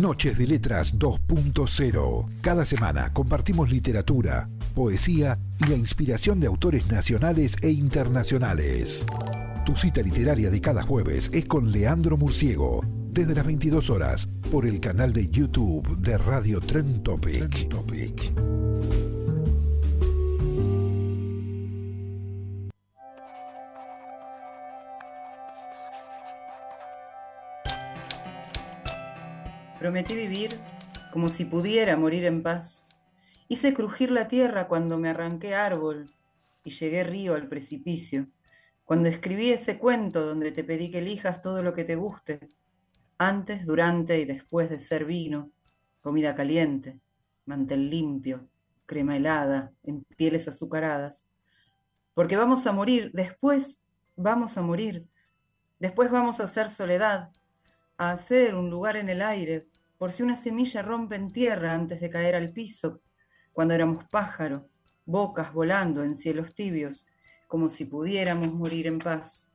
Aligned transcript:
Noches 0.00 0.38
de 0.38 0.46
Letras 0.46 0.98
2.0. 0.98 2.28
Cada 2.40 2.64
semana 2.64 3.12
compartimos 3.12 3.70
literatura, 3.70 4.48
poesía 4.74 5.38
y 5.58 5.66
la 5.66 5.74
inspiración 5.74 6.40
de 6.40 6.46
autores 6.46 6.90
nacionales 6.90 7.56
e 7.60 7.70
internacionales. 7.70 9.04
Tu 9.66 9.76
cita 9.76 10.00
literaria 10.00 10.50
de 10.50 10.60
cada 10.60 10.82
jueves 10.82 11.30
es 11.34 11.44
con 11.44 11.70
Leandro 11.70 12.16
Murciego, 12.16 12.80
desde 13.10 13.34
las 13.34 13.44
22 13.44 13.90
horas, 13.90 14.28
por 14.50 14.66
el 14.66 14.80
canal 14.80 15.12
de 15.12 15.28
YouTube 15.28 15.98
de 15.98 16.16
Radio 16.16 16.60
Trend 16.60 17.02
Topic. 17.02 17.68
Topic. 17.68 18.71
Prometí 29.82 30.14
vivir 30.14 30.50
como 31.12 31.28
si 31.28 31.44
pudiera 31.44 31.96
morir 31.96 32.24
en 32.24 32.44
paz. 32.44 32.86
Hice 33.48 33.74
crujir 33.74 34.12
la 34.12 34.28
tierra 34.28 34.68
cuando 34.68 34.96
me 34.96 35.08
arranqué 35.08 35.56
árbol 35.56 36.08
y 36.62 36.70
llegué 36.70 37.02
río 37.02 37.34
al 37.34 37.48
precipicio. 37.48 38.28
Cuando 38.84 39.08
escribí 39.08 39.50
ese 39.50 39.80
cuento 39.80 40.24
donde 40.24 40.52
te 40.52 40.62
pedí 40.62 40.88
que 40.92 41.00
elijas 41.00 41.42
todo 41.42 41.64
lo 41.64 41.74
que 41.74 41.82
te 41.82 41.96
guste, 41.96 42.38
antes, 43.18 43.66
durante 43.66 44.20
y 44.20 44.24
después 44.24 44.70
de 44.70 44.78
ser 44.78 45.04
vino, 45.04 45.50
comida 46.00 46.36
caliente, 46.36 47.00
mantel 47.46 47.90
limpio, 47.90 48.46
crema 48.86 49.16
helada, 49.16 49.72
en 49.82 50.04
pieles 50.16 50.46
azucaradas. 50.46 51.26
Porque 52.14 52.36
vamos 52.36 52.68
a 52.68 52.72
morir, 52.72 53.10
después 53.14 53.80
vamos 54.14 54.56
a 54.56 54.62
morir, 54.62 55.08
después 55.80 56.08
vamos 56.08 56.38
a 56.38 56.44
hacer 56.44 56.70
soledad, 56.70 57.32
a 57.96 58.12
hacer 58.12 58.54
un 58.54 58.70
lugar 58.70 58.94
en 58.94 59.08
el 59.08 59.22
aire 59.22 59.71
por 60.02 60.10
si 60.10 60.24
una 60.24 60.36
semilla 60.36 60.82
rompe 60.82 61.14
en 61.14 61.30
tierra 61.30 61.74
antes 61.74 62.00
de 62.00 62.10
caer 62.10 62.34
al 62.34 62.52
piso, 62.52 63.02
cuando 63.52 63.72
éramos 63.72 64.02
pájaro, 64.10 64.68
bocas 65.04 65.52
volando 65.52 66.02
en 66.02 66.16
cielos 66.16 66.56
tibios, 66.56 67.06
como 67.46 67.68
si 67.68 67.84
pudiéramos 67.84 68.52
morir 68.52 68.88
en 68.88 68.98
paz. 68.98 69.48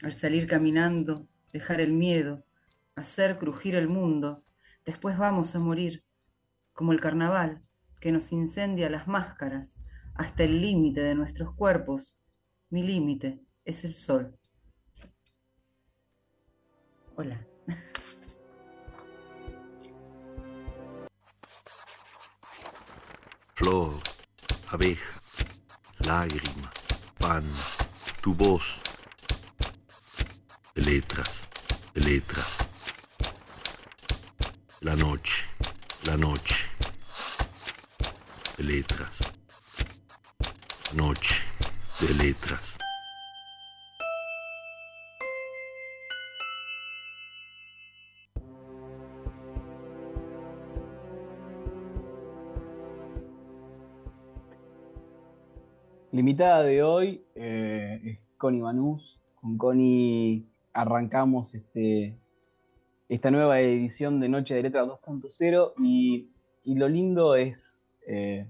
Al 0.00 0.16
salir 0.16 0.46
caminando, 0.46 1.28
dejar 1.52 1.82
el 1.82 1.92
miedo, 1.92 2.46
hacer 2.96 3.36
crujir 3.36 3.74
el 3.74 3.86
mundo, 3.86 4.42
después 4.86 5.18
vamos 5.18 5.54
a 5.54 5.58
morir, 5.58 6.06
como 6.72 6.92
el 6.92 7.00
carnaval, 7.02 7.60
que 8.00 8.12
nos 8.12 8.32
incendia 8.32 8.88
las 8.88 9.06
máscaras 9.06 9.76
hasta 10.14 10.44
el 10.44 10.62
límite 10.62 11.02
de 11.02 11.14
nuestros 11.14 11.54
cuerpos. 11.54 12.18
Mi 12.70 12.82
límite 12.82 13.42
es 13.66 13.84
el 13.84 13.94
sol. 13.94 14.38
Hola. 17.14 17.46
Flor, 23.64 23.92
abeja, 24.72 25.10
lágrima, 26.00 26.70
pan, 27.18 27.48
tu 28.20 28.34
voz, 28.34 28.62
letras, 30.74 31.30
letras, 31.94 32.46
la 34.82 34.94
noche, 34.94 35.44
la 36.04 36.16
noche, 36.16 36.56
letras, 38.58 39.12
noche 40.92 41.36
de 42.00 42.14
letras. 42.22 42.73
Invitada 56.20 56.62
de 56.62 56.82
hoy 56.82 57.24
eh, 57.34 58.00
es 58.04 58.26
Connie 58.36 58.60
Manús. 58.60 59.18
Con 59.34 59.58
Connie 59.58 60.46
arrancamos 60.72 61.54
este, 61.54 62.16
esta 63.08 63.30
nueva 63.30 63.60
edición 63.60 64.20
de 64.20 64.28
Noche 64.28 64.54
de 64.54 64.62
Letra 64.62 64.84
2.0 64.84 65.72
y, 65.82 66.28
lo 66.64 66.88
lindo 66.88 67.34
es, 67.34 67.82
eh, 68.06 68.46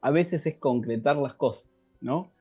a 0.00 0.10
veces 0.10 0.44
es 0.46 0.56
concretar 0.56 1.16
las 1.16 1.34
cosas, 1.34 1.70
¿no? 2.00 2.32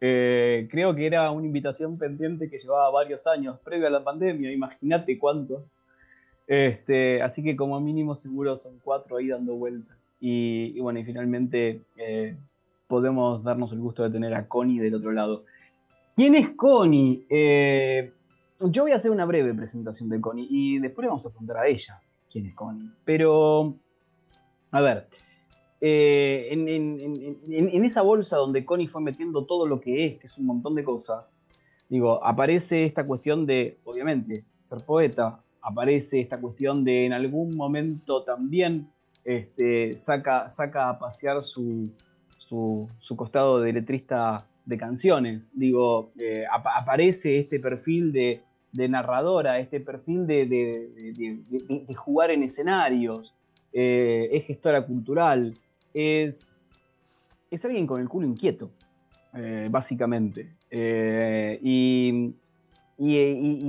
Eh, 0.00 0.68
creo 0.70 0.94
que 0.94 1.06
era 1.06 1.30
una 1.30 1.46
invitación 1.46 1.98
pendiente 1.98 2.48
que 2.48 2.58
llevaba 2.58 2.90
varios 2.90 3.26
años 3.26 3.58
previo 3.60 3.88
a 3.88 3.90
la 3.90 4.04
pandemia, 4.04 4.50
imagínate 4.52 5.18
cuántos. 5.18 5.70
Este, 6.46 7.20
así 7.20 7.42
que 7.42 7.56
como 7.56 7.78
mínimo 7.78 8.14
seguro 8.14 8.56
son 8.56 8.78
cuatro 8.82 9.18
ahí 9.18 9.28
dando 9.28 9.54
vueltas. 9.54 10.14
Y, 10.18 10.80
bueno, 10.80 10.98
y 10.98 11.04
finalmente 11.04 11.82
podemos 12.88 13.44
darnos 13.44 13.70
el 13.72 13.78
gusto 13.78 14.02
de 14.02 14.10
tener 14.10 14.34
a 14.34 14.48
Connie 14.48 14.80
del 14.80 14.96
otro 14.96 15.12
lado. 15.12 15.44
¿Quién 16.16 16.34
es 16.34 16.50
Connie? 16.50 17.26
Eh, 17.28 18.12
yo 18.60 18.82
voy 18.82 18.92
a 18.92 18.96
hacer 18.96 19.12
una 19.12 19.26
breve 19.26 19.54
presentación 19.54 20.08
de 20.08 20.20
Connie 20.20 20.48
y 20.50 20.78
después 20.80 21.04
le 21.04 21.08
vamos 21.08 21.24
a 21.26 21.30
preguntar 21.30 21.58
a 21.58 21.66
ella 21.68 22.00
quién 22.30 22.46
es 22.46 22.54
Connie. 22.54 22.90
Pero, 23.04 23.76
a 24.72 24.80
ver, 24.80 25.08
eh, 25.80 26.48
en, 26.50 27.84
esa 27.84 28.02
bolsa 28.02 28.36
donde 28.36 28.64
Connie 28.64 28.88
fue 28.88 29.02
metiendo 29.02 29.44
todo 29.44 29.68
lo 29.68 29.80
que 29.80 30.06
es, 30.06 30.18
que 30.18 30.26
es 30.26 30.38
un 30.38 30.46
montón 30.46 30.74
de 30.74 30.82
cosas, 30.82 31.36
digo, 31.88 32.24
aparece 32.24 32.82
esta 32.84 33.06
cuestión 33.06 33.46
de, 33.46 33.78
obviamente, 33.84 34.44
ser 34.56 34.78
poeta, 34.84 35.40
aparece 35.60 36.20
esta 36.20 36.40
cuestión 36.40 36.84
de 36.84 37.04
en 37.04 37.12
algún 37.12 37.54
momento 37.54 38.24
también 38.24 38.90
este, 39.24 39.94
saca, 39.94 40.48
saca 40.48 40.88
a 40.88 40.98
pasear 40.98 41.42
su, 41.42 41.92
su, 42.38 42.88
costado 43.16 43.60
de 43.60 43.72
letrista 43.72 44.46
de 44.64 44.78
canciones. 44.78 45.52
Digo, 45.54 46.12
eh, 46.18 46.44
aparece 46.50 47.38
este 47.38 47.60
perfil 47.60 48.12
de, 48.12 48.42
narradora, 48.72 49.58
este 49.58 49.80
perfil 49.80 50.26
de, 50.26 51.94
jugar 51.96 52.30
en 52.30 52.44
escenarios, 52.44 53.34
eh, 53.72 54.28
es 54.32 54.46
gestora 54.46 54.86
cultural, 54.86 55.58
es, 55.92 56.68
es 57.50 57.64
alguien 57.64 57.86
con 57.86 58.00
el 58.00 58.08
culo 58.08 58.26
inquieto, 58.26 58.70
eh, 59.34 59.68
básicamente. 59.70 60.54
Y, 61.60 62.32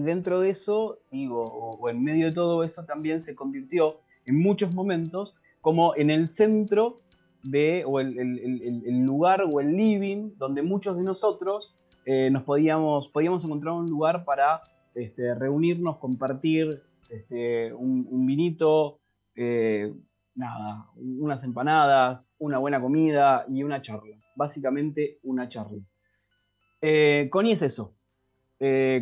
dentro 0.01 0.39
de 0.39 0.49
eso, 0.49 0.99
digo, 1.11 1.43
o 1.43 1.89
en 1.89 2.03
medio 2.03 2.27
de 2.27 2.33
todo 2.33 2.63
eso, 2.63 2.85
también 2.85 3.19
se 3.19 3.35
convirtió 3.35 3.99
en 4.25 4.39
muchos 4.39 4.73
momentos 4.73 5.35
como 5.61 5.95
en 5.95 6.09
el 6.09 6.29
centro 6.29 6.99
de, 7.43 7.83
o 7.85 7.99
el, 7.99 9.05
lugar 9.05 9.43
o 9.43 9.59
el 9.59 9.75
living 9.75 10.31
donde 10.37 10.61
muchos 10.61 10.97
de 10.97 11.03
nosotros 11.03 11.73
eh, 12.05 12.29
nos 12.31 12.43
podíamos, 12.43 13.09
podíamos 13.09 13.43
encontrar 13.43 13.73
un 13.73 13.89
lugar 13.89 14.25
para 14.25 14.61
este, 14.95 15.35
reunirnos, 15.35 15.97
compartir 15.97 16.81
este, 17.09 17.73
un, 17.73 18.25
vinito, 18.25 18.99
eh, 19.35 19.93
nada, 20.35 20.87
unas 20.95 21.43
empanadas, 21.43 22.33
una 22.39 22.57
buena 22.57 22.81
comida 22.81 23.45
y 23.49 23.63
una 23.63 23.81
charla. 23.81 24.17
Básicamente 24.35 25.19
una 25.23 25.47
charla. 25.47 25.83
Eh, 26.81 27.27
Connie 27.31 27.53
es 27.53 27.61
eso. 27.61 27.93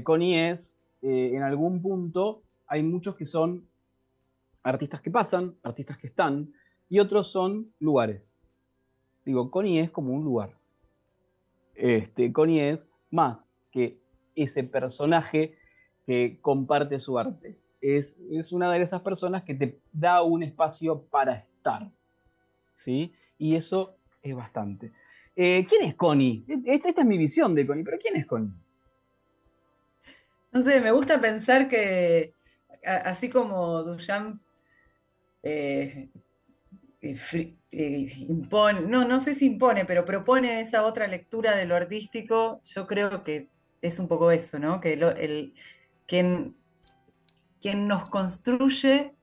Connie 0.04 0.50
es, 0.50 0.80
en 1.02 1.42
algún 1.42 1.82
punto, 1.82 2.44
hay 2.68 2.84
muchos 2.84 3.16
que 3.16 3.26
son 3.26 3.68
artistas 4.62 5.02
que 5.02 5.10
pasan, 5.10 5.56
artistas 5.64 5.98
que 5.98 6.08
están, 6.08 6.54
y 6.90 7.00
otros 7.00 7.32
son 7.32 7.74
lugares. 7.80 8.40
Digo, 9.26 9.52
Connie 9.52 9.80
es 9.80 9.92
como 9.92 10.14
un 10.14 10.24
lugar. 10.24 10.58
Este, 11.76 12.32
Connie 12.32 12.70
es 12.70 12.88
más 13.12 13.50
que 13.72 14.00
ese 14.36 14.64
personaje 14.64 15.58
que 16.06 16.40
comparte 16.42 17.00
su 17.00 17.20
arte. 17.20 17.58
Es, 17.82 18.16
es, 18.30 18.52
una 18.52 18.72
de 18.72 18.82
esas 18.82 19.02
personas 19.02 19.44
que 19.44 19.54
te 19.54 19.80
da 19.92 20.24
un 20.24 20.44
espacio 20.44 21.04
para 21.04 21.34
estar. 21.34 21.92
¿Sí? 22.76 23.14
Y 23.38 23.56
eso 23.56 23.98
es 24.22 24.36
bastante. 24.36 24.92
Eh, 25.36 25.66
¿Quién 25.68 25.84
es 25.84 25.96
Connie? 25.96 26.46
Esta, 26.66 26.90
esta, 26.90 27.02
es 27.02 27.08
mi 27.08 27.18
visión 27.18 27.54
de 27.54 27.68
Connie, 27.68 27.84
pero 27.84 27.98
¿quién 28.00 28.16
es 28.16 28.26
Connie? 28.26 28.54
No 30.52 30.62
sé, 30.62 30.82
me 30.82 30.92
gusta 30.92 31.20
pensar 31.22 31.68
que 31.68 32.34
así 32.84 33.30
como 33.30 33.84
Duchamp 33.84 34.42
eh, 35.44 36.10
impone, 37.02 38.82
no, 38.82 39.06
no 39.06 39.20
sé 39.20 39.36
si 39.36 39.46
impone, 39.46 39.86
pero 39.86 40.06
propone 40.06 40.62
esa 40.62 40.84
otra 40.84 41.08
lectura 41.08 41.56
de 41.56 41.66
lo 41.66 41.76
artístico, 41.76 42.62
yo 42.64 42.88
creo 42.88 43.24
que 43.24 43.50
es 43.82 44.00
un 44.00 44.08
poco 44.08 44.32
eso, 44.32 44.58
¿no? 44.60 44.80
Que 44.80 44.94
el, 44.94 45.54
quien, 46.08 46.56
quien 47.62 47.88
nos 47.88 48.10
construye 48.10 49.14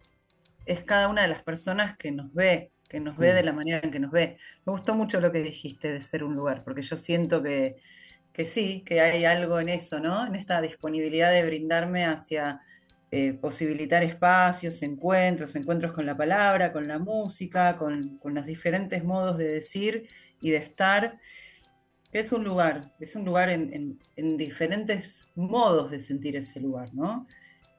es 0.66 0.82
cada 0.84 1.08
una 1.08 1.22
de 1.22 1.28
las 1.28 1.42
personas 1.42 1.96
que 1.96 2.12
nos 2.12 2.32
ve, 2.32 2.70
que 2.88 3.00
nos 3.00 3.16
ve 3.16 3.32
de 3.32 3.42
mm. 3.42 3.46
la 3.46 3.52
manera 3.52 3.80
en 3.82 3.90
que 3.90 4.00
nos 4.00 4.12
ve. 4.12 4.38
Me 4.64 4.72
gustó 4.72 4.94
mucho 4.94 5.20
lo 5.20 5.32
que 5.32 5.42
dijiste 5.42 5.92
de 5.92 6.00
ser 6.00 6.24
un 6.24 6.34
lugar, 6.34 6.62
porque 6.64 6.82
yo 6.82 6.96
siento 6.96 7.42
que, 7.42 7.76
que 8.32 8.44
sí, 8.44 8.82
que 8.86 9.00
hay 9.00 9.24
algo 9.24 9.58
en 9.58 9.68
eso, 9.68 9.98
¿no? 10.00 10.26
En 10.26 10.36
esta 10.36 10.60
disponibilidad 10.60 11.32
de 11.32 11.44
brindarme 11.44 12.04
hacia 12.04 12.60
eh, 13.10 13.32
posibilitar 13.34 14.02
espacios, 14.02 14.82
encuentros, 14.82 15.54
encuentros 15.56 15.92
con 15.92 16.06
la 16.06 16.16
palabra, 16.16 16.72
con 16.72 16.88
la 16.88 16.98
música, 16.98 17.76
con, 17.76 18.20
los 18.24 18.46
diferentes 18.46 19.04
modos 19.04 19.38
de 19.38 19.48
decir 19.48 20.08
y 20.40 20.50
de 20.50 20.58
estar. 20.58 21.18
Es 22.12 22.32
un 22.32 22.44
lugar, 22.44 22.92
es 23.00 23.16
un 23.16 23.24
lugar 23.24 23.50
en, 23.50 23.98
diferentes 24.36 25.26
modos 25.34 25.90
de 25.90 26.00
sentir 26.00 26.36
ese 26.36 26.60
lugar, 26.60 26.94
¿no? 26.94 27.26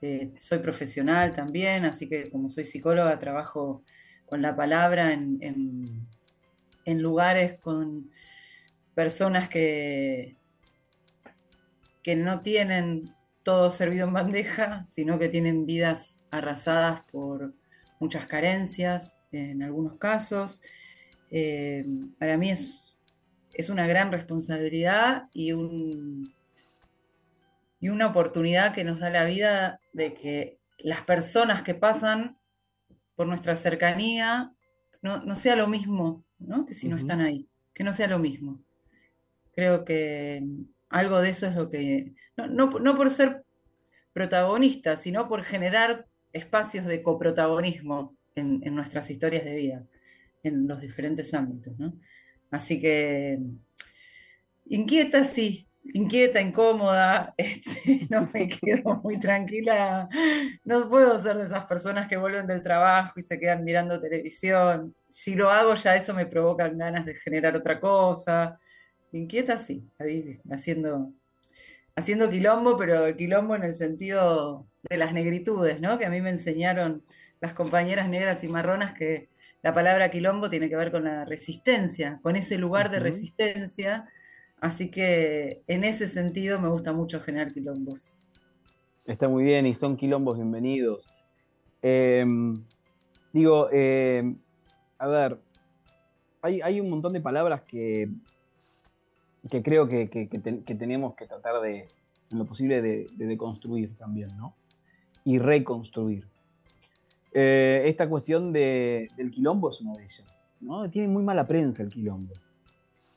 Eh, 0.02 0.34
soy 0.40 0.60
profesional 0.60 1.34
también, 1.34 1.86
así 1.86 2.08
que 2.08 2.30
como 2.30 2.50
soy 2.50 2.66
psicóloga 2.66 3.18
trabajo 3.20 3.84
con 4.26 4.42
la 4.42 4.56
palabra 4.56 5.14
en, 5.14 5.40
en 6.86 7.02
lugares 7.02 7.60
con 7.60 8.10
personas 8.94 9.50
que, 9.50 10.38
que 12.06 12.16
no 12.16 12.42
tienen 12.42 13.15
todo 13.46 13.70
servido 13.70 14.08
en 14.08 14.14
bandeja, 14.14 14.86
sino 14.88 15.20
que 15.20 15.30
tienen 15.30 15.68
vidas 15.68 16.18
arrasadas 16.32 17.04
por 17.12 17.54
muchas 18.00 18.26
carencias 18.26 19.18
en 19.32 19.62
algunos 19.62 19.98
casos. 19.98 20.62
Eh, 21.30 21.86
para 22.18 22.38
mí 22.38 22.50
es, 22.50 22.98
es, 23.54 23.70
una 23.70 23.86
gran 23.86 24.12
responsabilidad 24.12 25.30
y, 25.32 25.52
un, 25.52 26.34
y 27.80 27.90
una 27.90 28.08
oportunidad 28.08 28.74
que 28.74 28.84
nos 28.84 29.00
da 29.00 29.12
la 29.12 29.26
vida 29.26 29.80
de 29.94 30.16
que 30.16 30.58
las 30.80 31.02
personas 31.02 31.62
que 31.62 31.76
pasan 31.76 32.40
por 33.16 33.28
nuestra 33.28 33.56
cercanía 33.56 34.54
no, 35.04 35.36
sea 35.36 35.56
lo 35.56 35.68
mismo 35.68 36.26
que 36.68 36.74
si 36.74 36.88
no 36.88 36.98
están 36.98 37.22
ahí, 37.22 37.48
que 37.76 37.84
no 37.84 37.94
sea 37.94 38.08
lo 38.08 38.18
mismo. 38.18 38.60
Creo 39.54 39.86
que 39.86 40.44
algo 40.90 41.22
de 41.22 41.30
eso 41.30 41.46
es 41.46 41.56
lo 41.56 41.70
que, 41.70 42.16
no, 42.38 42.70
por 42.70 43.12
ser 43.12 43.44
protagonista, 44.14 44.98
sino 44.98 45.28
por 45.28 45.44
generar 45.44 46.06
espacios 46.34 46.86
de 46.86 47.02
coprotagonismo 47.04 48.16
en, 48.36 48.60
nuestras 48.76 49.10
historias 49.10 49.46
de 49.46 49.56
vida, 49.56 49.84
en 50.44 50.68
los 50.68 50.82
diferentes 50.82 51.34
ámbitos. 51.34 51.74
Así 52.52 52.80
que 52.80 53.40
inquieta, 54.66 55.24
sí, 55.24 55.68
inquieta, 55.94 56.42
incómoda, 56.42 57.34
este, 57.38 58.08
no 58.10 58.30
me 58.34 58.48
quedo 58.48 59.02
muy 59.04 59.20
tranquila, 59.20 60.10
no 60.64 60.90
puedo 60.90 61.22
ser 61.22 61.38
de 61.38 61.46
esas 61.46 61.66
personas 61.66 62.08
que 62.08 62.18
vuelven 62.18 62.48
del 62.48 62.64
trabajo 62.64 63.20
y 63.20 63.24
se 63.24 63.40
quedan 63.40 63.64
mirando 63.64 64.02
televisión. 64.02 64.96
Si 65.10 65.36
lo 65.36 65.50
hago 65.50 65.76
ya 65.76 65.96
eso 65.96 66.14
me 66.14 66.26
provoca 66.26 66.68
ganas 66.70 67.06
de 67.06 67.16
generar 67.16 67.56
otra 67.56 67.80
cosa, 67.80 68.60
Inquieta, 69.16 69.58
sí, 69.58 69.90
ahí 69.98 70.40
haciendo, 70.52 71.14
haciendo 71.96 72.30
quilombo, 72.30 72.78
pero 72.78 73.16
quilombo 73.16 73.56
en 73.56 73.64
el 73.64 73.76
sentido 73.76 74.68
de 74.90 74.98
las 74.98 75.14
negritudes, 75.14 75.80
¿no? 75.80 75.98
Que 75.98 76.06
a 76.06 76.10
mí 76.10 76.22
me 76.22 76.30
enseñaron 76.30 77.04
las 77.42 77.54
compañeras 77.54 78.10
negras 78.10 78.44
y 78.44 78.48
marronas 78.48 78.94
que 78.94 79.30
la 79.64 79.74
palabra 79.74 80.12
quilombo 80.12 80.50
tiene 80.50 80.70
que 80.70 80.76
ver 80.76 80.92
con 80.92 81.06
la 81.06 81.26
resistencia, 81.26 82.20
con 82.22 82.36
ese 82.36 82.58
lugar 82.58 82.92
de 82.92 83.00
resistencia. 83.00 84.08
Así 84.60 84.92
que 84.92 85.64
en 85.68 85.84
ese 85.84 86.08
sentido 86.08 86.60
me 86.60 86.70
gusta 86.70 86.94
mucho 86.94 87.20
generar 87.20 87.52
quilombos. 87.52 88.16
Está 89.06 89.28
muy 89.28 89.44
bien 89.44 89.66
y 89.66 89.74
son 89.74 89.98
quilombos 89.98 90.38
bienvenidos. 90.38 91.08
Em, 91.82 92.64
digo, 93.34 93.70
em, 93.72 94.38
a 94.98 95.08
ver, 95.08 95.40
hay, 96.42 96.62
hay, 96.62 96.80
un 96.80 96.90
montón 96.90 97.14
de 97.14 97.22
palabras 97.22 97.62
que 97.62 98.10
que 99.50 99.62
creo 99.62 99.88
que, 99.88 100.08
tenemos 100.78 101.16
que 101.16 101.28
tratar 101.28 101.62
de, 101.62 101.88
en 102.32 102.38
lo 102.38 102.46
posible, 102.46 102.82
de, 102.82 103.08
deconstruir 103.16 103.96
también, 103.98 104.36
¿no? 104.38 104.56
Y 105.24 105.40
reconstruir. 105.40 106.28
Eh, 107.34 107.84
esta 107.86 108.08
cuestión 108.08 108.54
del 108.54 109.32
quilombo 109.32 109.70
es 109.70 109.82
una 109.82 109.94
de 109.94 110.04
ellas, 110.04 110.52
¿no? 110.62 110.90
Tiene 110.90 111.08
muy 111.08 111.24
mala 111.24 111.46
prensa 111.46 111.84
el 111.84 111.90
quilombo. 111.90 112.34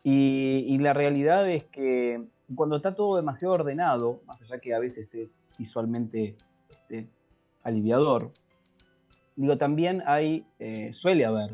Y, 0.05 0.79
la 0.79 0.95
realidad 0.95 1.49
es 1.51 1.65
que 1.65 2.25
cuando 2.55 2.77
está 2.77 2.95
todo 2.95 3.17
demasiado 3.17 3.55
ordenado, 3.55 4.23
más 4.27 4.41
allá 4.43 4.59
que 4.59 4.73
a 4.75 4.79
veces 4.79 5.15
es 5.15 5.43
visualmente 5.59 6.35
este, 6.71 7.09
aliviador, 7.63 8.33
digo, 9.37 9.59
también 9.59 10.03
hay, 10.07 10.47
eh, 10.59 10.93
suele 10.95 11.27
haber, 11.27 11.51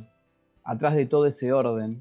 atrás 0.62 0.94
de 0.94 1.06
todo 1.06 1.27
ese 1.27 1.53
orden, 1.53 2.00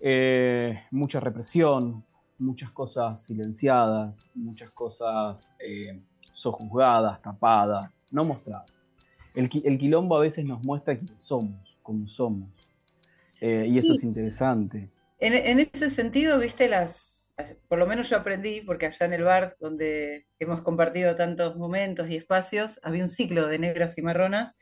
eh, 0.00 0.82
mucha 0.90 1.20
represión, 1.20 2.04
muchas 2.38 2.70
cosas 2.70 3.24
silenciadas, 3.24 4.24
muchas 4.34 4.70
cosas 4.70 5.54
eh, 5.58 6.00
sojuzgadas, 6.32 7.20
tapadas, 7.22 8.06
no 8.10 8.24
mostradas. 8.24 8.92
El, 9.34 9.48
quilombo 9.48 10.16
a 10.16 10.20
veces 10.20 10.44
nos 10.44 10.62
muestra 10.62 10.96
quién 10.96 11.18
somos, 11.18 11.76
cómo 11.82 12.08
somos. 12.08 12.48
Eh, 13.40 13.66
y 13.70 13.78
eso 13.78 13.92
es 13.92 14.02
interesante. 14.02 14.88
En, 15.18 15.60
ese 15.60 15.90
sentido, 15.90 16.38
viste, 16.38 16.68
las, 16.68 17.32
por 17.68 17.78
lo 17.78 17.86
menos 17.86 18.08
yo 18.08 18.16
aprendí, 18.16 18.62
porque 18.62 18.86
allá 18.86 19.06
en 19.06 19.12
el 19.12 19.24
bar 19.24 19.56
donde 19.60 20.26
hemos 20.38 20.62
compartido 20.62 21.16
tantos 21.16 21.56
momentos 21.56 22.08
y 22.08 22.16
espacios, 22.16 22.80
había 22.82 23.02
un 23.02 23.08
ciclo 23.08 23.46
de 23.46 23.58
negras 23.58 23.98
y 23.98 24.02
marronas, 24.02 24.56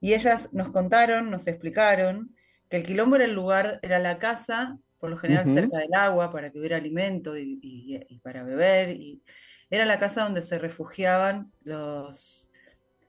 y 0.00 0.14
ellas 0.14 0.50
nos 0.52 0.70
contaron, 0.70 1.30
nos 1.30 1.46
explicaron 1.46 2.34
que 2.68 2.76
el 2.76 2.84
quilombo 2.84 3.16
era 3.16 3.24
el 3.24 3.34
lugar, 3.34 3.78
era 3.82 3.98
la 3.98 4.18
casa, 4.18 4.78
por 4.98 5.10
lo 5.10 5.18
general 5.18 5.44
cerca 5.44 5.78
del 5.78 5.94
agua, 5.94 6.32
para 6.32 6.50
que 6.50 6.58
hubiera 6.58 6.76
alimento 6.76 7.36
y, 7.38 8.20
para 8.22 8.42
beber. 8.42 8.96
Y 8.96 9.22
era 9.70 9.84
la 9.84 9.98
casa 9.98 10.24
donde 10.24 10.42
se 10.42 10.58
refugiaban 10.58 11.52
los, 11.62 12.50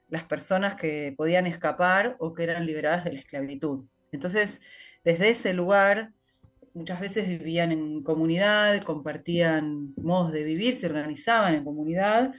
las 0.09 0.23
personas 0.23 0.75
que 0.75 1.13
podían 1.17 1.47
escapar 1.47 2.15
o 2.19 2.33
que 2.33 2.43
eran 2.43 2.65
liberadas 2.65 3.05
de 3.05 3.13
la 3.13 3.19
esclavitud. 3.19 3.85
Entonces, 4.11 4.61
desde 5.03 5.29
ese 5.29 5.53
lugar, 5.53 6.11
muchas 6.73 6.99
veces 6.99 7.27
vivían 7.27 7.71
en 7.71 8.03
comunidad, 8.03 8.81
compartían 8.83 9.93
modos 9.97 10.31
de 10.31 10.43
vivir, 10.43 10.77
se 10.77 10.87
organizaban 10.87 11.55
en 11.55 11.63
comunidad. 11.63 12.33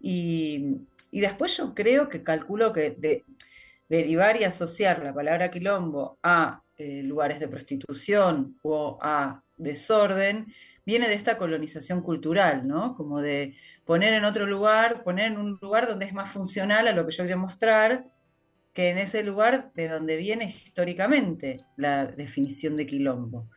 Y, 0.00 0.76
después 1.12 1.56
yo 1.56 1.74
creo 1.74 2.08
que 2.08 2.22
calculo 2.22 2.72
que 2.72 2.90
de, 2.90 3.24
derivar 3.88 4.40
y 4.40 4.44
asociar 4.44 5.02
la 5.02 5.12
palabra 5.12 5.50
quilombo 5.50 6.18
a 6.22 6.62
eh, 6.80 7.02
lugares 7.02 7.38
de 7.38 7.46
prostitución 7.46 8.58
o 8.62 8.98
a 9.02 9.42
desorden, 9.58 10.46
viene 10.86 11.08
de 11.08 11.14
esta 11.14 11.36
colonización 11.36 12.00
cultural, 12.00 12.66
¿no? 12.66 12.96
Como 12.96 13.20
de 13.20 13.54
poner 13.84 14.14
en 14.14 14.24
otro 14.24 14.46
lugar, 14.46 15.02
poner 15.02 15.26
en 15.26 15.36
un 15.36 15.58
lugar 15.60 15.86
donde 15.86 16.06
es 16.06 16.14
más 16.14 16.30
funcional 16.30 16.88
a 16.88 16.92
lo 16.92 17.04
que 17.04 17.12
yo 17.12 17.24
quiero 17.24 17.38
mostrar, 17.38 18.06
que 18.72 18.88
en 18.88 18.96
ese 18.96 19.22
lugar 19.22 19.72
de 19.74 19.88
donde 19.88 20.16
viene 20.16 20.46
históricamente 20.46 21.66
la 21.76 22.06
definición 22.06 22.78
de 22.78 22.86
quilombo. 22.86 23.50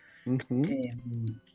Eh, 0.50 0.94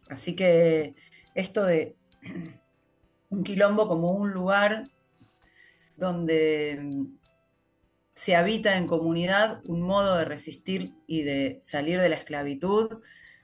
así 0.09 0.35
que 0.35 0.95
esto 1.35 1.67
de 1.67 1.97
un 3.29 3.45
quilombo 3.45 3.87
como 3.87 4.13
un 4.13 4.33
lugar 4.33 4.89
donde 5.99 6.81
se 8.19 8.35
habita 8.35 8.77
en 8.77 8.89
comunidad 8.89 9.61
un 9.67 9.81
modo 9.83 10.17
de 10.17 10.25
resistir 10.25 10.93
y 11.07 11.23
de 11.23 11.59
salir 11.61 12.01
de 12.01 12.09
la 12.09 12.17
esclavitud, 12.17 12.99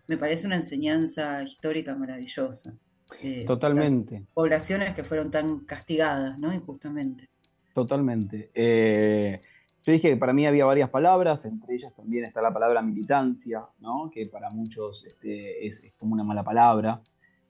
me 0.08 0.18
parece 0.18 0.48
una 0.48 0.56
enseñanza 0.56 1.44
histórica 1.44 1.94
maravillosa. 1.94 2.74
Eh, 3.22 3.44
Totalmente. 3.46 4.24
Poblaciones 4.34 4.92
que 4.96 5.04
fueron 5.04 5.30
tan 5.30 5.60
castigadas, 5.60 6.40
¿no? 6.40 6.52
Injustamente. 6.52 7.28
Totalmente. 7.72 8.50
Eh, 8.52 9.42
yo 9.84 9.92
dije 9.92 10.10
que 10.10 10.16
para 10.16 10.32
mí 10.32 10.44
había 10.44 10.64
varias 10.64 10.90
palabras, 10.90 11.44
entre 11.44 11.74
ellas 11.74 11.94
también 11.94 12.24
está 12.24 12.42
la 12.42 12.52
palabra 12.52 12.82
militancia, 12.82 13.62
¿no? 13.78 14.10
que 14.12 14.26
para 14.26 14.50
muchos 14.50 15.04
este, 15.04 15.68
es, 15.68 15.84
como 15.96 16.14
una 16.14 16.24
mala 16.24 16.42
palabra, 16.42 17.00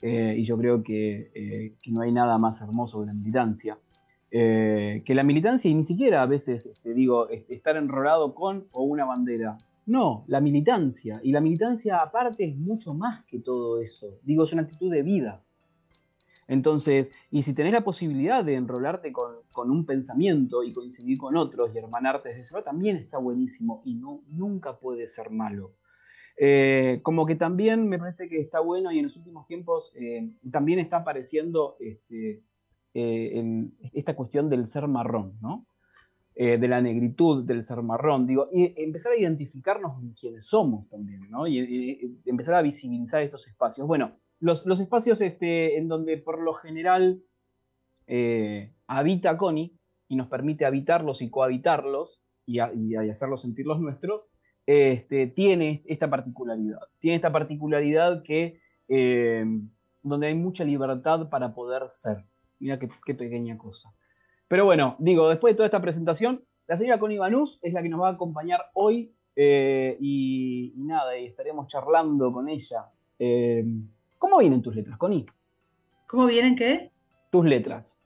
eh, 0.03 0.35
y 0.37 0.45
yo 0.45 0.59
creo 0.59 0.83
que, 0.83 1.73
que, 1.81 1.91
no 1.91 2.03
hay 2.03 2.13
nada 2.13 2.37
más 2.37 2.61
hermoso 2.61 3.01
que 3.01 3.07
la 3.07 3.15
militancia. 3.15 3.79
Eh, 4.37 5.05
que 5.07 5.15
la 5.15 5.23
militancia, 5.23 5.71
y 5.71 5.75
ni 5.75 5.85
siquiera 5.85 6.21
a 6.21 6.27
veces 6.27 6.67
este, 6.67 6.93
digo, 6.93 7.29
estar 7.29 7.77
enrolado 7.77 8.35
con 8.35 8.67
o 8.73 8.83
una 8.83 9.05
bandera. 9.05 9.59
No, 9.87 10.25
la 10.27 10.41
militancia. 10.41 11.21
Y 11.23 11.31
la 11.31 11.41
militancia 11.41 12.03
aparte 12.03 12.45
es 12.45 12.57
mucho 12.57 12.95
más 12.95 13.25
que 13.27 13.39
todo 13.39 13.81
eso. 13.81 14.19
Digo, 14.25 14.43
es 14.43 14.53
una 14.53 14.63
actitud 14.63 14.91
de 14.91 15.03
vida. 15.05 15.41
Entonces, 16.49 17.13
y 17.31 17.43
si 17.43 17.55
tenés 17.55 17.75
la 17.75 17.85
posibilidad 17.85 18.45
de 18.45 18.57
enrolarte 18.57 19.13
con, 19.13 19.71
un 19.71 19.87
pensamiento 19.87 20.65
y 20.65 20.73
coincidir 20.73 21.17
con 21.17 21.37
otros 21.37 21.73
y 21.73 21.79
hermanarte 21.79 22.31
desde 22.31 22.41
eso, 22.41 22.61
también 22.65 22.97
está 22.97 23.19
buenísimo 23.19 23.83
y 23.85 23.95
no, 23.95 24.25
nunca 24.31 24.81
puede 24.81 25.07
ser 25.07 25.31
malo. 25.31 25.77
Eh, 26.37 26.99
como 27.05 27.25
que 27.25 27.37
también 27.37 27.89
me 27.89 28.01
parece 28.01 28.29
que 28.29 28.41
está 28.41 28.59
bueno 28.59 28.91
y 28.91 28.99
en 28.99 29.05
los 29.05 29.17
últimos 29.17 29.47
tiempos 29.47 29.93
eh, 29.95 30.29
también 30.51 30.81
está 30.81 30.97
apareciendo 30.97 31.77
este, 31.79 32.43
eh, 32.95 33.69
esta 33.93 34.15
cuestión 34.15 34.49
del 34.49 34.67
ser 34.67 34.89
marrón, 34.89 35.39
¿no? 35.41 35.67
de 36.37 36.67
la 36.67 36.81
negritud 36.81 37.45
del 37.45 37.63
ser 37.63 37.81
marrón, 37.83 38.27
digo, 38.27 38.49
y 38.53 38.75
empezar 38.83 39.13
a 39.13 39.17
identificarnos 39.17 40.03
en 40.03 40.15
quienes 40.15 40.47
somos 40.47 40.89
también, 40.89 41.31
¿no? 41.31 41.47
Y, 41.47 42.19
empezar 42.27 42.57
a 42.57 42.63
visibilizar 42.63 43.23
estos 43.23 43.47
espacios. 43.47 43.87
Bueno, 43.87 44.15
los, 44.41 44.67
espacios 44.81 45.21
este, 45.21 45.79
en 45.79 45.87
donde 45.87 46.19
por 46.19 46.43
lo 46.43 46.53
general 46.53 47.23
habita 48.89 49.39
Connie 49.39 49.79
y 50.09 50.17
nos 50.17 50.27
permite 50.27 50.67
habitarlos 50.67 51.23
y 51.23 51.31
cohabitarlos 51.31 52.21
y, 52.47 52.57
y 52.57 52.97
hacerlos 52.97 53.43
sentir 53.43 53.67
los 53.67 53.81
nuestros, 53.81 54.27
este, 54.67 55.27
tiene 55.27 55.83
esta 55.87 56.09
particularidad. 56.09 56.81
Tiene 56.99 57.17
esta 57.17 57.33
particularidad 57.33 58.23
que 58.23 58.61
eh, 58.89 59.45
donde 60.03 60.27
hay 60.29 60.35
mucha 60.35 60.65
libertad 60.65 61.29
para 61.29 61.55
poder 61.55 61.89
ser. 61.89 62.25
Mira 62.59 62.79
qué, 62.79 63.15
pequeña 63.15 63.59
cosa. 63.59 63.93
Pero 64.49 64.65
bueno, 64.65 64.97
digo, 64.99 65.29
después 65.29 65.53
de 65.53 65.57
toda 65.57 65.67
esta 65.67 65.81
presentación, 65.81 66.45
la 66.67 66.77
señora 66.77 66.99
Connie 66.99 67.19
Banús 67.19 67.59
es 67.63 67.73
la 67.73 67.83
que 67.83 67.89
nos 67.89 68.01
va 68.01 68.09
a 68.09 68.13
acompañar 68.13 68.61
hoy 68.75 69.13
eh, 69.37 69.97
y, 70.01 70.73
nada, 70.77 71.19
y 71.19 71.27
estaremos 71.27 71.67
charlando 71.67 72.33
con 72.33 72.49
ella. 72.49 72.87
Eh, 73.19 73.65
¿Cómo 74.19 74.39
vienen 74.39 74.63
tus 74.63 74.75
letras, 74.75 74.97
Connie? 74.97 75.27
¿Cómo 76.07 76.27
vienen 76.27 76.57
qué? 76.57 76.91
Tus 77.31 77.45
letras. 77.45 78.01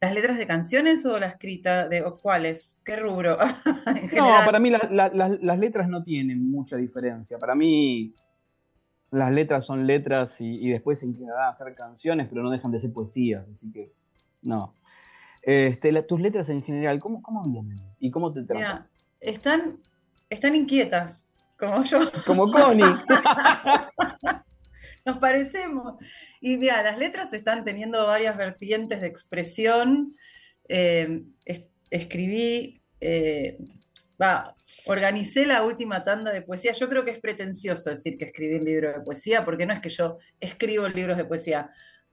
¿Las 0.00 0.14
letras 0.14 0.38
de 0.38 0.46
canciones 0.46 1.04
o 1.04 1.18
la 1.18 1.26
escrita 1.26 1.88
de 1.88 2.02
o 2.04 2.18
cuáles? 2.18 2.78
¿Qué 2.84 2.96
rubro? 2.96 3.36
no, 4.16 4.26
para 4.44 4.60
mí 4.60 4.70
las 4.70 5.58
letras 5.58 5.88
no 5.88 6.04
tienen 6.04 6.48
mucha 6.48 6.76
diferencia. 6.76 7.38
Para 7.38 7.56
mí 7.56 8.14
las 9.10 9.32
letras 9.32 9.66
son 9.66 9.86
letras 9.86 10.40
y, 10.40 10.68
después 10.68 10.98
se 11.00 11.06
inclinarán 11.06 11.44
a 11.44 11.50
hacer 11.50 11.74
canciones, 11.74 12.28
pero 12.28 12.42
no 12.42 12.50
dejan 12.50 12.70
de 12.70 12.80
ser 12.80 12.92
poesías, 12.92 13.46
así 13.48 13.70
que 13.72 13.92
no. 14.42 14.74
Este, 15.42 16.02
tus 16.02 16.20
letras 16.20 16.48
en 16.48 16.62
general, 16.62 17.00
¿cómo, 17.00 17.22
cómo 17.22 17.42
vienen? 17.44 17.80
¿Y 17.98 18.10
cómo 18.10 18.32
te 18.32 18.42
tratan? 18.42 18.86
están, 19.20 19.78
están 20.28 20.54
inquietas, 20.54 21.26
como 21.58 21.82
yo. 21.84 22.00
Como 22.26 22.50
Connie. 22.50 22.84
Nos 25.04 25.18
parecemos. 25.18 25.94
Y 26.40 26.56
mira, 26.56 26.82
las 26.82 26.98
letras 26.98 27.32
están 27.32 27.64
teniendo 27.64 28.06
varias 28.06 28.36
vertientes 28.36 29.00
de 29.00 29.06
expresión. 29.06 30.14
Eh, 30.68 31.22
escribí, 31.90 32.82
eh, 33.00 33.58
va, 34.20 34.54
organicé 34.86 35.46
la 35.46 35.62
última 35.62 36.04
tanda 36.04 36.32
de 36.32 36.42
poesía. 36.42 36.72
Yo 36.72 36.88
creo 36.88 37.04
que 37.04 37.12
es 37.12 37.20
pretencioso 37.20 37.90
decir 37.90 38.18
que 38.18 38.26
escribí 38.26 38.56
un 38.56 38.64
libro 38.64 38.92
de 38.92 39.00
poesía, 39.00 39.44
porque 39.44 39.66
no 39.66 39.74
es 39.74 39.80
que 39.80 39.90
yo 39.90 40.18
escribo 40.40 40.88
libros 40.88 41.16
de 41.16 41.24
poesía. 41.24 41.70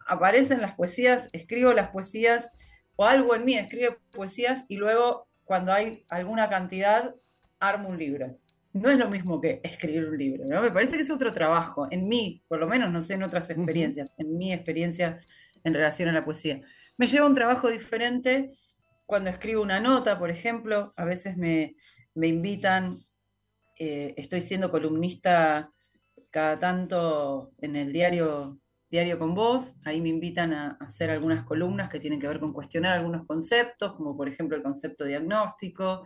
Aparecen 0.07 0.62
las 0.62 0.75
poesías, 0.75 1.29
escribo 1.33 1.74
las 1.74 1.89
poesías, 1.89 2.51
o 2.95 3.05
algo 3.05 3.35
en 3.35 3.45
mí 3.45 3.57
escribe 3.57 3.97
poesías, 4.12 4.65
y 4.67 4.77
luego, 4.77 5.27
cuando 5.43 5.74
hay 5.74 6.05
alguna 6.09 6.50
cantidad, 6.50 7.15
armo 7.59 7.89
un 7.89 7.97
libro 7.97 8.38
no 8.75 8.89
es 8.89 8.97
lo 8.97 9.09
mismo 9.09 9.39
que 9.39 9.62
escribir 9.63 10.05
un 10.05 10.17
libro, 10.17 10.43
¿no? 10.45 10.62
Me 10.62 10.69
parece 10.69 10.97
que 10.97 11.03
es 11.03 11.09
otro 11.09 11.31
trabajo, 11.31 11.88
en 11.91 12.09
mí, 12.09 12.43
por 12.50 12.59
lo 12.59 12.67
menos 12.67 12.91
no 12.91 13.01
sé 13.01 13.13
en 13.13 13.24
otras 13.24 13.50
experiencias, 13.50 14.13
en 14.17 14.38
mi 14.38 14.51
experiencia 14.51 15.21
en 15.63 15.74
relación 15.74 16.09
a 16.09 16.12
la 16.12 16.25
poesía. 16.25 16.59
Me 16.97 17.07
lleva 17.07 17.25
un 17.25 17.35
trabajo 17.35 17.69
diferente 17.69 18.51
cuando 19.05 19.29
escribo 19.29 19.62
una 19.62 19.79
nota, 19.79 20.19
por 20.19 20.29
ejemplo, 20.29 20.93
a 20.97 21.05
veces 21.05 21.38
me, 21.38 21.77
invitan, 22.24 23.05
eh, 23.77 24.13
estoy 24.17 24.41
siendo 24.41 24.72
columnista 24.72 25.72
cada 26.31 26.60
tanto 26.60 27.51
en 27.60 27.75
el 27.75 27.93
diario 27.93 28.60
Diario 28.89 29.17
con 29.17 29.34
Vos, 29.34 29.74
ahí 29.84 30.00
me 30.00 30.10
invitan 30.10 30.53
a 30.53 30.77
hacer 30.79 31.10
algunas 31.10 31.43
columnas 31.43 31.89
que 31.89 32.00
tienen 32.00 32.19
que 32.19 32.27
ver 32.27 32.39
con 32.39 32.53
cuestionar 32.53 32.93
algunos 32.93 33.25
conceptos, 33.25 33.93
como 33.93 34.15
por 34.15 34.29
ejemplo 34.29 34.55
el 34.55 34.63
concepto 34.63 35.03
diagnóstico, 35.03 36.05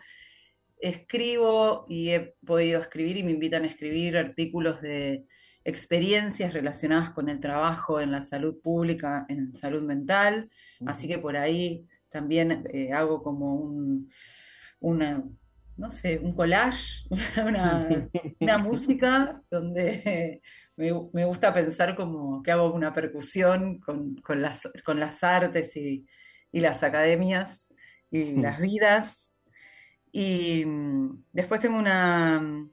escribo 0.80 1.86
y 1.90 2.10
he 2.10 2.36
podido 2.46 2.82
escribir 2.82 3.18
y 3.18 3.24
me 3.24 3.32
invitan 3.32 3.64
a 3.64 3.68
escribir 3.68 4.18
artículos 4.18 4.82
de 4.82 5.26
experiencias 5.66 6.54
relacionadas 6.54 7.12
con 7.12 7.28
el 7.28 7.40
trabajo 7.40 8.00
en 8.00 8.12
la 8.12 8.24
salud 8.24 8.60
pública, 8.60 9.26
en 9.28 9.52
salud 9.52 9.84
mental, 9.84 10.50
así 10.86 11.08
que 11.08 11.20
por 11.20 11.36
ahí 11.36 11.86
también 12.10 12.66
eh, 12.74 12.94
hago 12.94 13.22
como 13.22 13.54
un, 13.54 14.10
una, 14.80 15.24
no 15.80 15.90
sé, 15.90 16.20
un 16.20 16.34
collage, 16.34 17.06
una, 18.40 18.58
música 18.58 19.42
donde 19.50 20.42
me, 20.78 21.26
gusta 21.26 21.54
pensar 21.54 21.96
como 21.96 22.44
que 22.44 22.52
hago 22.52 22.74
una 22.74 22.94
percusión 22.94 23.80
con, 23.80 24.42
las, 24.42 24.70
con 24.86 25.00
las 25.00 25.24
artes 25.24 25.76
y, 25.78 26.06
y 26.52 26.60
las 26.60 26.84
academias 26.84 27.74
y 28.12 28.36
las 28.36 28.60
vidas. 28.60 29.34
Y 30.12 30.66
mm, 30.66 31.24
después 31.32 31.62
tengo 31.62 31.80
una, 31.80 32.68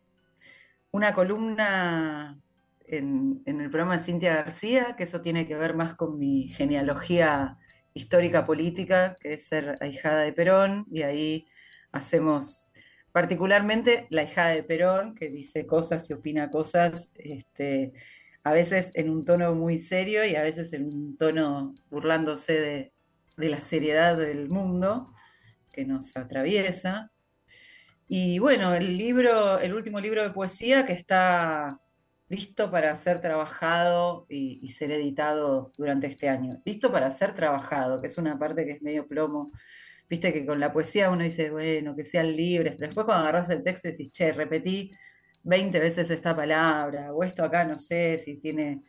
una 0.91 1.15
columna 1.15 2.39
en, 2.87 3.43
el 3.47 3.71
programa 3.71 3.99
de 3.99 4.05
Cintia 4.05 4.35
García, 4.37 4.95
que 4.97 5.05
eso 5.05 5.21
tiene 5.21 5.47
que 5.47 5.57
ver 5.57 5.75
más 5.75 5.95
con 5.95 6.19
mi 6.19 6.49
genealogía 6.49 7.59
histórica 7.95 8.45
política, 8.45 9.17
que 9.21 9.35
es 9.35 9.47
ser 9.47 9.79
ahijada 9.81 10.23
de 10.23 10.33
Perón, 10.33 10.87
y 10.91 11.03
ahí 11.03 11.47
hacemos 11.93 12.66
particularmente 13.17 14.07
la 14.11 14.25
hijada 14.25 14.51
de 14.51 14.63
Perón, 14.63 15.15
que 15.15 15.31
dice 15.31 15.67
cosas 15.67 16.11
y 16.11 16.13
opina 16.13 16.51
cosas, 16.51 17.11
este, 17.15 17.95
a 18.45 18.53
veces 18.53 18.91
en 18.93 19.09
un 19.09 19.25
tono 19.25 19.55
muy 19.55 19.79
serio 19.79 20.23
y 20.27 20.37
a 20.37 20.43
veces 20.43 20.75
en 20.75 20.85
un 20.85 21.17
tono 21.17 21.75
burlándose 21.89 22.93
de 23.39 23.49
la 23.49 23.63
seriedad 23.63 24.19
del 24.19 24.51
mundo 24.51 25.15
que 25.73 25.87
nos 25.87 26.15
atraviesa. 26.15 27.11
Y 28.07 28.39
bueno, 28.39 28.75
el 28.75 28.99
libro, 28.99 29.61
el 29.61 29.73
último 29.73 29.99
libro 29.99 30.23
de 30.23 30.29
poesía 30.29 30.85
que 30.85 30.93
está 30.93 31.81
listo 32.29 32.71
para 32.71 32.95
ser 32.97 33.23
trabajado 33.23 34.27
y, 34.29 34.69
ser 34.69 34.93
editado 34.93 35.73
durante 35.79 36.07
este 36.07 36.29
año. 36.29 36.61
Listo 36.67 36.93
para 36.93 37.11
ser 37.13 37.35
trabajado, 37.35 38.03
que 38.03 38.09
es 38.09 38.19
una 38.19 38.39
parte 38.39 38.67
que 38.67 38.73
es 38.73 38.83
medio 38.83 39.09
plomo. 39.09 39.53
Viste 40.09 40.33
que 40.33 40.47
con 40.47 40.61
la 40.61 40.73
poesía 40.73 41.11
uno 41.11 41.25
dice, 41.25 41.51
bueno, 41.51 41.97
que 41.97 42.05
sean 42.05 42.35
libres, 42.37 42.75
pero 42.75 42.87
después 42.87 43.07
cuando 43.07 43.25
agarras 43.25 43.51
el 43.51 43.63
texto 43.63 43.89
decís, 43.89 44.11
che, 44.13 44.33
repetí 44.33 44.93
20 45.43 45.79
veces 45.81 46.11
esta 46.11 46.35
palabra, 46.35 47.13
o 47.13 47.23
esto 47.25 47.45
acá 47.45 47.65
no 47.65 47.77
sé 47.77 48.19
si 48.19 48.37
tiene, 48.37 48.83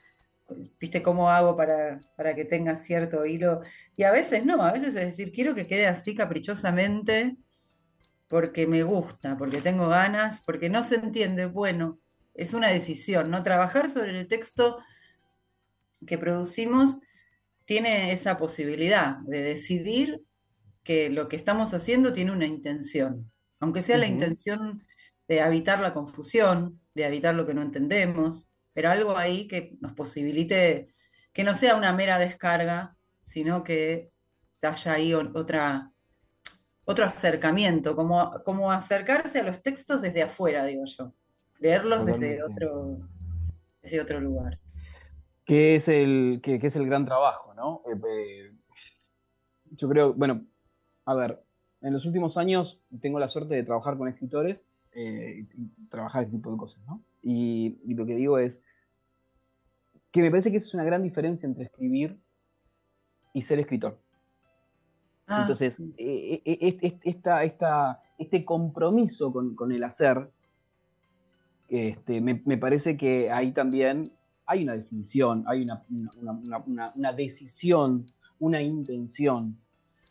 viste 0.79 1.01
cómo 1.01 1.29
hago 1.29 1.55
para, 1.55 2.01
para 2.15 2.35
que 2.35 2.45
tenga 2.45 2.75
cierto 2.75 3.25
hilo. 3.25 3.61
Y 3.95 4.03
a 4.03 4.11
veces 4.11 4.45
no, 4.45 4.63
a 4.63 4.71
veces 4.73 4.89
es 4.89 5.05
decir, 5.05 5.31
quiero 5.31 5.55
que 5.55 5.67
quede 5.67 5.87
así 5.87 6.15
caprichosamente 6.15 7.37
porque 8.27 8.67
me 8.67 8.83
gusta, 8.83 9.37
porque 9.37 9.61
tengo 9.61 9.87
ganas, 9.87 10.41
porque 10.41 10.69
no 10.69 10.83
se 10.83 10.95
entiende, 10.95 11.45
bueno, 11.45 11.99
es 12.33 12.53
una 12.53 12.69
decisión, 12.69 13.31
¿no? 13.31 13.43
Trabajar 13.43 13.89
sobre 13.89 14.19
el 14.19 14.27
texto 14.27 14.79
que 16.05 16.17
producimos 16.17 16.99
tiene 17.65 18.13
esa 18.13 18.37
posibilidad 18.37 19.17
de 19.25 19.41
decidir 19.41 20.21
que 20.87 21.09
lo 21.09 21.27
que 21.27 21.35
estamos 21.35 21.73
haciendo 21.73 22.13
tiene 22.13 22.31
una 22.31 22.45
intención, 22.45 23.29
aunque 23.59 23.81
sea 23.81 23.97
la 23.97 24.07
intención 24.07 24.87
de 25.27 25.39
evitar 25.39 25.81
la 25.81 25.93
confusión, 25.93 26.79
de 26.95 27.05
evitar 27.05 27.35
lo 27.35 27.45
que 27.45 27.53
no 27.53 27.61
entendemos, 27.61 28.49
pero 28.71 28.89
algo 28.89 29.17
ahí 29.17 29.49
que 29.49 29.75
nos 29.81 29.91
posibilite 29.91 30.95
que 31.33 31.43
no 31.43 31.55
sea 31.55 31.75
una 31.75 31.91
mera 31.91 32.17
descarga, 32.17 32.95
sino 33.21 33.65
que 33.65 34.11
haya 34.61 34.93
ahí 34.93 35.13
otra, 35.13 35.91
otro 36.85 37.03
acercamiento, 37.03 37.93
como, 37.93 38.41
como 38.45 38.71
acercarse 38.71 39.41
a 39.41 39.43
los 39.43 39.61
textos 39.61 40.01
desde 40.01 40.23
afuera, 40.23 40.63
digo 40.63 40.85
yo, 40.85 41.13
leerlos 41.59 42.05
desde 42.05 42.41
otro, 42.41 42.99
desde 43.81 43.99
otro 43.99 44.21
lugar. 44.21 44.57
Que 45.43 45.75
es 45.75 45.89
el, 45.89 46.39
que, 46.41 46.55
es 46.55 46.75
el 46.77 46.85
gran 46.85 47.03
trabajo, 47.03 47.53
¿no? 47.55 47.81
Eh, 47.91 47.99
eh, 48.09 48.51
yo 49.71 49.89
creo, 49.89 50.13
bueno, 50.13 50.47
a 51.07 51.15
ver, 51.15 51.43
en 51.81 51.93
los 51.93 52.05
últimos 52.05 52.37
años 52.37 52.79
tengo 53.01 53.17
la 53.17 53.27
suerte 53.27 53.55
de 53.55 53.63
trabajar 53.63 53.97
con 53.97 54.07
escritores 54.07 54.67
eh, 54.91 55.47
y 55.53 55.87
trabajar 55.89 56.23
este 56.23 56.35
tipo 56.35 56.51
de 56.51 56.57
cosas, 56.57 56.85
¿no? 56.85 57.01
Y, 57.23 57.79
y, 57.85 57.95
lo 57.95 58.05
que 58.05 58.15
digo 58.15 58.37
es 58.37 58.61
que 60.11 60.21
me 60.21 60.29
parece 60.29 60.51
que 60.51 60.57
es 60.57 60.73
una 60.73 60.83
gran 60.83 61.03
diferencia 61.03 61.47
entre 61.47 61.65
escribir 61.65 62.19
y 63.33 63.41
ser 63.41 63.59
escritor. 63.59 63.99
Ah, 65.27 65.41
Entonces, 65.41 65.79
eh, 65.97 66.41
eh, 66.45 66.77
eh, 66.81 67.95
este 68.17 68.45
compromiso 68.45 69.31
con, 69.31 69.71
el 69.71 69.83
hacer, 69.83 70.31
este, 71.67 72.21
me, 72.21 72.57
parece 72.57 72.95
que 72.95 73.29
ahí 73.29 73.51
también 73.51 74.13
hay 74.45 74.63
una 74.63 74.73
definición, 74.73 75.43
hay 75.47 75.63
una, 75.63 75.83
una, 76.95 77.13
decisión, 77.13 78.07
una 78.39 78.61
intención. 78.61 79.57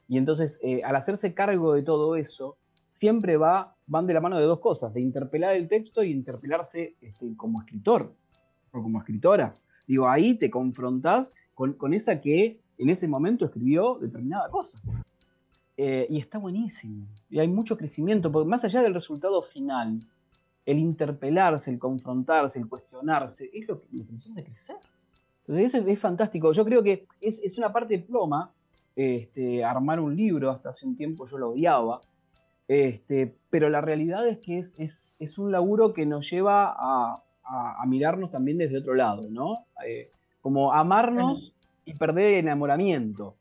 Y 0.08 0.18
entonces, 0.18 0.58
eh, 0.62 0.82
al 0.84 0.96
hacerse 0.96 1.34
cargo 1.34 1.74
de 1.74 1.82
todo 1.82 2.16
eso, 2.16 2.56
siempre 2.90 3.36
va, 3.36 3.74
van 3.86 4.06
de 4.06 4.14
la 4.14 4.20
mano 4.20 4.38
de 4.38 4.44
dos 4.44 4.60
cosas, 4.60 4.94
de 4.94 5.00
interpelar 5.00 5.54
el 5.54 5.68
texto 5.68 6.02
y 6.02 6.10
interpelarse 6.10 6.94
este, 7.00 7.36
como 7.36 7.60
escritor 7.60 8.14
o 8.72 8.82
como 8.82 8.98
escritora. 8.98 9.56
Digo, 9.86 10.08
ahí 10.08 10.34
te 10.34 10.50
confrontás 10.50 11.32
con, 11.54 11.94
esa 11.94 12.20
que 12.20 12.60
en 12.78 12.90
ese 12.90 13.08
momento 13.08 13.44
escribió 13.44 13.98
determinada 14.00 14.50
cosa. 14.50 14.80
Eh, 15.76 16.06
y 16.08 16.18
está 16.18 16.38
buenísimo. 16.38 17.06
Y 17.28 17.38
hay 17.38 17.48
mucho 17.48 17.76
crecimiento, 17.76 18.32
porque 18.32 18.48
más 18.48 18.64
allá 18.64 18.82
del 18.82 18.94
resultado 18.94 19.42
final, 19.42 20.00
el 20.64 20.78
interpelarse, 20.78 21.70
el 21.70 21.78
confrontarse, 21.78 22.58
el 22.58 22.68
cuestionarse, 22.68 23.50
es 23.52 23.68
lo 23.68 23.80
que, 23.80 23.88
nos 24.10 24.26
hace 24.26 24.44
crecer. 24.44 24.76
Entonces 25.40 25.74
eso 25.74 25.86
es, 25.86 26.00
fantástico. 26.00 26.52
Yo 26.52 26.64
creo 26.64 26.82
que 26.82 27.06
es, 27.20 27.56
una 27.56 27.72
parte 27.72 27.96
de 27.96 28.04
ploma 28.04 28.52
este, 28.96 29.62
armar 29.62 30.00
un 30.00 30.16
libro, 30.16 30.50
hasta 30.50 30.70
hace 30.70 30.86
un 30.86 30.96
tiempo 30.96 31.26
yo 31.26 31.36
lo 31.36 31.50
odiaba, 31.50 32.00
este, 32.66 33.36
pero 33.50 33.68
la 33.68 33.82
realidad 33.82 34.26
es 34.26 34.38
que 34.38 34.58
es, 34.58 35.38
un 35.38 35.52
laburo 35.52 35.92
que 35.92 36.06
nos 36.06 36.28
lleva 36.28 36.74
a, 36.76 37.22
mirarnos 37.86 38.32
también 38.32 38.58
desde 38.58 38.78
otro 38.78 38.94
lado, 38.94 39.28
¿no? 39.30 39.66
Eh, 39.86 40.10
como 40.40 40.72
amarnos 40.72 41.54
y 41.84 41.94
perder 41.94 42.32
el 42.32 42.34
enamoramiento. 42.40 43.36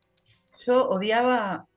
Yo 0.63 0.87
odiaba, 0.89 1.67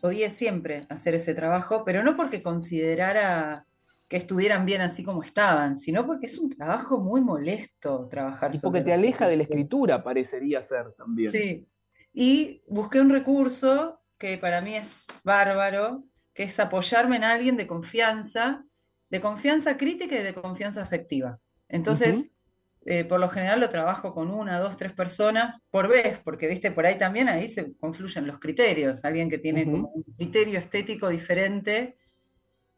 odié 0.00 0.30
siempre 0.30 0.86
hacer 0.88 1.14
ese 1.14 1.34
trabajo, 1.34 1.84
pero 1.84 2.02
no 2.02 2.16
porque 2.16 2.42
considerara 2.42 3.66
que 4.08 4.16
estuvieran 4.16 4.66
bien 4.66 4.80
así 4.80 5.04
como 5.04 5.22
estaban, 5.22 5.78
sino 5.78 6.06
porque 6.06 6.26
es 6.26 6.38
un 6.38 6.50
trabajo 6.50 6.98
muy 6.98 7.20
molesto 7.20 8.08
trabajar. 8.08 8.52
Y 8.54 8.58
porque 8.58 8.80
te 8.80 8.92
aleja 8.92 9.28
de 9.28 9.36
la 9.36 9.42
escritura, 9.44 9.98
parecería 9.98 10.62
ser 10.62 10.92
también. 10.92 11.30
Sí. 11.30 11.66
Y 12.18 12.62
busqué 12.66 12.98
un 12.98 13.10
recurso 13.10 14.00
que 14.16 14.38
para 14.38 14.62
mí 14.62 14.74
es 14.74 15.04
bárbaro, 15.22 16.02
que 16.32 16.44
es 16.44 16.58
apoyarme 16.58 17.16
en 17.16 17.24
alguien 17.24 17.58
de 17.58 17.66
confianza, 17.66 18.64
de 19.10 19.20
confianza 19.20 19.76
crítica 19.76 20.16
y 20.16 20.22
de 20.22 20.32
confianza 20.32 20.80
afectiva. 20.80 21.38
Entonces, 21.68 22.30
eh, 22.86 23.04
por 23.04 23.20
lo 23.20 23.28
general 23.28 23.60
lo 23.60 23.68
trabajo 23.68 24.14
con 24.14 24.30
una, 24.30 24.58
dos, 24.60 24.78
tres 24.78 24.94
personas 24.94 25.60
por 25.68 25.88
vez, 25.88 26.18
porque 26.24 26.48
viste, 26.48 26.70
por 26.70 26.86
ahí 26.86 26.96
también 26.96 27.28
ahí 27.28 27.50
se 27.50 27.76
confluyen 27.76 28.26
los 28.26 28.40
criterios. 28.40 29.04
Alguien 29.04 29.28
que 29.28 29.36
tiene 29.36 29.66
como 29.66 29.88
un 29.88 30.02
criterio 30.16 30.58
estético 30.58 31.10
diferente, 31.10 31.98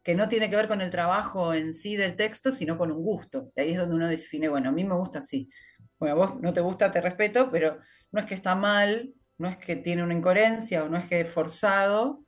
que 0.03 0.17
no 0.17 0.29
tiene 0.29 0.51
que 0.51 0.57
ver 0.57 0.67
con 0.67 0.81
el 0.81 0.91
trabajo 0.91 1.55
en 1.55 1.75
sí 1.75 1.95
del 1.95 2.17
texto, 2.17 2.51
sino 2.51 2.77
con 2.77 2.91
un 2.91 3.05
gusto. 3.05 3.53
Y 3.55 3.61
ahí 3.61 3.71
es 3.71 3.79
donde 3.79 3.95
uno 3.95 4.09
define, 4.09 4.49
bueno, 4.49 4.71
a 4.71 4.73
mí 4.73 4.83
me 4.83 4.97
gusta 4.97 5.21
así. 5.21 5.49
Bueno, 5.97 6.17
a 6.17 6.27
vos 6.27 6.41
no 6.41 6.53
te 6.53 6.61
gusta, 6.61 6.91
te 6.91 7.01
respeto, 7.01 7.53
pero 7.53 7.79
no 8.11 8.19
es 8.19 8.27
que 8.27 8.35
está 8.35 8.57
mal, 8.57 9.15
no 9.39 9.49
es 9.49 9.57
que 9.57 9.77
tiene 9.77 10.03
una 10.03 10.15
incoherencia 10.15 10.85
o 10.85 10.89
no 10.89 10.99
es 10.99 11.07
que 11.07 11.21
es 11.21 11.31
forzado, 11.31 12.25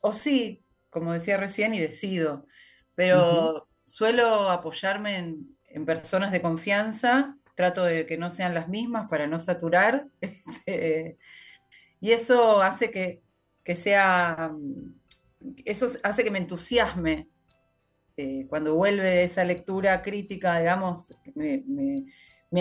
o 0.00 0.12
sí, 0.12 0.64
como 0.90 1.12
decía 1.12 1.36
recién, 1.36 1.74
y 1.74 1.80
decido, 1.80 2.46
pero 2.94 3.68
suelo 3.84 4.50
apoyarme 4.50 5.18
en, 5.18 5.58
personas 5.86 6.32
de 6.32 6.42
confianza, 6.42 7.36
trato 7.54 7.84
de 7.84 8.04
que 8.04 8.16
no 8.16 8.32
sean 8.32 8.52
las 8.52 8.68
mismas 8.68 9.08
para 9.08 9.28
no 9.28 9.38
saturar, 9.38 10.08
este, 10.66 11.18
y 12.00 12.12
eso 12.12 12.62
hace 12.62 12.90
que, 12.90 13.22
sea, 13.74 14.52
eso 15.64 15.88
hace 16.02 16.24
que 16.24 16.30
me 16.30 16.38
entusiasme 16.38 17.28
eh, 18.16 18.46
cuando 18.48 18.74
vuelve 18.74 19.22
esa 19.22 19.44
lectura 19.44 20.02
crítica, 20.02 20.58
digamos, 20.58 21.14
me, 21.34 21.62
me, 21.66 22.06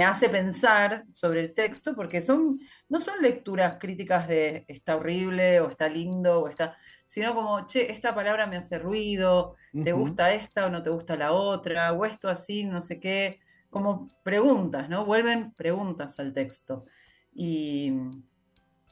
hace 0.03 0.29
pensar 0.29 1.05
sobre 1.13 1.41
el 1.41 1.53
texto, 1.53 1.95
porque 1.95 2.21
son, 2.21 2.59
no 2.89 2.99
son 2.99 3.21
lecturas 3.21 3.77
críticas 3.79 4.27
de 4.27 4.65
está 4.67 4.95
horrible 4.97 5.61
o 5.61 5.69
está 5.69 5.87
lindo 5.87 6.41
o 6.41 6.47
está, 6.49 6.77
sino 7.05 7.33
como, 7.33 7.65
che, 7.67 7.91
esta 7.91 8.13
palabra 8.13 8.47
me 8.47 8.57
hace 8.57 8.79
ruido, 8.79 9.55
¿te 9.71 9.93
gusta 9.93 10.33
esta 10.33 10.65
o 10.65 10.69
no 10.69 10.83
te 10.83 10.89
gusta 10.89 11.15
la 11.15 11.31
otra? 11.31 11.93
O 11.93 12.05
esto 12.05 12.27
así, 12.27 12.65
no 12.65 12.81
sé 12.81 12.99
qué, 12.99 13.39
como 13.69 14.11
preguntas, 14.23 14.89
¿no? 14.89 15.05
Vuelven 15.05 15.53
preguntas 15.53 16.19
al 16.19 16.33
texto. 16.33 16.85
Y, 17.33 17.93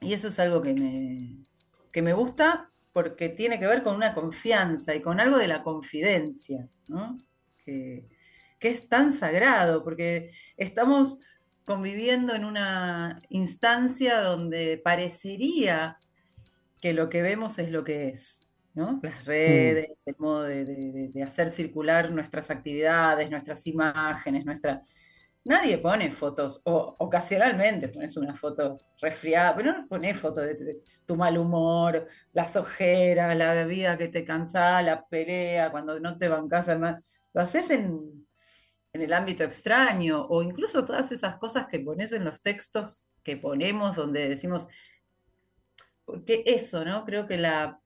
eso 0.01 0.27
es 0.27 0.39
algo 0.39 0.61
que 0.61 0.73
me, 0.73 1.45
que 1.91 2.01
me 2.01 2.13
gusta 2.13 2.69
porque 2.93 3.29
tiene 3.29 3.59
que 3.59 3.67
ver 3.67 3.81
con 3.83 3.95
una 3.95 4.13
confianza 4.13 4.93
y 4.95 5.01
con 5.01 5.19
algo 5.19 5.37
de 5.37 5.47
la 5.47 5.63
confidencia, 5.63 6.69
¿no? 6.87 7.17
Que, 7.57 8.07
que 8.59 8.69
es 8.69 8.87
tan 8.89 9.11
sagrado, 9.13 9.83
porque 9.83 10.31
estamos 10.57 11.19
conviviendo 11.65 12.35
en 12.35 12.45
una 12.45 13.21
instancia 13.29 14.21
donde 14.21 14.79
parecería 14.83 15.97
que 16.79 16.93
lo 16.93 17.09
que 17.09 17.23
vemos 17.23 17.57
es 17.57 17.71
lo 17.71 17.83
que 17.83 18.09
es, 18.09 18.47
¿no? 18.75 18.99
Las 19.01 19.23
mm. 19.23 19.25
redes, 19.25 20.07
el 20.07 20.15
modo 20.19 20.43
de, 20.43 21.11
hacer 21.25 21.51
circular 21.51 22.11
nuestras 22.11 22.51
actividades, 22.51 23.29
nuestras 23.29 23.65
imágenes, 23.67 24.45
nuestra... 24.45 24.83
Nadie 25.43 25.77
pone 25.77 26.09
fotos, 26.11 26.61
o 26.65 26.95
ocasionalmente 26.97 27.89
pones 27.89 28.17
una 28.17 28.35
foto 28.35 28.79
resfriada, 28.99 29.55
pero 29.55 29.73
no 29.73 29.87
pones 29.87 30.19
fotos 30.19 30.43
de, 30.45 30.81
tu 31.05 31.15
mal 31.15 31.37
humor, 31.37 32.07
las 32.33 32.55
ojeras, 32.55 33.35
la 33.37 33.53
bebida 33.53 33.97
que 33.97 34.07
te 34.07 34.25
cansa, 34.25 34.81
la 34.81 35.05
pelea, 35.05 35.69
cuando 35.69 35.99
no 35.99 36.17
te 36.17 36.29
bancas, 36.29 36.67
lo 36.67 37.41
haces 37.41 37.69
en, 37.69 38.24
en 38.95 39.01
el 39.01 39.13
ámbito 39.13 39.43
extraño, 39.43 40.25
o 40.25 40.41
incluso 40.41 40.85
todas 40.85 41.11
esas 41.11 41.35
cosas 41.35 41.67
que 41.67 41.81
pones 41.81 42.13
en 42.13 42.23
los 42.23 42.41
textos 42.41 43.05
que 43.23 43.35
ponemos, 43.35 43.97
donde 43.97 44.29
decimos, 44.29 44.67
porque 46.05 46.43
eso, 46.45 46.85
¿no? 46.85 47.03
Creo 47.03 47.27
que 47.27 47.37
la, 47.37 47.81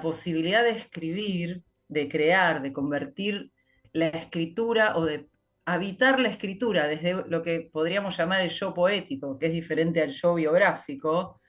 posibilidad 0.00 0.62
de 0.62 0.70
escribir, 0.70 1.62
de 1.88 2.08
crear, 2.08 2.62
de 2.62 2.72
convertir 2.72 3.52
la 3.92 4.08
escritura 4.08 4.96
o 4.96 5.04
de 5.04 5.28
habitar 5.66 6.18
la 6.18 6.28
escritura 6.28 6.86
desde 6.86 7.28
lo 7.28 7.42
que 7.42 7.68
podríamos 7.70 8.16
llamar 8.16 8.40
el 8.40 8.50
yo 8.50 8.72
poético, 8.72 9.38
que 9.38 9.46
es 9.46 9.52
diferente 9.52 10.00
al 10.00 10.10
yo 10.10 10.36
biográfico, 10.36 11.42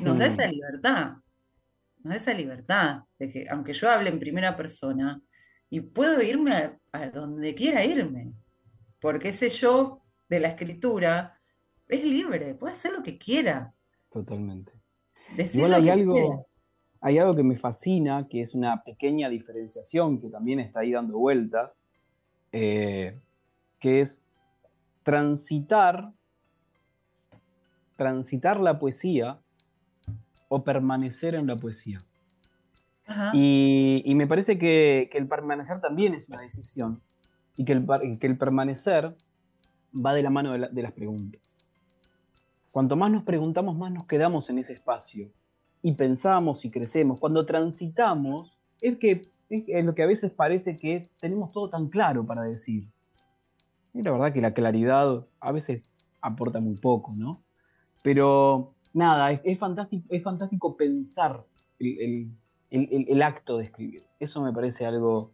nos 0.00 0.18
da 0.18 0.26
esa 0.26 0.46
hmm. 0.46 0.50
libertad, 0.50 1.12
nos 2.02 2.10
da 2.12 2.16
esa 2.16 2.34
libertad 2.34 3.00
de 3.18 3.30
que 3.30 3.46
aunque 3.48 3.72
yo 3.72 3.90
hable 3.90 4.10
en 4.10 4.18
primera 4.18 4.54
persona, 4.54 5.18
y 5.70 5.80
puedo 5.80 6.20
irme 6.20 6.81
a 6.92 7.10
donde 7.10 7.54
quiera 7.54 7.84
irme, 7.84 8.32
porque 9.00 9.30
ese 9.30 9.48
yo 9.48 10.02
de 10.28 10.40
la 10.40 10.48
escritura 10.48 11.40
es 11.88 12.04
libre, 12.04 12.54
puede 12.54 12.74
hacer 12.74 12.92
lo 12.92 13.02
que 13.02 13.18
quiera. 13.18 13.74
Totalmente. 14.10 14.72
Igual 15.36 15.74
hay 15.74 15.88
algo, 15.88 16.46
hay 17.00 17.18
algo 17.18 17.34
que 17.34 17.42
me 17.42 17.56
fascina, 17.56 18.28
que 18.28 18.42
es 18.42 18.54
una 18.54 18.82
pequeña 18.84 19.28
diferenciación 19.28 20.20
que 20.20 20.28
también 20.28 20.60
está 20.60 20.80
ahí 20.80 20.92
dando 20.92 21.18
vueltas, 21.18 21.76
eh, 22.52 23.18
que 23.78 24.00
es 24.00 24.24
transitar, 25.02 26.12
transitar 27.96 28.60
la 28.60 28.78
poesía 28.78 29.40
o 30.48 30.62
permanecer 30.62 31.34
en 31.34 31.46
la 31.46 31.56
poesía. 31.56 32.04
Y, 33.32 34.12
me 34.14 34.26
parece 34.26 34.58
que, 34.58 35.10
el 35.12 35.28
permanecer 35.28 35.80
también 35.80 36.14
es 36.14 36.28
una 36.28 36.40
decisión 36.40 37.02
y 37.56 37.64
que 37.64 37.72
el, 37.72 38.18
que 38.18 38.26
el 38.26 38.38
permanecer 38.38 39.14
va 39.94 40.14
de 40.14 40.22
la 40.22 40.30
mano 40.30 40.52
de 40.52 40.82
las 40.82 40.92
preguntas. 40.92 41.60
Cuanto 42.70 42.96
más 42.96 43.10
nos 43.10 43.24
preguntamos, 43.24 43.76
más 43.76 43.92
nos 43.92 44.06
quedamos 44.06 44.48
en 44.48 44.58
ese 44.58 44.72
espacio 44.72 45.30
y 45.82 45.92
pensamos 45.92 46.64
y 46.64 46.70
crecemos. 46.70 47.18
Cuando 47.18 47.44
transitamos, 47.44 48.58
es 48.80 48.96
que 48.96 49.30
es 49.50 49.84
lo 49.84 49.94
que 49.94 50.02
a 50.02 50.06
veces 50.06 50.30
parece 50.30 50.78
que 50.78 51.10
tenemos 51.20 51.52
todo 51.52 51.68
tan 51.68 51.88
claro 51.88 52.24
para 52.24 52.42
decir. 52.42 52.88
Y 53.92 54.02
la 54.02 54.12
verdad 54.12 54.32
que 54.32 54.40
la 54.40 54.54
claridad 54.54 55.26
a 55.40 55.52
veces 55.52 55.94
aporta 56.22 56.60
muy 56.60 56.76
poco, 56.76 57.12
¿no? 57.14 57.42
Pero 58.02 58.74
nada, 58.94 59.32
es, 59.32 59.58
fantástico, 59.58 60.06
es 60.08 60.22
fantástico 60.22 60.76
pensar 60.76 61.44
el, 61.78 62.30
acto 63.22 63.58
de 63.58 63.64
escribir. 63.64 64.04
Eso 64.18 64.42
me 64.42 64.52
parece 64.52 64.86
algo, 64.86 65.32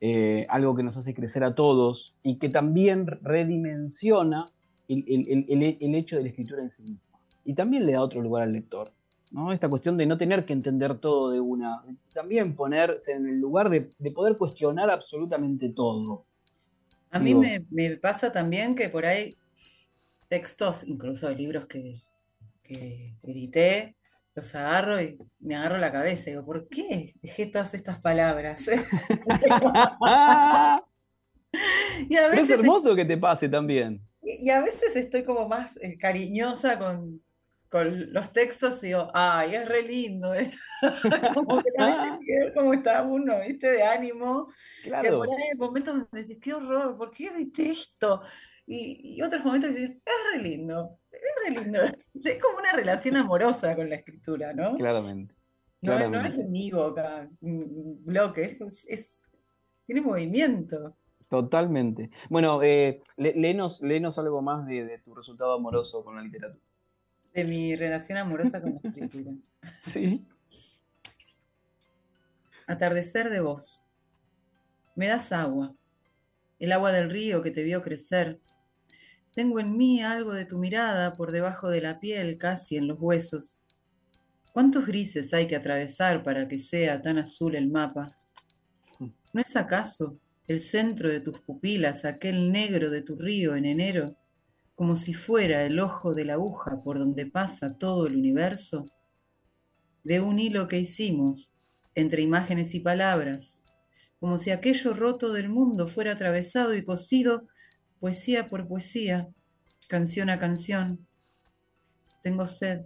eh, 0.00 0.46
algo 0.48 0.74
que 0.74 0.82
nos 0.82 0.96
hace 0.96 1.14
crecer 1.14 1.44
a 1.44 1.54
todos 1.54 2.14
y 2.22 2.36
que 2.36 2.48
también 2.48 3.06
redimensiona 3.22 4.50
el, 4.88 5.94
hecho 5.94 6.16
de 6.16 6.22
la 6.22 6.28
escritura 6.28 6.62
en 6.62 6.70
sí 6.70 6.82
misma. 6.82 7.18
Y 7.44 7.54
también 7.54 7.86
le 7.86 7.92
da 7.92 8.02
otro 8.02 8.20
lugar 8.20 8.42
al 8.42 8.52
lector. 8.52 8.92
¿no? 9.30 9.52
Esta 9.52 9.68
cuestión 9.68 9.96
de 9.96 10.06
no 10.06 10.16
tener 10.16 10.44
que 10.44 10.52
entender 10.52 10.94
todo 10.94 11.30
de 11.30 11.40
una. 11.40 11.82
También 12.12 12.54
ponerse 12.54 13.12
en 13.12 13.26
el 13.26 13.38
lugar 13.38 13.70
de, 13.70 13.82
poder 14.10 14.36
cuestionar 14.36 14.90
absolutamente 14.90 15.68
todo. 15.70 16.24
A 17.10 17.18
mí 17.18 17.34
me, 17.34 17.96
pasa 17.96 18.32
también 18.32 18.74
que 18.74 18.88
por 18.88 19.06
ahí 19.06 19.36
textos, 20.28 20.86
incluso 20.86 21.28
de 21.28 21.36
libros 21.36 21.66
que, 21.66 21.96
que 22.62 23.14
edité, 23.22 23.97
los 24.38 24.54
agarro 24.54 25.02
y 25.02 25.18
me 25.40 25.56
agarro 25.56 25.78
la 25.78 25.90
cabeza 25.90 26.30
y 26.30 26.32
digo, 26.32 26.44
¿por 26.44 26.68
qué 26.68 27.14
dejé 27.20 27.46
todas 27.46 27.74
estas 27.74 28.00
palabras? 28.00 28.64
y 32.08 32.16
a 32.16 32.28
veces 32.28 32.50
es 32.50 32.58
hermoso 32.58 32.94
que 32.94 33.04
te 33.04 33.18
pase 33.18 33.48
también. 33.48 34.00
Y, 34.22 34.48
a 34.50 34.62
veces 34.62 34.94
estoy 34.94 35.24
como 35.24 35.48
más 35.48 35.76
eh, 35.78 35.98
cariñosa 35.98 36.78
con, 36.78 37.20
con 37.68 38.12
los 38.12 38.32
textos 38.32 38.80
y 38.84 38.88
digo, 38.88 39.10
ay, 39.12 39.56
es 39.56 39.66
re 39.66 39.82
lindo 39.82 40.34
esto. 40.34 40.56
Como 41.34 41.60
que 41.62 41.72
también 41.72 42.18
tiene 42.18 42.26
que 42.26 42.44
ver 42.44 42.54
cómo 42.54 42.74
está 42.74 43.02
uno, 43.02 43.38
¿viste? 43.46 43.70
De 43.70 43.82
ánimo. 43.82 44.52
Que 44.84 44.90
por 44.90 45.00
Claro, 45.00 45.22
ahí 45.22 45.30
hay 45.50 45.58
momentos 45.58 45.94
donde 45.94 46.22
decís, 46.22 46.38
qué 46.40 46.54
horror, 46.54 46.96
¿por 46.96 47.10
qué 47.10 47.30
detesto? 47.30 48.22
Y, 48.66 49.16
y 49.16 49.22
otros 49.22 49.44
momentos 49.44 49.70
que 49.70 49.80
decís, 49.80 49.96
es 50.04 50.32
re 50.32 50.42
lindo, 50.42 50.98
es 51.20 51.54
re 51.54 51.62
lindo. 51.64 51.80
Es 52.14 52.42
como 52.42 52.58
una 52.58 52.72
relación 52.72 53.16
amorosa 53.16 53.74
con 53.76 53.88
la 53.88 53.96
escritura, 53.96 54.52
¿no? 54.52 54.76
claramente, 54.76 55.34
No, 55.82 55.92
es- 55.98 55.98
no 55.98 56.04
es 56.04 56.34
claramente. 56.34 56.40
un 56.44 56.50
acá, 56.90 57.28
un 57.40 58.04
bloque, 58.04 58.42
es, 58.60 58.84
es- 58.88 59.20
tiene 59.86 60.00
movimiento. 60.00 60.96
Totalmente. 61.28 62.10
Bueno, 62.30 62.62
eh, 62.62 63.02
lé- 63.16 63.34
léenos, 63.36 63.80
léenos 63.82 64.18
algo 64.18 64.40
más 64.42 64.66
de, 64.66 64.84
de 64.84 64.98
tu 64.98 65.14
resultado 65.14 65.52
amoroso 65.54 66.02
con 66.04 66.16
la 66.16 66.22
literatura. 66.22 66.62
De 67.34 67.44
mi 67.44 67.76
relación 67.76 68.18
amorosa 68.18 68.60
con 68.60 68.80
la 68.82 68.88
escritura. 68.90 69.32
Sí. 69.80 70.24
Atardecer 72.66 73.30
de 73.30 73.40
vos. 73.40 73.84
Me 74.94 75.06
das 75.06 75.32
agua, 75.32 75.74
el 76.58 76.72
agua 76.72 76.92
del 76.92 77.10
río 77.10 77.42
que 77.42 77.50
te 77.50 77.62
vio 77.62 77.82
crecer. 77.82 78.40
Tengo 79.38 79.60
en 79.60 79.76
mí 79.76 80.02
algo 80.02 80.32
de 80.32 80.46
tu 80.46 80.58
mirada 80.58 81.14
por 81.14 81.30
debajo 81.30 81.68
de 81.68 81.80
la 81.80 82.00
piel, 82.00 82.38
casi 82.38 82.76
en 82.76 82.88
los 82.88 82.98
huesos. 82.98 83.60
¿Cuántos 84.52 84.84
grises 84.84 85.32
hay 85.32 85.46
que 85.46 85.54
atravesar 85.54 86.24
para 86.24 86.48
que 86.48 86.58
sea 86.58 87.00
tan 87.00 87.18
azul 87.18 87.54
el 87.54 87.68
mapa? 87.68 88.18
¿No 88.98 89.40
es 89.40 89.54
acaso 89.54 90.18
el 90.48 90.58
centro 90.58 91.08
de 91.08 91.20
tus 91.20 91.38
pupilas 91.38 92.04
aquel 92.04 92.50
negro 92.50 92.90
de 92.90 93.00
tu 93.02 93.14
río 93.14 93.54
en 93.54 93.64
enero, 93.66 94.16
como 94.74 94.96
si 94.96 95.14
fuera 95.14 95.64
el 95.64 95.78
ojo 95.78 96.14
de 96.14 96.24
la 96.24 96.32
aguja 96.32 96.82
por 96.82 96.98
donde 96.98 97.26
pasa 97.26 97.78
todo 97.78 98.08
el 98.08 98.16
universo? 98.16 98.90
De 100.02 100.20
un 100.20 100.40
hilo 100.40 100.66
que 100.66 100.80
hicimos 100.80 101.54
entre 101.94 102.22
imágenes 102.22 102.74
y 102.74 102.80
palabras, 102.80 103.62
como 104.18 104.40
si 104.40 104.50
aquello 104.50 104.94
roto 104.94 105.32
del 105.32 105.48
mundo 105.48 105.86
fuera 105.86 106.14
atravesado 106.14 106.74
y 106.74 106.82
cosido 106.82 107.46
poesía 108.00 108.48
por 108.48 108.68
poesía, 108.68 109.28
canción 109.88 110.30
a 110.30 110.38
canción. 110.38 111.06
Tengo 112.22 112.46
sed. 112.46 112.82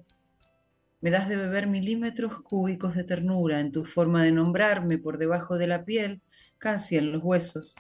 Me 1.00 1.10
das 1.10 1.28
de 1.28 1.36
beber 1.36 1.66
milímetros 1.66 2.40
cúbicos 2.42 2.94
de 2.94 3.04
ternura 3.04 3.60
en 3.60 3.72
tu 3.72 3.84
forma 3.84 4.22
de 4.22 4.32
nombrarme 4.32 4.98
por 4.98 5.18
debajo 5.18 5.58
de 5.58 5.66
la 5.66 5.84
piel, 5.84 6.22
casi 6.58 6.96
en 6.96 7.12
los 7.12 7.22
huesos. 7.22 7.74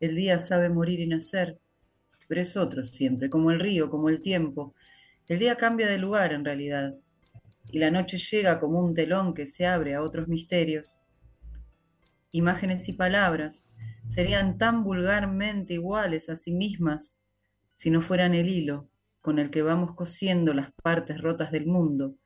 El 0.00 0.16
día 0.16 0.38
sabe 0.38 0.70
morir 0.70 1.00
y 1.00 1.06
nacer, 1.06 1.58
pero 2.26 2.40
es 2.40 2.56
otro 2.56 2.82
siempre, 2.82 3.30
como 3.30 3.50
el 3.50 3.60
río, 3.60 3.90
como 3.90 4.08
el 4.08 4.20
tiempo. 4.20 4.74
El 5.28 5.38
día 5.38 5.56
cambia 5.56 5.86
de 5.86 5.98
lugar 5.98 6.32
en 6.32 6.44
realidad, 6.44 6.94
y 7.70 7.78
la 7.78 7.90
noche 7.90 8.18
llega 8.18 8.58
como 8.58 8.80
un 8.80 8.94
telón 8.94 9.34
que 9.34 9.46
se 9.46 9.66
abre 9.66 9.94
a 9.94 10.02
otros 10.02 10.28
misterios. 10.28 10.98
Imágenes 12.32 12.88
y 12.88 12.94
palabras 12.94 13.66
serían 14.06 14.58
tan 14.58 14.84
vulgarmente 14.84 15.74
iguales 15.74 16.28
a 16.28 16.36
sí 16.36 16.52
mismas 16.52 17.18
si 17.72 17.90
no 17.90 18.02
fueran 18.02 18.34
el 18.34 18.48
hilo 18.48 18.88
con 19.20 19.38
el 19.38 19.50
que 19.50 19.62
vamos 19.62 19.94
cosiendo 19.94 20.52
las 20.54 20.72
partes 20.82 21.20
rotas 21.20 21.50
del 21.50 21.66
mundo 21.66 22.16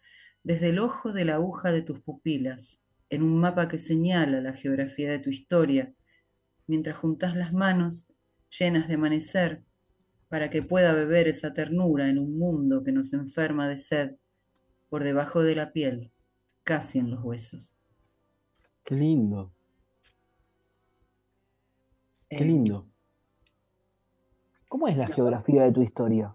desde 0.42 0.70
el 0.70 0.78
ojo 0.78 1.12
de 1.12 1.24
la 1.24 1.34
aguja 1.34 1.72
de 1.72 1.82
tus 1.82 2.00
pupilas 2.00 2.80
en 3.10 3.22
un 3.22 3.38
mapa 3.40 3.68
que 3.68 3.78
señala 3.78 4.40
la 4.40 4.52
geografía 4.52 5.10
de 5.10 5.18
tu 5.18 5.30
historia, 5.30 5.92
mientras 6.66 6.96
juntas 6.96 7.36
las 7.36 7.52
manos 7.52 8.06
llenas 8.58 8.88
de 8.88 8.94
amanecer 8.94 9.62
para 10.28 10.50
que 10.50 10.62
pueda 10.62 10.92
beber 10.92 11.28
esa 11.28 11.54
ternura 11.54 12.08
en 12.08 12.18
un 12.18 12.38
mundo 12.38 12.84
que 12.84 12.92
nos 12.92 13.12
enferma 13.12 13.68
de 13.68 13.78
sed 13.78 14.16
por 14.88 15.04
debajo 15.04 15.42
de 15.42 15.54
la 15.54 15.72
piel, 15.72 16.12
casi 16.64 16.98
en 16.98 17.10
los 17.10 17.22
huesos. 17.22 17.78
Qué 18.84 18.94
lindo, 18.94 19.54
qué 22.34 22.44
Eh, 22.44 22.44
lindo. 22.44 22.86
¿Cómo 24.66 24.88
es 24.88 24.96
la 24.96 25.08
geografía 25.08 25.64
de 25.64 25.72
tu 25.72 25.82
historia? 25.82 26.34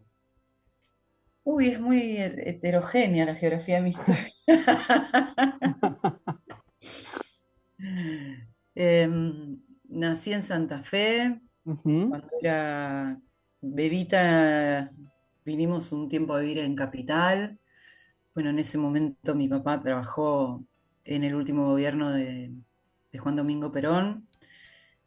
Uy, 1.46 1.70
es 1.70 1.80
muy 1.80 2.00
he- 2.18 2.50
heterogénea 2.50 3.26
la 3.26 3.36
geografía 3.36 3.76
de 3.78 3.82
mi 3.84 3.90
historia. 3.92 4.28
Em, 8.76 9.60
nací 9.90 10.32
en 10.34 10.44
Santa 10.44 10.82
Fe, 10.84 11.40
cuando 12.08 12.30
era 12.42 13.20
bebita 13.62 14.92
vinimos 15.46 15.92
un 15.92 16.10
tiempo 16.10 16.34
a 16.34 16.40
vivir 16.42 16.60
en 16.60 16.76
Capital. 16.76 17.60
Bueno, 18.36 18.52
en 18.52 18.60
ese 18.60 18.78
momento 18.80 19.36
mi 19.36 19.50
papá 19.50 19.82
trabajó 19.82 20.66
en 21.06 21.24
el 21.26 21.36
último 21.36 21.68
gobierno 21.68 22.12
de, 22.14 22.54
de 23.12 23.20
Juan 23.20 23.36
Domingo 23.38 23.72
Perón. 23.72 24.28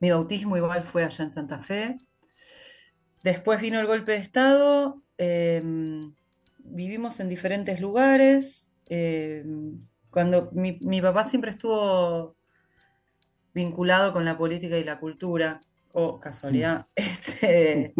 Mi 0.01 0.11
bautismo 0.11 0.57
igual 0.57 0.85
fue 0.85 1.05
allá 1.05 1.25
en 1.25 1.33
Santa 1.33 1.63
Fe. 1.63 1.99
Después 3.23 3.61
vino 3.61 3.81
el 3.81 3.87
golpe 3.87 4.13
de 4.13 4.19
Estado, 4.19 5.03
em, 5.19 6.15
vivimos 6.59 7.19
en 7.21 7.29
diferentes 7.29 7.81
lugares. 7.81 8.63
em, 8.89 9.81
cuando 10.11 10.49
mi, 10.53 10.79
mi 10.81 11.03
papá 11.03 11.25
siempre 11.25 11.51
estuvo 11.51 12.37
vinculado 13.53 14.13
con 14.13 14.25
la 14.25 14.39
política 14.39 14.79
y 14.79 14.85
la 14.85 15.01
cultura, 15.01 15.61
o 15.99 16.21
casualidad, 16.21 16.87
este, 16.95 17.95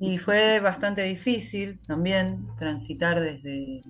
y 0.00 0.18
fue 0.18 0.58
bastante 0.58 1.04
difícil 1.04 1.80
también 1.86 2.48
transitar 2.58 3.20
desde, 3.20 3.84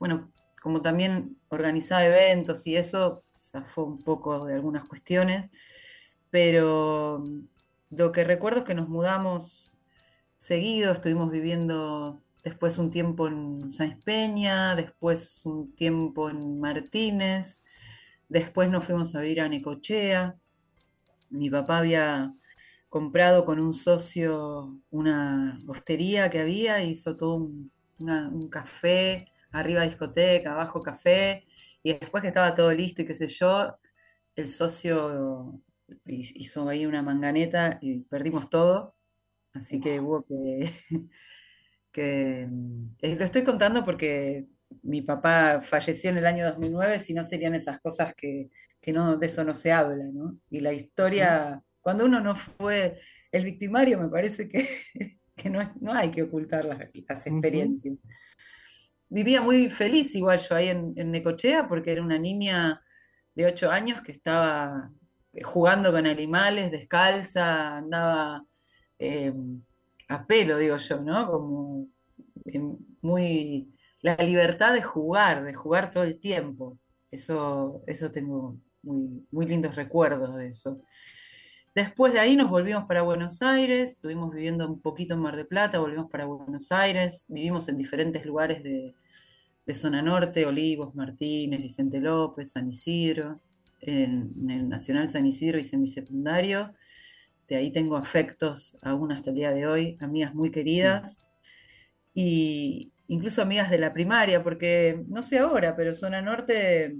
bueno, 0.00 0.32
como 0.60 0.82
también 0.82 1.36
organizaba 1.50 2.04
eventos 2.04 2.66
y 2.66 2.76
eso 2.76 3.22
zafó 3.36 3.84
un 3.84 4.02
poco 4.02 4.46
de 4.46 4.54
algunas 4.54 4.88
cuestiones, 4.88 5.52
pero 6.34 7.24
lo 7.90 8.10
que 8.10 8.24
recuerdo 8.24 8.58
es 8.58 8.64
que 8.64 8.74
nos 8.74 8.88
mudamos 8.88 9.78
seguido, 10.36 10.90
estuvimos 10.92 11.30
viviendo 11.30 12.24
después 12.42 12.76
un 12.78 12.90
tiempo 12.90 13.28
en 13.28 13.72
Sáenz 13.72 14.02
Peña, 14.02 14.74
después 14.74 15.46
un 15.46 15.72
tiempo 15.76 16.28
en 16.28 16.58
Martínez, 16.58 17.62
después 18.28 18.68
nos 18.68 18.84
fuimos 18.84 19.14
a 19.14 19.20
vivir 19.20 19.42
a 19.42 19.48
Necochea. 19.48 20.36
Mi 21.30 21.50
papá 21.50 21.78
había 21.78 22.34
comprado 22.88 23.44
con 23.44 23.60
un 23.60 23.72
socio 23.72 24.80
una 24.90 25.60
hostería 25.68 26.30
que 26.30 26.40
había, 26.40 26.82
hizo 26.82 27.16
todo 27.16 27.36
un, 27.36 27.70
un 28.00 28.48
café, 28.48 29.28
arriba 29.52 29.82
discoteca, 29.82 30.50
abajo 30.54 30.82
café, 30.82 31.46
y 31.84 31.92
después 31.92 32.22
que 32.22 32.28
estaba 32.28 32.56
todo 32.56 32.72
listo 32.72 33.02
y 33.02 33.06
qué 33.06 33.14
sé 33.14 33.28
yo, 33.28 33.78
el 34.34 34.48
socio 34.48 35.62
hizo 36.06 36.68
ahí 36.68 36.86
una 36.86 37.02
manganeta 37.02 37.78
y 37.80 38.00
perdimos 38.00 38.50
todo, 38.50 38.94
así 39.52 39.80
que 39.80 40.00
hubo 40.00 40.24
que, 40.24 40.70
que 41.92 42.48
eh, 43.02 43.16
lo 43.16 43.24
estoy 43.24 43.44
contando 43.44 43.84
porque 43.84 44.46
mi 44.82 45.02
papá 45.02 45.62
falleció 45.62 46.10
en 46.10 46.18
el 46.18 46.26
año 46.26 46.46
2009, 46.46 47.00
si 47.00 47.14
no 47.14 47.24
serían 47.24 47.54
esas 47.54 47.80
cosas 47.80 48.14
que, 48.14 48.50
que 48.80 48.92
no, 48.92 49.16
de 49.16 49.26
eso 49.26 49.44
no 49.44 49.54
se 49.54 49.72
habla, 49.72 50.04
¿no? 50.12 50.38
Y 50.50 50.60
la 50.60 50.72
historia, 50.72 51.62
cuando 51.80 52.04
uno 52.04 52.20
no 52.20 52.36
fue 52.36 53.00
el 53.30 53.44
victimario, 53.44 53.98
me 53.98 54.08
parece 54.08 54.48
que, 54.48 54.68
que 55.36 55.50
no, 55.50 55.60
hay 55.92 56.10
que 56.10 56.22
ocultar 56.22 56.64
las, 56.64 56.80
experiencias. 56.82 57.96
Vivía 59.08 59.42
muy 59.42 59.70
feliz 59.70 60.14
igual 60.14 60.40
yo 60.40 60.56
ahí 60.56 60.68
en, 60.68 60.92
en 60.96 61.10
Necochea 61.10 61.68
porque 61.68 61.92
era 61.92 62.02
una 62.02 62.18
niña 62.18 62.82
de 63.34 63.46
ocho 63.46 63.70
años 63.70 64.02
que 64.02 64.12
estaba 64.12 64.90
jugando 65.42 65.92
con 65.92 66.06
animales, 66.06 66.70
descalza, 66.70 67.78
andaba 67.78 68.44
eh, 68.98 69.32
a 70.08 70.26
pelo, 70.26 70.58
digo 70.58 70.76
yo, 70.76 71.00
¿no? 71.00 71.26
Como 71.30 71.88
muy 73.00 73.74
la 74.00 74.16
libertad 74.16 74.74
de 74.74 74.82
jugar, 74.82 75.44
de 75.44 75.54
jugar 75.54 75.90
todo 75.90 76.04
el 76.04 76.20
tiempo. 76.20 76.78
Eso, 77.10 77.82
eso 77.86 78.10
tengo 78.12 78.58
muy, 78.82 79.46
lindos 79.46 79.74
recuerdos 79.76 80.36
de 80.36 80.48
eso. 80.48 80.82
Después 81.74 82.12
de 82.12 82.20
ahí 82.20 82.36
nos 82.36 82.50
volvimos 82.50 82.84
para 82.84 83.02
Buenos 83.02 83.42
Aires, 83.42 83.90
estuvimos 83.92 84.32
viviendo 84.32 84.68
un 84.68 84.80
poquito 84.80 85.14
en 85.14 85.20
Mar 85.20 85.36
del 85.36 85.46
Plata, 85.46 85.78
volvimos 85.78 86.10
para 86.10 86.26
Buenos 86.26 86.70
Aires, 86.70 87.24
vivimos 87.28 87.68
en 87.68 87.78
diferentes 87.78 88.24
lugares 88.26 88.62
de, 88.62 88.94
de 89.66 89.74
zona 89.74 90.02
norte, 90.02 90.46
Olivos, 90.46 90.94
Martínez, 90.94 91.62
Vicente 91.62 91.98
López, 91.98 92.52
San 92.52 92.68
Isidro, 92.68 93.40
en, 93.86 94.32
en 94.42 94.50
el 94.50 94.68
Nacional 94.68 95.08
San 95.08 95.26
Isidro 95.26 95.58
hice 95.58 95.76
mi 95.76 95.88
secundario, 95.88 96.74
de 97.48 97.56
ahí 97.56 97.72
tengo 97.72 97.96
afectos 97.96 98.76
aún 98.82 99.12
hasta 99.12 99.30
el 99.30 99.36
día 99.36 99.52
de 99.52 99.66
hoy, 99.66 99.98
amigas 100.00 100.34
muy 100.34 100.50
queridas, 100.50 101.20
y 102.14 102.92
incluso 103.06 103.42
amigas 103.42 103.70
de 103.70 103.78
la 103.78 103.92
primaria, 103.92 104.42
porque 104.42 105.04
no 105.08 105.22
sé 105.22 105.38
ahora, 105.38 105.76
pero 105.76 105.94
zona 105.94 106.22
norte 106.22 106.96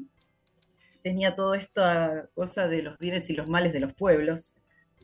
tenía 1.03 1.35
toda 1.35 1.57
esta 1.57 2.29
cosa 2.35 2.67
de 2.69 2.83
los 2.83 2.99
bienes 2.99 3.29
y 3.31 3.35
los 3.35 3.49
males 3.49 3.73
de 3.73 3.81
los 3.81 3.95
pueblos, 3.95 4.55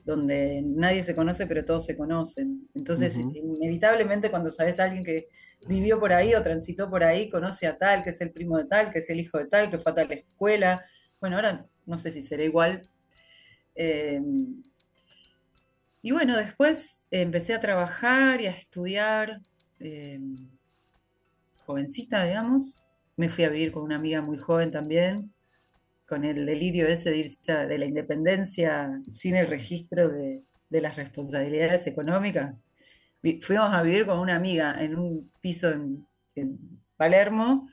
donde 0.05 0.63
nadie 0.65 1.03
se 1.03 1.15
conoce, 1.15 1.47
pero 1.47 1.65
todos 1.65 1.85
se 1.85 1.97
conocen. 1.97 2.69
Entonces, 2.75 3.17
inevitablemente 3.17 4.31
cuando 4.31 4.51
sabes 4.51 4.81
a 4.81 4.85
alguien 4.85 5.05
que 5.05 5.29
vivió 5.67 6.01
por 6.01 6.13
ahí 6.13 6.35
o 6.35 6.43
transitó 6.43 6.91
por 6.91 7.05
ahí, 7.05 7.29
conoce 7.29 7.67
a 7.67 7.77
tal, 7.77 8.03
que 8.03 8.11
es 8.11 8.21
el 8.21 8.33
primo 8.33 8.57
de 8.57 8.65
tal, 8.65 8.93
que 8.93 9.01
es 9.01 9.11
el 9.11 9.21
hijo 9.21 9.39
de 9.39 9.47
tal, 9.47 9.71
que 9.71 9.79
fue 9.79 9.93
a 9.93 9.95
tal 9.95 10.11
escuela. 10.11 10.85
Bueno, 11.21 11.37
ahora 11.37 11.67
no 11.87 11.99
sé 11.99 12.11
si 12.11 12.23
será 12.23 12.45
igual. 12.45 12.89
Eh, 13.75 14.21
y 16.03 16.13
bueno, 16.13 16.37
después 16.37 17.05
empecé 17.11 17.55
a 17.55 17.61
trabajar 17.61 18.41
y 18.41 18.47
a 18.47 18.53
estudiar, 18.53 19.43
eh, 19.81 20.19
jovencita, 21.67 22.25
digamos. 22.25 22.83
Me 23.17 23.29
fui 23.29 23.45
a 23.45 23.51
vivir 23.51 23.73
con 23.73 23.83
una 23.83 23.97
amiga 23.97 24.23
muy 24.23 24.39
joven 24.39 24.71
también, 24.71 25.33
con 26.07 26.25
el 26.25 26.47
delirio 26.47 26.89
ese 26.89 27.11
de, 27.11 27.19
irse 27.19 27.67
de 27.67 27.79
la 27.79 27.85
independencia 27.85 28.91
sin 29.11 29.37
el 29.37 29.47
registro 29.47 30.09
de, 30.09 30.43
las 30.71 30.97
responsabilidades 30.97 31.87
económicas. 31.87 32.55
Fuimos 33.43 33.73
a 33.73 33.83
vivir 33.83 34.07
con 34.07 34.19
una 34.21 34.37
amiga 34.37 34.83
en 34.83 34.97
un 34.97 35.31
piso 35.41 35.71
en, 35.71 36.07
Palermo 36.97 37.69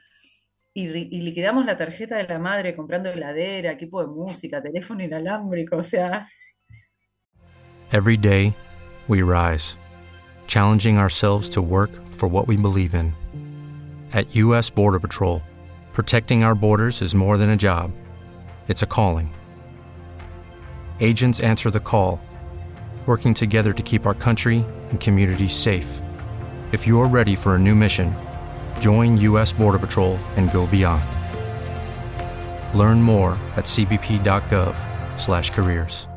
y, 0.78 1.10
y, 1.12 1.22
liquidamos 1.22 1.66
la 1.66 1.76
tarjeta 1.76 2.18
de 2.18 2.28
la 2.28 2.38
madre 2.38 2.76
comprando 2.76 3.10
heladera, 3.10 3.72
equipo 3.72 4.02
de 4.02 4.08
música, 4.08 4.62
teléfono 4.62 5.04
inalámbrico, 5.04 5.78
o 5.78 5.84
sea. 5.84 6.28
Every 7.92 8.16
day, 8.16 8.54
we 9.08 9.24
rise, 9.24 9.78
challenging 10.46 11.00
ourselves 11.00 11.50
to 11.50 11.64
work 11.64 11.90
for 12.08 12.30
what 12.30 12.48
we 12.48 12.58
believe 12.58 12.94
in. 12.94 13.14
At 14.14 14.36
U.S. 14.36 14.70
Border 14.70 15.00
Patrol, 15.00 15.42
protecting 15.94 16.44
our 16.44 16.54
borders 16.54 17.02
is 17.02 17.16
more 17.16 17.38
than 17.38 17.50
a 17.50 17.58
job. 17.58 17.92
It's 18.68 18.84
a 18.84 18.88
calling. 18.88 19.34
Agents 21.00 21.40
answer 21.40 21.72
the 21.72 21.80
call, 21.80 22.20
working 23.08 23.34
together 23.34 23.74
to 23.74 23.84
keep 23.84 24.06
our 24.06 24.14
country 24.14 24.64
and 24.92 25.00
communities 25.00 25.56
safe. 25.56 26.02
If 26.72 26.86
you're 26.86 27.08
ready 27.08 27.36
for 27.36 27.56
a 27.56 27.60
new 27.60 27.74
mission, 27.74 28.16
join 28.80 29.18
U.S. 29.20 29.54
Border 29.54 29.80
Patrol 29.80 30.18
and 30.36 30.52
go 30.52 30.68
beyond. 30.68 31.06
Learn 32.78 33.02
more 33.02 33.40
at 33.56 33.64
cbp.gov/careers. 33.64 36.10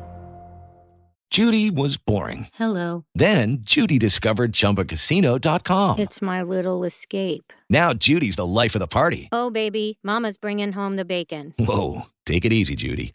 Judy 1.31 1.71
was 1.71 1.95
boring. 1.95 2.47
Hello. 2.55 3.05
Then 3.15 3.59
Judy 3.61 3.97
discovered 3.97 4.51
ChumbaCasino.com. 4.51 5.99
It's 5.99 6.21
my 6.21 6.41
little 6.41 6.83
escape. 6.83 7.53
Now 7.69 7.93
Judy's 7.93 8.35
the 8.35 8.45
life 8.45 8.75
of 8.75 8.79
the 8.79 8.87
party. 8.87 9.29
Oh 9.31 9.49
baby, 9.49 9.97
Mama's 10.03 10.35
bringing 10.35 10.73
home 10.73 10.97
the 10.97 11.05
bacon. 11.05 11.53
Whoa, 11.57 12.01
take 12.25 12.43
it 12.43 12.51
easy, 12.51 12.75
Judy. 12.75 13.13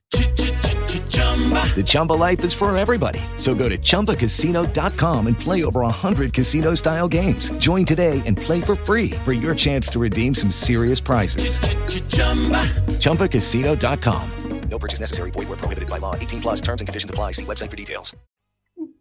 The 1.75 1.83
Chumba 1.85 2.15
life 2.15 2.43
is 2.45 2.55
for 2.55 2.75
everybody. 2.75 3.21
So 3.37 3.55
go 3.55 3.69
to 3.69 3.77
ChumbaCasino.com 3.77 5.27
and 5.27 5.39
play 5.39 5.65
over 5.65 5.81
100 5.81 6.33
casino 6.33 6.75
style 6.75 7.09
games. 7.09 7.51
Join 7.59 7.85
today 7.85 8.23
and 8.25 8.39
play 8.39 8.63
for 8.63 8.75
free 8.75 9.11
for 9.25 9.35
your 9.35 9.55
chance 9.55 9.89
to 9.89 9.99
redeem 9.99 10.35
some 10.35 10.51
serious 10.51 11.01
prizes. 11.01 11.59
chumba 12.09 12.65
ChumbaCasino.com. 13.01 14.31
No 14.71 14.79
purchase 14.79 15.01
necessary. 15.01 15.31
Void 15.31 15.49
where 15.49 15.57
prohibited 15.59 15.89
by 15.89 15.99
law. 15.99 16.15
18 16.17 16.41
plus 16.41 16.61
terms 16.61 16.81
and 16.81 16.89
conditions 16.89 17.11
apply. 17.11 17.33
See 17.33 17.45
website 17.45 17.71
for 17.71 17.77
details. 17.77 18.15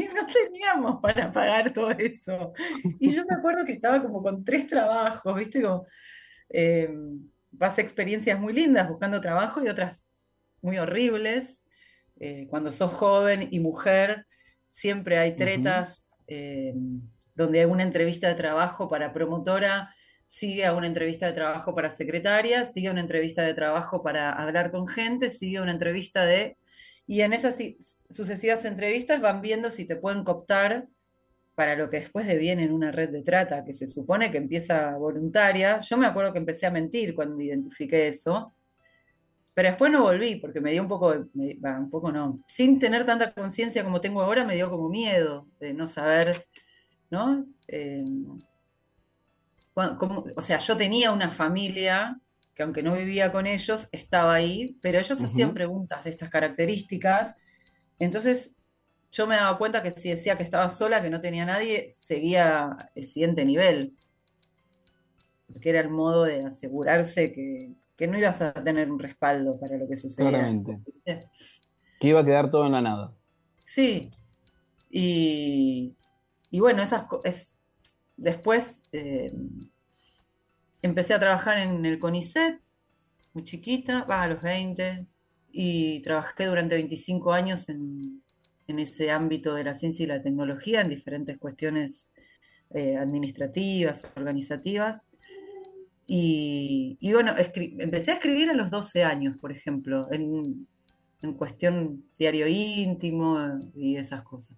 Y 0.00 0.06
no 0.14 0.24
teníamos 0.28 1.00
para 1.02 1.32
pagar 1.32 1.72
todo 1.72 1.90
eso. 1.90 2.52
Y 3.00 3.12
yo 3.12 3.24
me 3.28 3.34
acuerdo 3.34 3.64
que 3.64 3.72
estaba 3.72 4.00
como 4.00 4.22
con 4.22 4.44
tres 4.44 4.68
trabajos, 4.68 5.34
¿viste? 5.34 5.60
Como, 5.60 5.86
eh, 6.50 6.88
pasé 7.58 7.82
experiencias 7.82 8.38
muy 8.38 8.52
lindas 8.52 8.88
buscando 8.88 9.20
trabajo 9.20 9.60
y 9.60 9.68
otras 9.68 10.07
muy 10.62 10.78
horribles. 10.78 11.62
Eh, 12.20 12.46
cuando 12.48 12.72
sos 12.72 12.92
joven 12.92 13.48
y 13.50 13.60
mujer, 13.60 14.26
siempre 14.70 15.18
hay 15.18 15.36
tretas 15.36 16.10
eh, 16.26 16.74
donde 17.34 17.60
hay 17.60 17.66
una 17.66 17.84
entrevista 17.84 18.28
de 18.28 18.34
trabajo 18.34 18.88
para 18.88 19.12
promotora, 19.12 19.94
sigue 20.24 20.66
a 20.66 20.74
una 20.74 20.88
entrevista 20.88 21.26
de 21.26 21.32
trabajo 21.32 21.74
para 21.74 21.90
secretaria, 21.90 22.66
sigue 22.66 22.88
a 22.88 22.92
una 22.92 23.00
entrevista 23.00 23.42
de 23.42 23.54
trabajo 23.54 24.02
para 24.02 24.32
hablar 24.32 24.70
con 24.70 24.86
gente, 24.86 25.30
sigue 25.30 25.58
a 25.58 25.62
una 25.62 25.72
entrevista 25.72 26.26
de... 26.26 26.58
Y 27.06 27.22
en 27.22 27.32
esas 27.32 27.56
sucesivas 28.10 28.64
entrevistas 28.64 29.20
van 29.20 29.40
viendo 29.40 29.70
si 29.70 29.86
te 29.86 29.96
pueden 29.96 30.24
cooptar 30.24 30.86
para 31.54 31.74
lo 31.76 31.88
que 31.90 32.00
después 32.00 32.26
deviene 32.26 32.64
en 32.64 32.72
una 32.72 32.92
red 32.92 33.10
de 33.10 33.22
trata, 33.22 33.64
que 33.64 33.72
se 33.72 33.86
supone 33.86 34.30
que 34.30 34.38
empieza 34.38 34.96
voluntaria. 34.96 35.78
Yo 35.78 35.96
me 35.96 36.06
acuerdo 36.06 36.32
que 36.32 36.38
empecé 36.38 36.66
a 36.66 36.70
mentir 36.70 37.14
cuando 37.14 37.42
identifiqué 37.42 38.08
eso, 38.08 38.54
pero 39.58 39.70
después 39.70 39.90
no 39.90 40.02
volví, 40.02 40.36
porque 40.36 40.60
me 40.60 40.70
dio 40.70 40.82
un 40.82 40.86
poco, 40.86 41.12
un 41.34 41.90
poco 41.90 42.12
no, 42.12 42.40
sin 42.46 42.78
tener 42.78 43.04
tanta 43.04 43.32
conciencia 43.32 43.82
como 43.82 44.00
tengo 44.00 44.22
ahora, 44.22 44.44
me 44.44 44.54
dio 44.54 44.70
como 44.70 44.88
miedo 44.88 45.48
de 45.58 45.74
no 45.74 45.88
saber, 45.88 46.46
¿no? 47.10 47.44
Eh, 47.66 48.04
o 49.74 50.40
sea, 50.42 50.58
yo 50.58 50.76
tenía 50.76 51.10
una 51.10 51.32
familia 51.32 52.20
que 52.54 52.62
aunque 52.62 52.84
no 52.84 52.94
vivía 52.94 53.32
con 53.32 53.48
ellos, 53.48 53.88
estaba 53.90 54.34
ahí, 54.34 54.78
pero 54.80 55.00
ellos 55.00 55.20
hacían 55.20 55.52
preguntas 55.54 56.04
de 56.04 56.10
estas 56.10 56.30
características, 56.30 57.34
entonces 57.98 58.54
yo 59.10 59.26
me 59.26 59.34
daba 59.34 59.58
cuenta 59.58 59.82
que 59.82 59.90
si 59.90 60.10
decía 60.10 60.36
que 60.36 60.44
estaba 60.44 60.70
sola, 60.70 61.02
que 61.02 61.10
no 61.10 61.20
tenía 61.20 61.44
nadie, 61.44 61.90
seguía 61.90 62.92
el 62.94 63.08
siguiente 63.08 63.44
nivel, 63.44 63.96
porque 65.52 65.70
era 65.70 65.80
el 65.80 65.88
modo 65.88 66.26
de 66.26 66.44
asegurarse 66.44 67.32
que, 67.32 67.72
que 67.98 68.06
no 68.06 68.16
ibas 68.16 68.40
a 68.40 68.52
tener 68.54 68.90
un 68.90 69.00
respaldo 69.00 69.58
para 69.58 69.76
lo 69.76 69.88
que 69.88 69.96
sucedía. 69.96 70.30
Claramente. 70.30 70.80
Que 71.04 72.08
iba 72.08 72.20
a 72.20 72.24
quedar 72.24 72.48
todo 72.48 72.64
en 72.64 72.72
la 72.72 72.80
nada. 72.80 73.12
Sí. 73.64 74.12
Y, 74.88 75.96
y 76.50 76.60
bueno, 76.60 76.80
esas 76.80 77.06
es, 77.24 77.50
después 78.16 78.80
eh, 78.92 79.32
empecé 80.80 81.12
a 81.14 81.18
trabajar 81.18 81.58
en 81.58 81.84
el 81.84 81.98
CONICET, 81.98 82.60
muy 83.34 83.42
chiquita, 83.42 84.04
va 84.04 84.22
a 84.22 84.28
los 84.28 84.42
20, 84.42 85.04
y 85.50 86.00
trabajé 86.02 86.46
durante 86.46 86.76
25 86.76 87.32
años 87.32 87.68
en, 87.68 88.22
en, 88.68 88.78
ese 88.78 89.10
ámbito 89.10 89.54
de 89.54 89.64
la 89.64 89.74
ciencia 89.74 90.04
y 90.04 90.06
la 90.06 90.22
tecnología, 90.22 90.82
en 90.82 90.90
diferentes 90.90 91.36
cuestiones 91.36 92.12
eh, 92.70 92.96
administrativas, 92.96 94.04
organizativas. 94.14 95.04
Y, 96.10 97.12
bueno, 97.12 97.34
empecé 97.36 98.12
a 98.12 98.14
escribir 98.14 98.48
a 98.48 98.54
los 98.54 98.70
12 98.70 99.04
años, 99.04 99.36
por 99.36 99.52
ejemplo, 99.52 100.08
en, 100.10 100.66
cuestión 101.36 102.02
diario 102.18 102.48
íntimo 102.48 103.38
y 103.74 103.96
esas 103.96 104.22
cosas. 104.22 104.56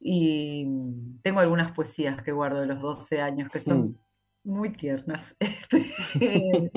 Y 0.00 0.66
tengo 1.22 1.38
algunas 1.38 1.70
poesías 1.70 2.20
que 2.24 2.32
guardo 2.32 2.60
de 2.60 2.66
los 2.66 2.80
12 2.80 3.20
años 3.20 3.50
que 3.52 3.60
son 3.60 3.96
mm. 4.42 4.50
muy 4.50 4.72
tiernas. 4.72 5.36
Este, 6.20 6.72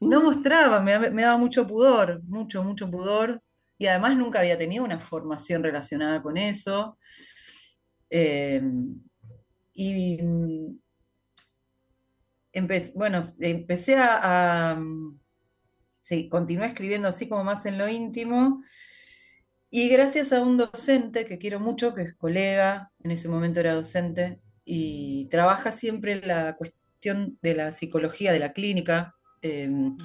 no 0.00 0.22
mostraba, 0.22 0.80
me, 0.80 1.22
daba 1.22 1.38
mucho 1.38 1.66
pudor, 1.66 2.22
mucho, 2.24 2.62
mucho 2.62 2.90
pudor. 2.90 3.42
Y 3.78 3.86
además 3.86 4.18
nunca 4.18 4.40
había 4.40 4.58
tenido 4.58 4.84
una 4.84 5.00
formación 5.00 5.62
relacionada 5.62 6.22
con 6.22 6.36
eso. 6.36 6.98
Eh, 8.10 8.60
y 9.72 10.18
bueno, 12.94 13.22
empecé 13.40 13.96
a, 13.98 14.78
sí, 16.02 16.28
continué 16.28 16.68
escribiendo 16.68 17.08
así 17.08 17.28
como 17.28 17.44
más 17.44 17.66
en 17.66 17.78
lo 17.78 17.88
íntimo. 17.88 18.62
Y 19.70 19.88
gracias 19.90 20.32
a 20.32 20.40
un 20.40 20.56
docente 20.56 21.26
que 21.26 21.38
quiero 21.38 21.60
mucho, 21.60 21.94
que 21.94 22.02
es 22.02 22.14
colega, 22.14 22.90
en 23.04 23.10
ese 23.10 23.28
momento 23.28 23.60
era 23.60 23.74
docente, 23.74 24.40
y 24.64 25.28
trabaja 25.30 25.72
siempre 25.72 26.20
la 26.24 26.56
cuestión 26.56 27.38
de 27.42 27.54
la 27.54 27.72
psicología 27.72 28.32
de 28.32 28.38
la 28.38 28.52
clínica, 28.52 29.14
em, 29.42 29.96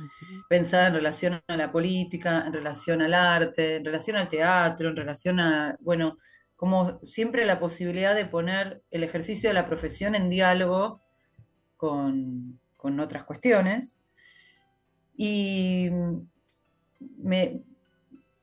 pensada 0.49 0.87
en 0.87 0.93
relación 0.95 1.41
a 1.47 1.57
la 1.57 1.71
política, 1.71 2.43
en 2.45 2.53
relación 2.53 3.01
al 3.01 3.13
arte, 3.13 3.77
en 3.77 3.85
relación 3.85 4.17
al 4.17 4.29
teatro, 4.29 4.89
en 4.89 4.95
relación 4.95 5.39
a, 5.39 5.77
bueno, 5.79 6.17
como 6.55 6.99
siempre 7.03 7.45
la 7.45 7.59
posibilidad 7.59 8.15
de 8.15 8.25
poner 8.25 8.83
el 8.91 9.03
ejercicio 9.03 9.49
de 9.49 9.53
la 9.53 9.67
profesión 9.67 10.15
en 10.15 10.29
diálogo 10.29 11.02
con, 11.83 12.99
otras 12.99 13.23
cuestiones. 13.25 13.95
Y 15.17 15.89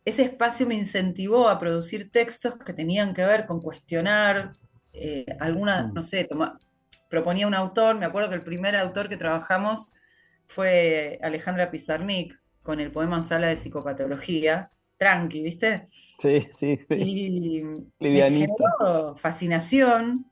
ese 0.05 0.23
espacio 0.23 0.67
me 0.67 0.75
incentivó 0.75 1.49
a 1.49 1.59
producir 1.59 2.11
textos 2.11 2.57
que 2.57 2.75
tenían 2.75 3.15
que 3.15 3.25
ver 3.25 3.47
con 3.47 3.63
cuestionar 3.63 4.53
eh, 4.93 5.25
alguna, 5.41 5.85
mm. 5.85 5.95
no 5.95 6.03
sé, 6.03 6.29
proponía 7.09 7.47
un 7.47 7.55
autor, 7.55 7.99
me 7.99 8.05
acuerdo 8.05 8.29
que 8.29 8.35
el 8.35 8.45
primer 8.45 8.77
autor 8.77 9.09
que 9.09 9.17
trabajamos 9.17 9.87
fue 10.47 11.19
Alejandra 11.23 11.71
Pizarnik 11.71 12.39
con 12.63 12.79
el 12.79 12.93
poema 12.93 13.23
Sala 13.23 13.47
de 13.47 13.57
Psicopatología, 13.57 14.71
tranqui, 14.99 15.43
¿viste? 15.43 15.89
Sí, 16.19 16.47
sí, 16.53 16.79
sí. 16.89 16.95
Y 16.95 17.63
me 18.01 18.31
generó 18.31 19.17
fascinación. 19.17 20.27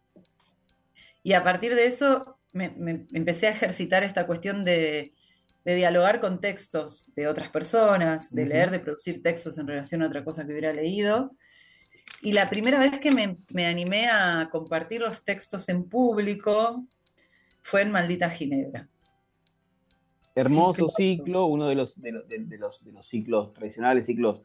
Y 1.22 1.32
a 1.32 1.42
partir 1.42 1.74
de 1.74 1.86
eso 1.86 2.37
me, 2.52 3.06
empecé 3.12 3.46
a 3.46 3.50
ejercitar 3.50 4.02
esta 4.02 4.26
cuestión 4.26 4.64
de, 4.64 5.12
de 5.64 5.74
dialogar 5.74 6.20
con 6.20 6.40
textos 6.40 7.06
de 7.14 7.28
otras 7.28 7.50
personas, 7.50 8.32
de 8.34 8.46
leer, 8.46 8.70
de 8.70 8.80
producir 8.80 9.22
textos 9.22 9.58
en 9.58 9.66
relación 9.66 10.02
a 10.02 10.06
otra 10.06 10.24
cosa 10.24 10.46
que 10.46 10.52
hubiera 10.52 10.72
leído. 10.72 11.32
Y 12.22 12.32
la 12.32 12.48
primera 12.50 12.78
vez 12.78 12.98
que 13.00 13.12
me, 13.12 13.36
me 13.50 13.66
animé 13.66 14.08
a 14.08 14.48
compartir 14.50 15.00
los 15.00 15.22
textos 15.24 15.68
en 15.68 15.84
público 15.88 16.84
fue 17.62 17.82
en 17.82 17.90
Maldita 17.92 18.30
Ginebra. 18.30 18.88
Hermoso 20.34 20.88
ciclo, 20.88 21.46
uno 21.46 21.68
de 21.68 21.74
los, 21.74 22.00
de, 22.00 22.12
los- 22.12 22.28
de- 22.28 22.38
de 22.44 22.58
los, 22.58 22.84
de 22.84 22.92
los 22.92 23.06
ciclos 23.06 23.52
tradicionales, 23.52 24.06
ciclos 24.06 24.42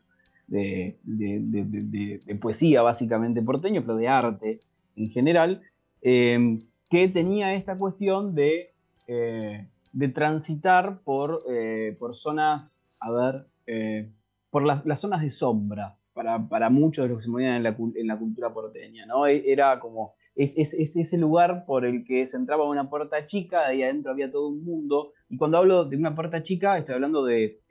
de 0.47 2.37
poesía 2.41 2.81
básicamente 2.81 3.41
porteño, 3.41 3.81
pero 3.81 3.95
de 3.95 4.07
arte 4.07 4.59
en 4.95 5.09
general, 5.09 5.61
eh, 6.01 6.59
que 6.93 7.07
tenía 7.09 7.55
esta 7.55 7.75
cuestión 7.79 8.35
de, 8.35 8.75
eh, 9.07 9.67
de 9.93 10.07
transitar 10.09 11.01
por, 11.03 11.41
eh, 11.51 11.95
por 11.99 12.13
zonas, 12.13 12.85
a 12.99 13.11
ver, 13.11 13.47
eh, 13.65 14.11
por 14.51 14.63
las, 14.63 14.85
las 14.85 14.99
zonas 14.99 15.21
de 15.21 15.31
sombra 15.31 15.97
para, 16.13 16.47
para 16.47 16.69
muchos 16.69 17.03
de 17.05 17.09
los 17.09 17.17
que 17.17 17.23
se 17.23 17.31
movían 17.31 17.55
en 17.55 17.63
la, 17.63 17.75
en 17.95 18.07
la 18.07 18.19
cultura 18.19 18.53
porteña, 18.53 19.07
¿no? 19.07 19.25
E- 19.25 19.41
Era 19.51 19.79
como, 19.79 20.13
es, 20.35 20.55
es- 20.55 20.75
es 20.75 20.95
ese 20.95 21.17
lugar 21.17 21.65
por 21.65 21.83
el 21.83 22.03
que 22.05 22.27
se 22.27 22.37
entraba 22.37 22.69
una 22.69 22.87
puerta 22.91 23.25
chica, 23.25 23.61
de 23.61 23.65
ahí 23.73 23.83
adentro 23.83 24.11
había 24.11 24.29
todo 24.29 24.49
un 24.49 24.63
mundo, 24.63 25.09
y 25.29 25.37
cuando 25.37 25.57
hablo 25.57 25.85
de 25.85 25.97
una 25.97 26.13
puerta 26.13 26.43
chica, 26.43 26.77
estoy 26.77 26.93
hablando 26.95 27.25
de 27.25 27.61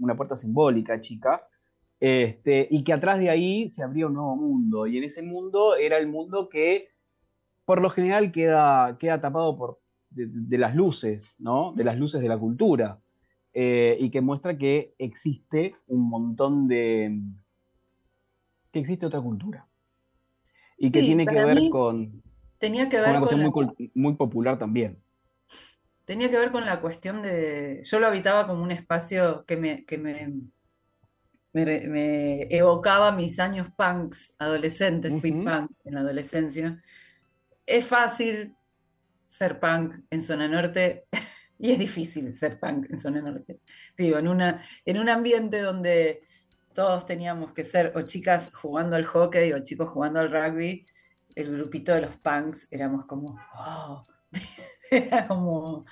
una 0.00 0.16
puerta 0.16 0.36
simbólica 0.36 1.00
chica, 1.00 1.48
este, 2.00 2.68
y 2.70 2.84
que 2.84 2.92
atrás 2.92 3.18
de 3.20 3.30
ahí 3.30 3.68
se 3.70 3.82
abría 3.82 4.06
un 4.06 4.14
nuevo 4.14 4.36
mundo, 4.36 4.86
y 4.86 4.98
en 4.98 5.04
ese 5.04 5.22
mundo 5.22 5.76
era 5.76 5.96
el 5.98 6.08
mundo 6.08 6.48
que 6.50 6.88
por 7.66 7.82
lo 7.82 7.90
general 7.90 8.32
queda, 8.32 8.98
queda 8.98 9.20
tapado 9.22 9.58
por, 9.58 9.80
de, 10.10 10.26
de 10.28 10.58
las 10.58 10.76
luces, 10.76 11.36
¿no? 11.40 11.74
De 11.76 11.84
las 11.84 11.98
luces 11.98 12.22
de 12.22 12.28
la 12.30 12.38
cultura, 12.38 13.00
eh, 13.54 13.98
y 14.00 14.10
que 14.10 14.22
muestra 14.22 14.58
que 14.58 14.94
existe 14.98 15.76
un 15.88 16.08
montón 16.10 16.68
de... 16.68 17.20
que 18.72 18.78
existe 18.80 19.06
otra 19.06 19.20
cultura. 19.20 19.68
Y 20.78 20.90
que 20.90 21.02
Sí, 21.02 21.06
tiene 21.06 21.28
que 21.28 21.40
ver 21.42 21.68
con, 21.68 22.22
Tenía 22.58 22.88
que 22.88 23.00
con 23.02 23.10
ver 23.10 23.10
una 23.16 23.20
con 23.20 23.28
cuestión 23.28 23.40
la- 23.40 23.74
muy, 23.94 24.14
popular 24.14 24.58
también. 24.58 24.98
tenía 26.06 26.30
que 26.30 26.38
ver 26.38 26.50
con 26.52 26.64
la 26.66 26.80
cuestión 26.80 27.22
de. 27.22 27.82
Yo 27.84 28.00
lo 28.00 28.06
habitaba 28.06 28.46
como 28.46 28.62
un 28.62 28.70
espacio 28.70 29.44
que 29.46 29.56
me, 29.56 29.84
que 29.84 29.98
me, 29.98 30.32
me, 31.52 32.42
evocaba 32.50 33.12
mis 33.12 33.38
años 33.38 33.68
punks 33.76 34.34
adolescentes, 34.38 35.18
fui 35.20 35.32
Ujú. 35.32 35.42
punk 35.42 35.70
en 35.84 35.94
la 35.94 36.00
adolescencia. 36.00 36.82
Es 37.66 37.86
fácil 37.86 38.56
ser 39.26 39.58
punk 39.60 39.94
en 40.10 40.22
zona 40.22 40.48
norte 40.48 41.06
y 41.58 41.72
es 41.72 41.78
difícil 41.78 42.34
ser 42.34 42.58
punk 42.58 42.90
en 42.90 42.98
zona 42.98 43.20
norte. 43.20 43.60
Digo, 43.96 44.18
en 44.18 44.28
una, 44.28 44.64
en 44.84 44.98
un 44.98 45.08
ambiente 45.08 45.60
donde 45.60 46.22
todos 46.74 47.06
teníamos 47.06 47.52
que 47.52 47.64
ser 47.64 47.92
o 47.96 48.02
chicas 48.02 48.52
jugando 48.54 48.96
al 48.96 49.06
hockey 49.06 49.52
o 49.52 49.64
chicos 49.64 49.88
jugando 49.88 50.20
al 50.20 50.30
rugby, 50.30 50.86
el 51.34 51.52
grupito 51.52 51.92
de 51.94 52.02
los 52.02 52.16
punks 52.16 52.68
éramos 52.70 53.06
como, 53.06 53.38
oh, 53.54 54.06
como, 55.28 55.84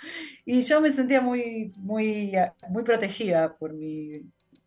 y 0.44 0.62
yo 0.62 0.80
me 0.80 0.92
sentía 0.92 1.20
muy, 1.20 1.72
muy, 1.76 2.32
muy 2.68 2.82
protegida 2.82 3.56
por 3.56 3.72
mi 3.72 4.22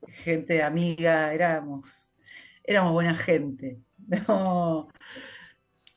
gente 0.08 0.62
amiga, 0.64 1.34
éramos, 1.34 2.12
éramos 2.64 2.94
buena 2.94 3.16
gente. 3.16 3.80
No. 4.28 4.88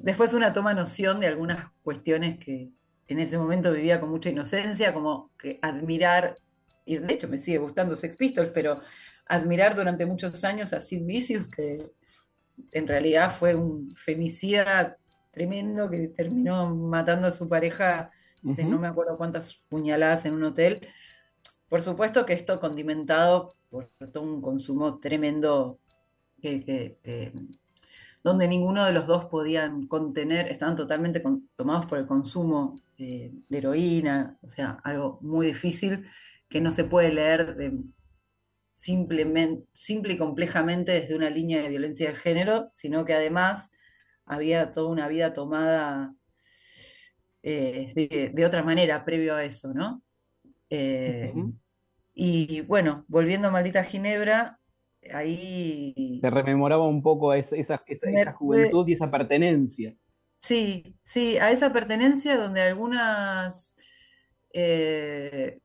Después 0.02 0.32
una 0.32 0.52
toma 0.54 0.72
noción 0.72 1.20
de 1.20 1.26
algunas 1.26 1.70
cuestiones 1.82 2.38
que 2.38 2.70
en 3.06 3.18
ese 3.18 3.36
momento 3.36 3.70
vivía 3.72 4.00
con 4.00 4.08
mucha 4.08 4.30
inocencia, 4.30 4.94
como 4.94 5.30
que 5.36 5.58
admirar, 5.60 6.38
y 6.86 6.96
de 6.96 7.12
hecho 7.12 7.28
me 7.28 7.36
sigue 7.38 7.58
gustando 7.58 7.94
Sex 7.94 8.16
Pistols, 8.16 8.50
pero 8.54 8.80
admirar 9.26 9.76
durante 9.76 10.06
muchos 10.06 10.42
años 10.42 10.72
a 10.72 10.80
Sid 10.80 11.04
Vicious, 11.04 11.46
que 11.48 11.92
en 12.72 12.86
realidad 12.88 13.36
fue 13.38 13.54
un 13.54 13.94
femicida 13.94 14.96
tremendo 15.32 15.90
que 15.90 16.08
terminó 16.08 16.74
matando 16.74 17.28
a 17.28 17.30
su 17.30 17.48
pareja 17.48 18.10
de 18.42 18.64
no 18.64 18.78
me 18.78 18.88
acuerdo 18.88 19.18
cuántas 19.18 19.60
puñaladas 19.68 20.24
en 20.24 20.32
un 20.34 20.44
hotel. 20.44 20.88
Por 21.68 21.82
supuesto 21.82 22.24
que 22.24 22.32
esto 22.32 22.58
condimentado 22.58 23.54
por 23.68 23.90
todo 24.12 24.22
un 24.22 24.40
consumo 24.40 24.98
tremendo 24.98 25.78
que, 26.40 26.64
que- 26.64 26.96
que- 27.02 27.32
donde 28.22 28.48
ninguno 28.48 28.85
de 28.85 28.92
los 28.92 29.06
dos 29.06 29.26
podían 29.26 29.87
contener, 29.87 30.48
estaban 30.50 30.76
totalmente 30.76 31.22
con- 31.22 31.48
tomados 31.56 31.87
por 31.87 31.98
el 31.98 32.06
consumo 32.06 32.76
eh, 32.98 33.33
de 33.48 33.59
heroína, 33.59 34.38
o 34.42 34.48
sea, 34.50 34.78
algo 34.85 35.18
muy 35.22 35.46
difícil 35.48 36.06
que 36.48 36.61
no 36.61 36.72
se 36.72 36.85
puede 36.85 37.12
leer 37.12 37.56
de- 37.56 37.78
simplemente, 38.72 39.66
simple 39.74 40.14
y 40.14 40.18
complejamente 40.18 40.92
desde 40.92 41.16
una 41.16 41.30
línea 41.30 41.62
de 41.62 41.68
violencia 41.68 42.09
de 42.11 42.16
género, 42.16 42.68
sino 42.72 43.04
que 43.04 43.14
además 43.14 43.70
había 44.26 44.72
toda 44.72 44.88
una 44.90 45.09
vida 45.09 45.33
tomada 45.35 46.14
eh, 47.42 47.92
de, 47.94 48.30
de 48.35 48.46
otra 48.46 48.62
manera 48.62 49.04
previo 49.04 49.35
a 49.35 49.44
eso, 49.44 49.72
¿no? 49.74 50.02
Eh, 50.70 51.35
y 52.14 52.62
bueno, 52.62 53.06
volviendo 53.09 53.48
a 53.48 53.52
Maldita 53.52 53.85
Ginebra, 53.85 54.59
ahí 55.12 56.22
Te 56.22 56.30
rememoraba 56.30 56.86
un 56.88 57.02
poco 57.02 57.30
a 57.30 57.36
esa, 57.36 57.56
esa, 57.56 57.82
esa- 57.88 58.32
juventud 58.32 58.88
y 58.88 58.92
esa 58.92 59.10
pertenencia. 59.10 59.94
Sí, 60.38 60.96
sí, 61.04 61.38
a 61.38 61.50
esa 61.50 61.72
pertenencia 61.72 62.36
donde 62.36 62.62
algunas 62.62 63.74
eh, 64.52 65.60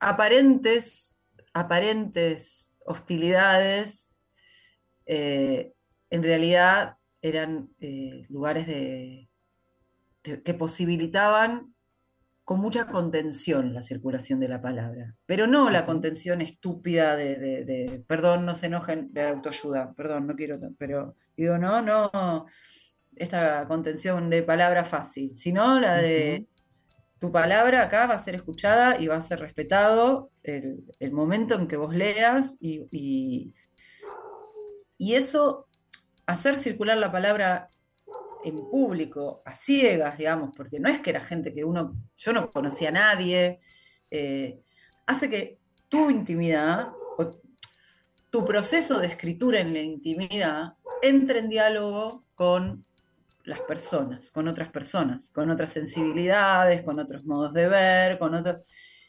aparentes, 0.00 1.16
aparentes 1.54 2.70
hostilidades 2.86 4.12
eh, 5.06 5.74
en 6.10 6.22
realidad 6.22 6.98
eran 7.22 7.70
eh, 7.80 8.26
lugares 8.30 8.66
de, 8.66 9.30
de- 10.24 10.42
que 10.42 10.54
posibilitaban 10.54 11.74
con 12.50 12.58
mucha 12.58 12.88
contención 12.88 13.74
la 13.74 13.80
circulación 13.80 14.40
de 14.40 14.48
la 14.48 14.60
palabra, 14.60 15.14
pero 15.24 15.46
no 15.46 15.70
la 15.70 15.86
contención 15.86 16.40
estúpida 16.40 17.14
de, 17.14 17.36
de- 17.36 17.64
de, 17.64 18.04
perdón, 18.08 18.44
no 18.44 18.56
se 18.56 18.66
enojen, 18.66 19.12
de 19.12 19.22
autoayuda, 19.22 19.94
perdón, 19.94 20.26
no 20.26 20.34
quiero, 20.34 20.58
pero 20.76 21.14
digo, 21.36 21.58
no, 21.58 21.80
no, 21.80 22.46
esta 23.14 23.68
contención 23.68 24.28
de 24.30 24.42
palabra 24.42 24.84
fácil, 24.84 25.36
sino 25.36 25.78
la 25.78 25.98
de 25.98 26.48
tu 27.20 27.30
palabra 27.30 27.82
acá 27.84 28.08
va 28.08 28.14
a 28.14 28.18
ser 28.24 28.34
escuchada 28.34 28.98
y 29.00 29.06
va 29.06 29.14
a 29.14 29.22
ser 29.22 29.38
respetado 29.38 30.32
el, 30.42 30.82
el 30.98 31.12
momento 31.12 31.54
en 31.54 31.68
que 31.68 31.76
vos 31.76 31.94
leas 31.94 32.56
y, 32.58 32.84
y, 32.90 33.54
y 34.98 35.14
eso, 35.14 35.68
hacer 36.26 36.56
circular 36.56 36.98
la 36.98 37.12
palabra 37.12 37.68
en 38.44 38.56
público, 38.70 39.42
a 39.44 39.54
ciegas, 39.54 40.18
digamos, 40.18 40.50
porque 40.56 40.80
no 40.80 40.88
es 40.88 41.00
que 41.00 41.10
era 41.10 41.20
gente 41.20 41.52
que 41.54 41.64
uno, 41.64 41.94
yo 42.16 42.32
no 42.32 42.50
conocía 42.52 42.88
a 42.90 42.92
nadie, 42.92 43.60
eh, 44.10 44.60
hace 45.06 45.28
que 45.30 45.58
tu 45.88 46.10
intimidad 46.10 46.88
o 47.18 47.40
tu 48.30 48.44
proceso 48.44 48.98
de 48.98 49.08
escritura 49.08 49.60
en 49.60 49.72
la 49.74 49.80
intimidad 49.82 50.74
entre 51.02 51.40
en 51.40 51.48
diálogo 51.48 52.24
con 52.34 52.84
las 53.44 53.60
personas, 53.60 54.30
con 54.30 54.48
otras 54.48 54.70
personas, 54.70 55.30
con 55.30 55.50
otras 55.50 55.72
sensibilidades, 55.72 56.82
con 56.82 56.98
otros 57.00 57.24
modos 57.24 57.52
de 57.52 57.68
ver, 57.68 58.18
con 58.18 58.34
otros... 58.34 58.58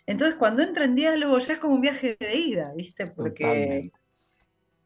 Entonces, 0.05 0.35
cuando 0.35 0.63
entra 0.63 0.85
en 0.85 0.95
diálogo 0.95 1.37
ya 1.39 1.53
es 1.53 1.59
como 1.59 1.75
un 1.75 1.81
viaje 1.81 2.17
de 2.19 2.35
ida, 2.35 2.73
¿viste? 2.75 3.07
Porque 3.07 3.43
Totalmente. 3.45 3.99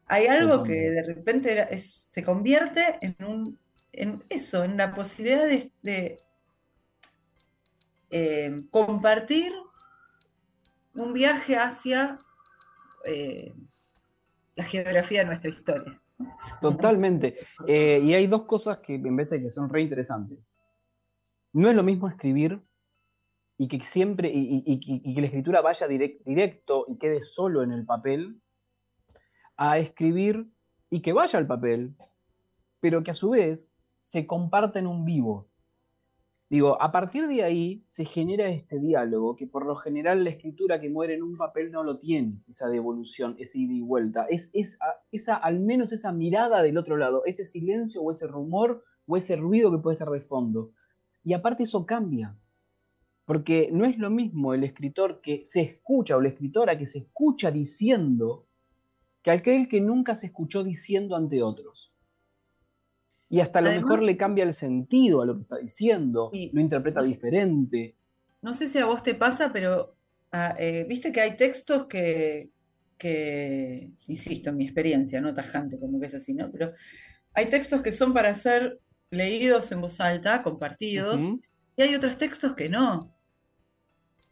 hay 0.06 0.26
algo 0.26 0.58
Totalmente. 0.58 0.84
que 0.84 0.90
de 0.90 1.02
repente 1.02 1.74
es- 1.74 2.06
se 2.10 2.22
convierte 2.22 2.98
en 3.00 3.16
un 3.26 3.58
en 3.96 4.22
eso, 4.28 4.64
en 4.64 4.76
la 4.76 4.94
posibilidad 4.94 5.46
de, 5.82 6.20
eh, 8.10 8.62
compartir 8.70 9.52
un 10.94 11.12
viaje 11.12 11.56
hacia 11.56 12.20
eh, 13.04 13.52
la 14.54 14.64
geografía 14.64 15.20
de 15.20 15.26
nuestra 15.26 15.50
historia. 15.50 16.00
Totalmente. 16.60 17.36
Eh, 17.66 18.00
y 18.02 18.14
hay 18.14 18.26
dos 18.26 18.44
cosas 18.44 18.78
que 18.78 18.98
me 18.98 19.10
parece 19.10 19.42
que 19.42 19.50
son 19.50 19.68
re 19.68 19.82
interesantes. 19.82 20.38
No 21.52 21.68
es 21.68 21.76
lo 21.76 21.82
mismo 21.82 22.08
escribir 22.08 22.60
y 23.58 23.68
que 23.68 23.80
siempre, 23.80 24.30
y, 24.32 25.14
que 25.14 25.20
la 25.20 25.26
escritura 25.26 25.60
vaya 25.60 25.86
direct- 25.88 26.22
directo 26.24 26.84
y 26.88 26.98
quede 26.98 27.22
solo 27.22 27.62
en 27.62 27.72
el 27.72 27.84
papel, 27.86 28.40
a 29.56 29.78
escribir 29.78 30.46
y 30.90 31.00
que 31.00 31.12
vaya 31.12 31.38
al 31.38 31.46
papel, 31.46 31.94
pero 32.80 33.02
que 33.02 33.10
a 33.10 33.14
su 33.14 33.30
vez 33.30 33.70
se 33.96 34.26
comparta 34.26 34.78
en 34.78 34.86
un 34.86 35.04
vivo. 35.04 35.48
Digo, 36.48 36.80
a 36.80 36.92
partir 36.92 37.26
de 37.26 37.42
ahí 37.42 37.82
se 37.86 38.04
genera 38.04 38.48
este 38.48 38.78
diálogo 38.78 39.34
que 39.34 39.48
por 39.48 39.66
lo 39.66 39.74
general 39.74 40.22
la 40.22 40.30
escritura 40.30 40.80
que 40.80 40.88
muere 40.88 41.14
en 41.14 41.24
un 41.24 41.36
papel 41.36 41.72
no 41.72 41.82
lo 41.82 41.98
tiene, 41.98 42.40
esa 42.48 42.68
devolución, 42.68 43.34
ese 43.38 43.58
ida 43.58 43.74
y 43.74 43.80
vuelta. 43.80 44.26
Es, 44.30 44.50
es 44.52 44.78
esa, 45.10 45.34
al 45.34 45.58
menos 45.58 45.90
esa 45.92 46.12
mirada 46.12 46.62
del 46.62 46.78
otro 46.78 46.96
lado, 46.96 47.24
ese 47.26 47.44
silencio 47.44 48.00
o 48.00 48.12
ese 48.12 48.28
rumor 48.28 48.84
o 49.08 49.16
ese 49.16 49.34
ruido 49.34 49.72
que 49.72 49.82
puede 49.82 49.94
estar 49.94 50.10
de 50.10 50.20
fondo. 50.20 50.70
Y 51.24 51.32
aparte 51.32 51.64
eso 51.64 51.84
cambia. 51.84 52.36
Porque 53.24 53.68
no 53.72 53.84
es 53.84 53.98
lo 53.98 54.08
mismo 54.08 54.54
el 54.54 54.62
escritor 54.62 55.20
que 55.20 55.44
se 55.46 55.62
escucha 55.62 56.16
o 56.16 56.20
la 56.20 56.28
escritora 56.28 56.78
que 56.78 56.86
se 56.86 56.98
escucha 56.98 57.50
diciendo 57.50 58.46
que 59.22 59.32
aquel 59.32 59.66
que 59.68 59.80
nunca 59.80 60.14
se 60.14 60.26
escuchó 60.26 60.62
diciendo 60.62 61.16
ante 61.16 61.42
otros. 61.42 61.92
Y 63.28 63.40
hasta 63.40 63.58
a 63.58 63.62
lo 63.62 63.68
Además- 63.70 63.84
mejor 63.86 64.02
le 64.02 64.16
cambia 64.16 64.44
el 64.44 64.52
sentido 64.52 65.22
a 65.22 65.26
lo 65.26 65.36
que 65.36 65.42
está 65.42 65.56
diciendo, 65.58 66.30
Sí. 66.32 66.50
lo 66.52 66.60
interpreta 66.60 67.00
No 67.00 67.06
sé- 67.06 67.12
diferente. 67.12 67.94
No 68.42 68.54
sé 68.54 68.68
si 68.68 68.78
a 68.78 68.84
vos 68.86 69.02
te 69.02 69.14
pasa, 69.14 69.52
pero 69.52 69.94
ah, 70.32 70.54
eh, 70.58 70.84
viste 70.88 71.10
que 71.12 71.20
hay 71.20 71.36
textos 71.36 71.86
que, 71.86 72.50
que, 72.98 73.90
insisto, 74.06 74.50
en 74.50 74.56
mi 74.58 74.64
experiencia, 74.64 75.20
no 75.20 75.32
tajante 75.34 75.78
como 75.78 75.98
que 76.00 76.06
es 76.06 76.14
así, 76.14 76.34
¿no? 76.34 76.50
Pero 76.52 76.72
hay 77.34 77.46
textos 77.46 77.82
que 77.82 77.92
son 77.92 78.12
para 78.14 78.34
ser 78.34 78.78
leídos 79.10 79.70
en 79.72 79.80
voz 79.80 80.00
alta, 80.00 80.42
compartidos, 80.42 81.20
y 81.76 81.82
hay 81.82 81.94
otros 81.94 82.16
textos 82.18 82.54
que 82.54 82.68
no, 82.68 83.12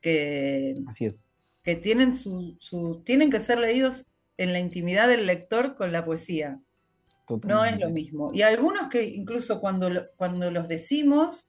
que, 0.01 0.77
Así 0.89 1.07
es. 1.07 1.27
que 1.63 1.77
tienen 1.77 2.17
su, 2.17 2.57
su- 2.61 3.03
tienen 3.05 3.31
que 3.31 3.41
ser 3.41 3.59
leídos 3.59 4.05
en 4.37 4.53
la 4.53 4.59
intimidad 4.61 5.09
del 5.09 5.27
lector 5.27 5.77
con 5.77 5.93
la 5.93 6.05
poesía. 6.05 6.61
No 7.45 7.65
es 7.65 7.79
lo 7.81 7.91
mismo. 7.91 8.31
Y 8.33 8.43
algunos 8.43 8.89
que 8.89 9.05
incluso 9.05 9.61
cuando, 9.61 9.89
cuando 10.17 10.51
los 10.51 10.69
decimos 10.69 11.49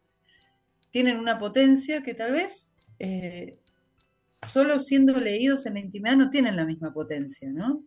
tienen 0.90 1.18
una 1.18 1.38
potencia 1.38 2.02
que 2.02 2.14
tal 2.14 2.32
vez 2.32 2.70
eh, 3.00 3.60
solo 4.42 4.80
siendo 4.80 5.18
leídos 5.20 5.66
en 5.66 5.74
la 5.74 5.82
intimidad 5.82 6.16
no 6.16 6.30
tienen 6.30 6.56
la 6.56 6.66
misma 6.66 6.94
potencia, 6.94 7.52
¿no? 7.52 7.84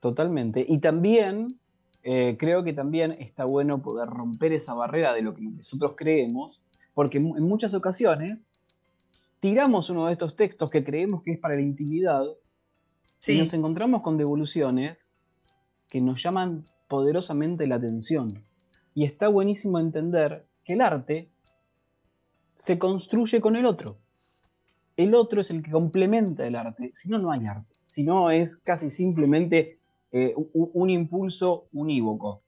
Totalmente. 0.00 0.64
Y 0.66 0.78
también 0.78 1.58
eh, 2.02 2.36
creo 2.38 2.64
que 2.64 2.72
también 2.72 3.12
está 3.12 3.44
bueno 3.44 3.82
poder 3.82 4.08
romper 4.08 4.54
esa 4.54 4.72
barrera 4.72 5.12
de 5.12 5.20
lo 5.20 5.34
que 5.34 5.42
nosotros 5.42 5.94
creemos, 5.96 6.62
porque 6.94 7.18
en 7.18 7.42
muchas 7.42 7.74
ocasiones 7.74 8.46
tiramos 9.40 9.90
uno 9.90 10.06
de 10.06 10.12
estos 10.12 10.36
textos 10.36 10.70
que 10.70 10.84
creemos 10.84 11.22
que 11.22 11.32
es 11.32 11.38
para 11.38 11.56
la 11.56 11.62
intimidad 11.62 12.24
y 13.26 13.38
nos 13.38 13.52
encontramos 13.52 14.00
con 14.00 14.16
devoluciones 14.16 15.09
que 15.90 16.00
nos 16.00 16.22
llaman 16.22 16.66
poderosamente 16.88 17.66
la 17.66 17.76
atención. 17.76 18.44
Y 18.94 19.04
está 19.04 19.28
buenísimo 19.28 19.78
entender 19.78 20.46
que 20.64 20.74
el 20.74 20.80
arte 20.82 21.30
se 22.56 22.78
construye 22.78 23.40
con 23.40 23.56
el 23.56 23.64
otro. 23.64 23.98
El 24.96 25.14
otro 25.14 25.40
es 25.40 25.50
el 25.50 25.62
que 25.62 25.70
complementa 25.70 26.46
el 26.46 26.56
arte, 26.56 26.90
si 26.92 27.08
no, 27.08 27.18
no 27.18 27.30
hay 27.32 27.46
arte. 27.46 27.76
Si 27.84 28.04
no, 28.04 28.30
es 28.30 28.56
casi 28.56 28.90
simplemente 28.90 29.80
eh, 30.12 30.34
u- 30.36 30.50
u- 30.52 30.70
un 30.74 30.90
impulso 30.90 31.68
unívoco. 31.72 32.42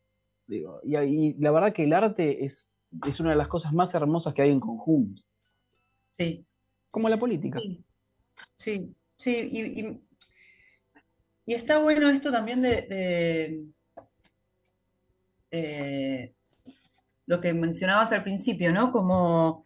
Digo, 0.46 0.80
y, 0.84 0.96
y 0.98 1.34
la 1.34 1.50
verdad 1.50 1.72
que 1.72 1.84
el 1.84 1.92
arte 1.94 2.44
es, 2.44 2.72
es 3.06 3.20
una 3.20 3.30
de 3.30 3.36
las 3.36 3.48
cosas 3.48 3.72
más 3.72 3.94
hermosas 3.94 4.34
que 4.34 4.42
hay 4.42 4.50
en 4.50 4.60
conjunto, 4.60 5.22
sí, 6.18 6.46
como 6.90 7.08
la 7.08 7.18
política. 7.18 7.60
sí, 7.60 7.84
sí, 8.56 8.94
sí, 9.16 9.48
y, 9.50 9.80
y- 9.80 10.00
y 11.46 11.54
está 11.54 11.78
bueno 11.78 12.08
esto 12.10 12.30
también 12.30 12.62
de, 12.62 12.82
de, 12.82 13.64
eh, 15.50 16.34
lo 17.26 17.40
que 17.40 17.52
mencionabas 17.54 18.12
al 18.12 18.22
principio, 18.22 18.72
¿no? 18.72 18.92
Como 18.92 19.64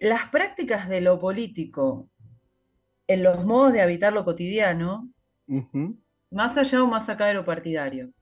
las 0.00 0.28
prácticas 0.30 0.88
de 0.88 1.00
lo 1.00 1.18
político 1.18 2.08
en 3.06 3.22
los 3.22 3.44
modos 3.44 3.72
de 3.72 3.82
habitar 3.82 4.12
lo 4.12 4.24
cotidiano, 4.24 5.10
más 6.30 6.56
allá 6.56 6.82
o 6.82 6.86
más 6.86 7.08
acá 7.08 7.26
de 7.26 7.34
lo 7.34 7.44
partidario. 7.44 8.12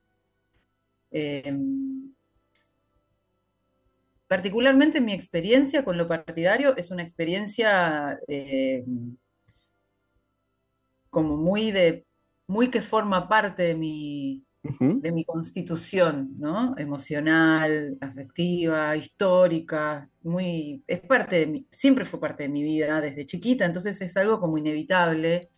Eh, 1.10 1.56
particularmente 4.26 5.00
mi 5.00 5.12
experiencia 5.12 5.84
con 5.84 5.96
lo 5.96 6.08
partidario 6.08 6.76
es 6.76 6.90
una 6.90 7.02
experiencia 7.02 8.18
eh, 8.28 8.84
como 11.16 11.38
muy 11.38 11.70
de, 11.70 12.04
muy 12.46 12.68
que 12.68 12.82
forma 12.82 13.26
parte 13.26 13.62
de 13.62 13.74
mi, 13.74 14.44
ujú. 14.62 15.00
de 15.00 15.12
mi 15.12 15.24
constitución, 15.24 16.34
¿no? 16.38 16.76
Emocional, 16.76 17.96
afectiva, 18.02 18.94
histórica, 18.98 20.10
muy, 20.22 20.84
es 20.86 21.00
parte 21.00 21.36
de 21.36 21.46
mi, 21.46 21.66
siempre 21.70 22.04
fue 22.04 22.20
parte 22.20 22.42
de 22.42 22.50
mi 22.50 22.62
vida 22.62 23.00
desde 23.00 23.24
chiquita, 23.24 23.64
entonces 23.64 23.98
es 24.02 24.14
algo 24.18 24.38
como 24.38 24.58
inevitable 24.58 25.48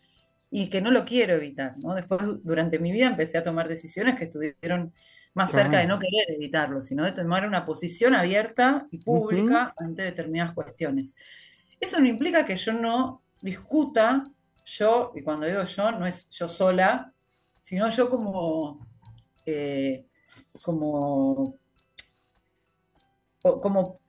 y 0.49 0.69
que 0.69 0.79
no 0.79 0.91
lo 0.91 1.03
quiero 1.03 1.33
evitar, 1.33 1.77
¿no? 1.77 1.93
Después, 1.93 2.21
durante 2.41 2.79
mi 2.79 2.93
vida 2.93 3.07
empecé 3.07 3.37
a 3.37 3.43
tomar 3.43 3.67
decisiones 3.67 4.15
que 4.15 4.23
estuvieron 4.23 4.93
más 5.33 5.51
cerca 5.51 5.79
de 5.79 5.87
no 5.87 5.99
querer 5.99 6.37
evitarlo, 6.37 6.81
sino 6.81 7.03
de 7.03 7.11
tomar 7.11 7.45
una 7.45 7.65
posición 7.65 8.15
abierta 8.15 8.87
y 8.91 8.99
pública 8.99 9.73
ante 9.75 10.03
determinadas 10.03 10.53
cuestiones. 10.53 11.15
Eso 11.81 11.99
no 11.99 12.07
implica 12.07 12.45
que 12.45 12.55
yo 12.55 12.71
no 12.71 13.23
discuta, 13.41 14.31
yo, 14.69 15.11
y 15.15 15.23
cuando 15.23 15.47
digo 15.47 15.63
yo, 15.63 15.91
no 15.91 16.05
es 16.05 16.29
yo 16.29 16.47
sola, 16.47 17.13
sino 17.59 17.89
yo 17.89 18.09
como, 18.09 18.87
eh, 19.45 20.05
como, 20.61 21.57
como 23.41 23.99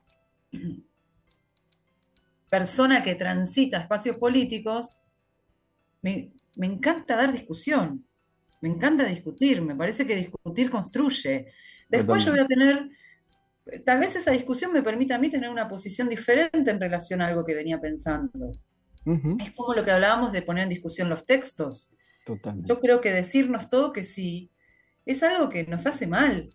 persona 2.48 3.02
que 3.02 3.14
transita 3.14 3.78
espacios 3.78 4.16
políticos, 4.16 4.94
me, 6.02 6.32
me 6.56 6.66
encanta 6.66 7.16
dar 7.16 7.32
discusión, 7.32 8.04
me 8.60 8.68
encanta 8.68 9.04
discutir, 9.04 9.62
me 9.62 9.74
parece 9.74 10.06
que 10.06 10.16
discutir 10.16 10.70
construye. 10.70 11.52
Después 11.88 12.24
yo 12.24 12.32
voy 12.32 12.40
a 12.40 12.46
tener, 12.46 12.90
tal 13.84 13.98
vez 13.98 14.14
esa 14.14 14.30
discusión 14.32 14.72
me 14.72 14.82
permita 14.82 15.14
a 15.14 15.18
mí 15.18 15.30
tener 15.30 15.48
una 15.48 15.68
posición 15.68 16.08
diferente 16.08 16.70
en 16.70 16.80
relación 16.80 17.22
a 17.22 17.28
algo 17.28 17.44
que 17.44 17.54
venía 17.54 17.80
pensando. 17.80 18.58
Es 19.38 19.52
como 19.52 19.74
lo 19.74 19.84
que 19.84 19.90
hablábamos 19.90 20.32
de 20.32 20.42
poner 20.42 20.64
en 20.64 20.70
discusión 20.70 21.08
los 21.08 21.24
textos. 21.26 21.90
Totalmente. 22.24 22.68
Yo 22.68 22.80
creo 22.80 23.00
que 23.00 23.12
decirnos 23.12 23.68
todo 23.68 23.92
que 23.92 24.04
sí 24.04 24.50
es 25.06 25.22
algo 25.22 25.48
que 25.48 25.64
nos 25.66 25.86
hace 25.86 26.06
mal. 26.06 26.54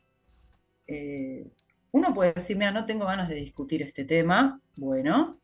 Eh, 0.87 1.45
uno 1.91 2.13
puede 2.13 2.33
decir, 2.33 2.57
mira, 2.57 2.71
no 2.71 2.85
tengo 2.85 3.05
ganas 3.05 3.29
de 3.29 3.35
discutir 3.35 3.81
este 3.81 4.05
tema, 4.05 4.61
bueno, 4.75 5.39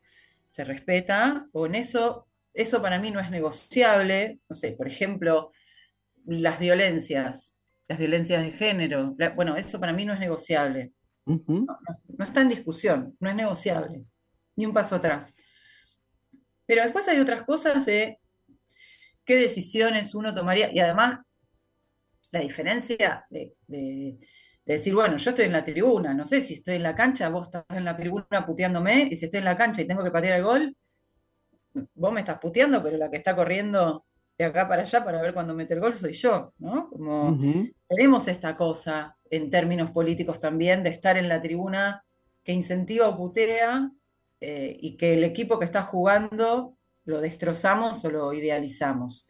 se 0.50 0.64
respeta, 0.64 1.48
o 1.52 1.66
en 1.66 1.74
eso, 1.74 2.26
eso 2.54 2.82
para 2.82 2.98
mí 3.00 3.10
no 3.10 3.20
es 3.20 3.30
negociable, 3.30 4.38
no 4.48 4.54
sé, 4.54 4.72
por 4.72 4.86
ejemplo, 4.86 5.52
las 6.26 6.58
violencias, 6.58 7.56
las 7.88 7.98
violencias 7.98 8.42
de 8.42 8.50
género, 8.52 9.14
la- 9.18 9.30
bueno, 9.30 9.56
eso 9.56 9.80
para 9.80 9.92
mí 9.92 10.04
no 10.04 10.12
es 10.14 10.20
negociable, 10.20 10.92
Ujú, 11.24 11.52
no, 11.66 11.78
no- 11.88 12.14
no 12.18 12.24
está 12.24 12.42
en 12.42 12.50
discusión, 12.50 13.16
no 13.20 13.30
es 13.30 13.34
negociable, 13.36 14.04
ni 14.56 14.66
un 14.66 14.74
paso 14.74 14.96
atrás. 14.96 15.34
Pero 16.66 16.82
después 16.82 17.06
hay 17.08 17.20
otras 17.20 17.44
cosas 17.44 17.86
de 17.86 18.18
qué 19.24 19.34
decisiones 19.36 20.14
uno 20.14 20.32
tomaría, 20.34 20.70
y 20.72 20.78
además 20.80 21.20
la 22.32 22.40
diferencia 22.40 23.24
de, 23.30 23.54
de- 23.66 24.18
de 24.64 24.74
decir, 24.74 24.94
bueno, 24.94 25.16
yo 25.16 25.30
estoy 25.30 25.46
en 25.46 25.52
la 25.52 25.64
tribuna, 25.64 26.14
no 26.14 26.24
sé 26.24 26.40
si 26.42 26.54
estoy 26.54 26.76
en 26.76 26.84
la 26.84 26.94
cancha, 26.94 27.28
vos 27.28 27.48
estás 27.48 27.64
en 27.70 27.84
la 27.84 27.96
tribuna 27.96 28.46
puteándome, 28.46 29.08
y 29.10 29.16
si 29.16 29.24
estoy 29.24 29.38
en 29.38 29.44
la 29.46 29.56
cancha 29.56 29.82
y 29.82 29.86
tengo 29.86 30.04
que 30.04 30.10
patear 30.12 30.38
el 30.38 30.44
gol, 30.44 30.76
vos 31.94 32.12
me 32.12 32.20
estás 32.20 32.38
puteando, 32.38 32.82
pero 32.82 32.96
la 32.96 33.10
que 33.10 33.16
está 33.18 33.34
corriendo 33.34 34.04
de 34.38 34.44
acá 34.44 34.68
para 34.68 34.82
allá 34.82 35.04
para 35.04 35.20
ver 35.22 35.34
cuándo 35.34 35.54
mete 35.54 35.74
el 35.74 35.80
gol 35.80 35.94
soy 35.94 36.12
yo, 36.12 36.52
¿no? 36.58 36.88
Como 36.90 37.40
tenemos 37.88 38.28
esta 38.28 38.56
cosa 38.56 39.16
en 39.30 39.50
términos 39.50 39.90
políticos 39.90 40.40
también 40.40 40.82
de 40.82 40.90
estar 40.90 41.16
en 41.16 41.28
la 41.28 41.40
tribuna 41.42 42.04
que 42.42 42.52
incentiva 42.52 43.08
o 43.08 43.16
putea 43.16 43.90
eh, 44.44 44.76
y 44.80 44.96
que 44.96 45.14
el 45.14 45.22
equipo 45.22 45.58
que 45.60 45.64
está 45.64 45.84
jugando 45.84 46.76
lo 47.04 47.20
destrozamos 47.20 48.04
o 48.04 48.10
lo 48.10 48.32
idealizamos. 48.32 49.26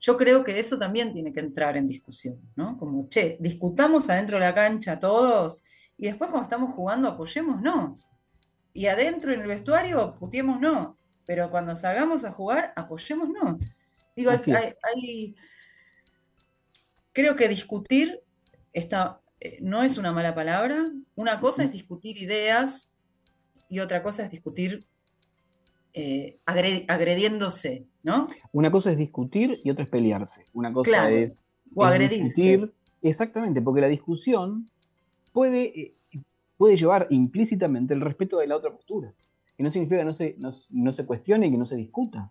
Yo 0.00 0.16
creo 0.16 0.42
que 0.42 0.58
eso 0.58 0.78
también 0.78 1.12
tiene 1.12 1.32
que 1.32 1.38
entrar 1.40 1.76
en 1.76 1.86
discusión, 1.86 2.40
¿no? 2.56 2.76
Como, 2.76 3.08
che, 3.08 3.36
discutamos 3.38 4.10
adentro 4.10 4.36
de 4.38 4.44
la 4.44 4.52
cancha 4.54 4.98
todos 4.98 5.62
y 5.96 6.06
después 6.06 6.28
cuando 6.30 6.46
estamos 6.48 6.74
jugando 6.74 7.08
apoyémonos. 7.08 8.08
Y 8.72 8.88
adentro 8.88 9.32
en 9.32 9.40
el 9.42 9.46
vestuario 9.46 10.16
puteémonos, 10.18 10.96
pero 11.24 11.48
cuando 11.48 11.76
salgamos 11.76 12.24
a 12.24 12.32
jugar 12.32 12.72
apoyémonos. 12.74 13.56
Digo, 14.16 14.32
hay- 14.32 15.34
creo 17.12 17.36
que 17.36 17.48
discutir 17.48 18.20
está, 18.72 19.20
eh, 19.40 19.58
no 19.62 19.82
es 19.84 19.98
una 19.98 20.10
mala 20.12 20.34
palabra. 20.34 20.90
Una 21.14 21.38
cosa 21.38 21.62
es 21.62 21.72
discutir 21.72 22.18
ideas 22.18 22.90
y 23.68 23.78
otra 23.80 24.02
cosa 24.02 24.24
es 24.24 24.30
discutir 24.30 24.86
eh, 25.94 26.38
agre- 26.46 26.84
agrediéndose, 26.88 27.86
¿no? 28.02 28.26
Una 28.52 28.70
cosa 28.70 28.92
es 28.92 28.98
discutir 28.98 29.60
y 29.64 29.70
otra 29.70 29.84
es 29.84 29.90
pelearse. 29.90 30.44
Una 30.52 30.72
cosa 30.72 30.90
Claro. 30.90 31.16
es, 31.16 31.38
O 31.74 31.84
es 31.84 31.90
agredirse. 31.90 32.24
discutir. 32.24 32.74
Exactamente, 33.02 33.62
porque 33.62 33.80
la 33.80 33.88
discusión 33.88 34.70
puede, 35.32 35.80
eh, 35.80 35.94
puede 36.56 36.76
llevar 36.76 37.06
implícitamente 37.10 37.94
el 37.94 38.00
respeto 38.00 38.38
de 38.38 38.46
la 38.46 38.56
otra 38.56 38.72
postura. 38.72 39.12
Y 39.58 39.62
no 39.62 39.70
significa 39.70 39.98
que 40.00 40.04
no 40.04 40.12
se, 40.12 40.34
no, 40.38 40.50
no 40.70 40.92
se 40.92 41.06
cuestione 41.06 41.46
y 41.46 41.50
que 41.50 41.56
no 41.58 41.64
se 41.64 41.76
discuta. 41.76 42.30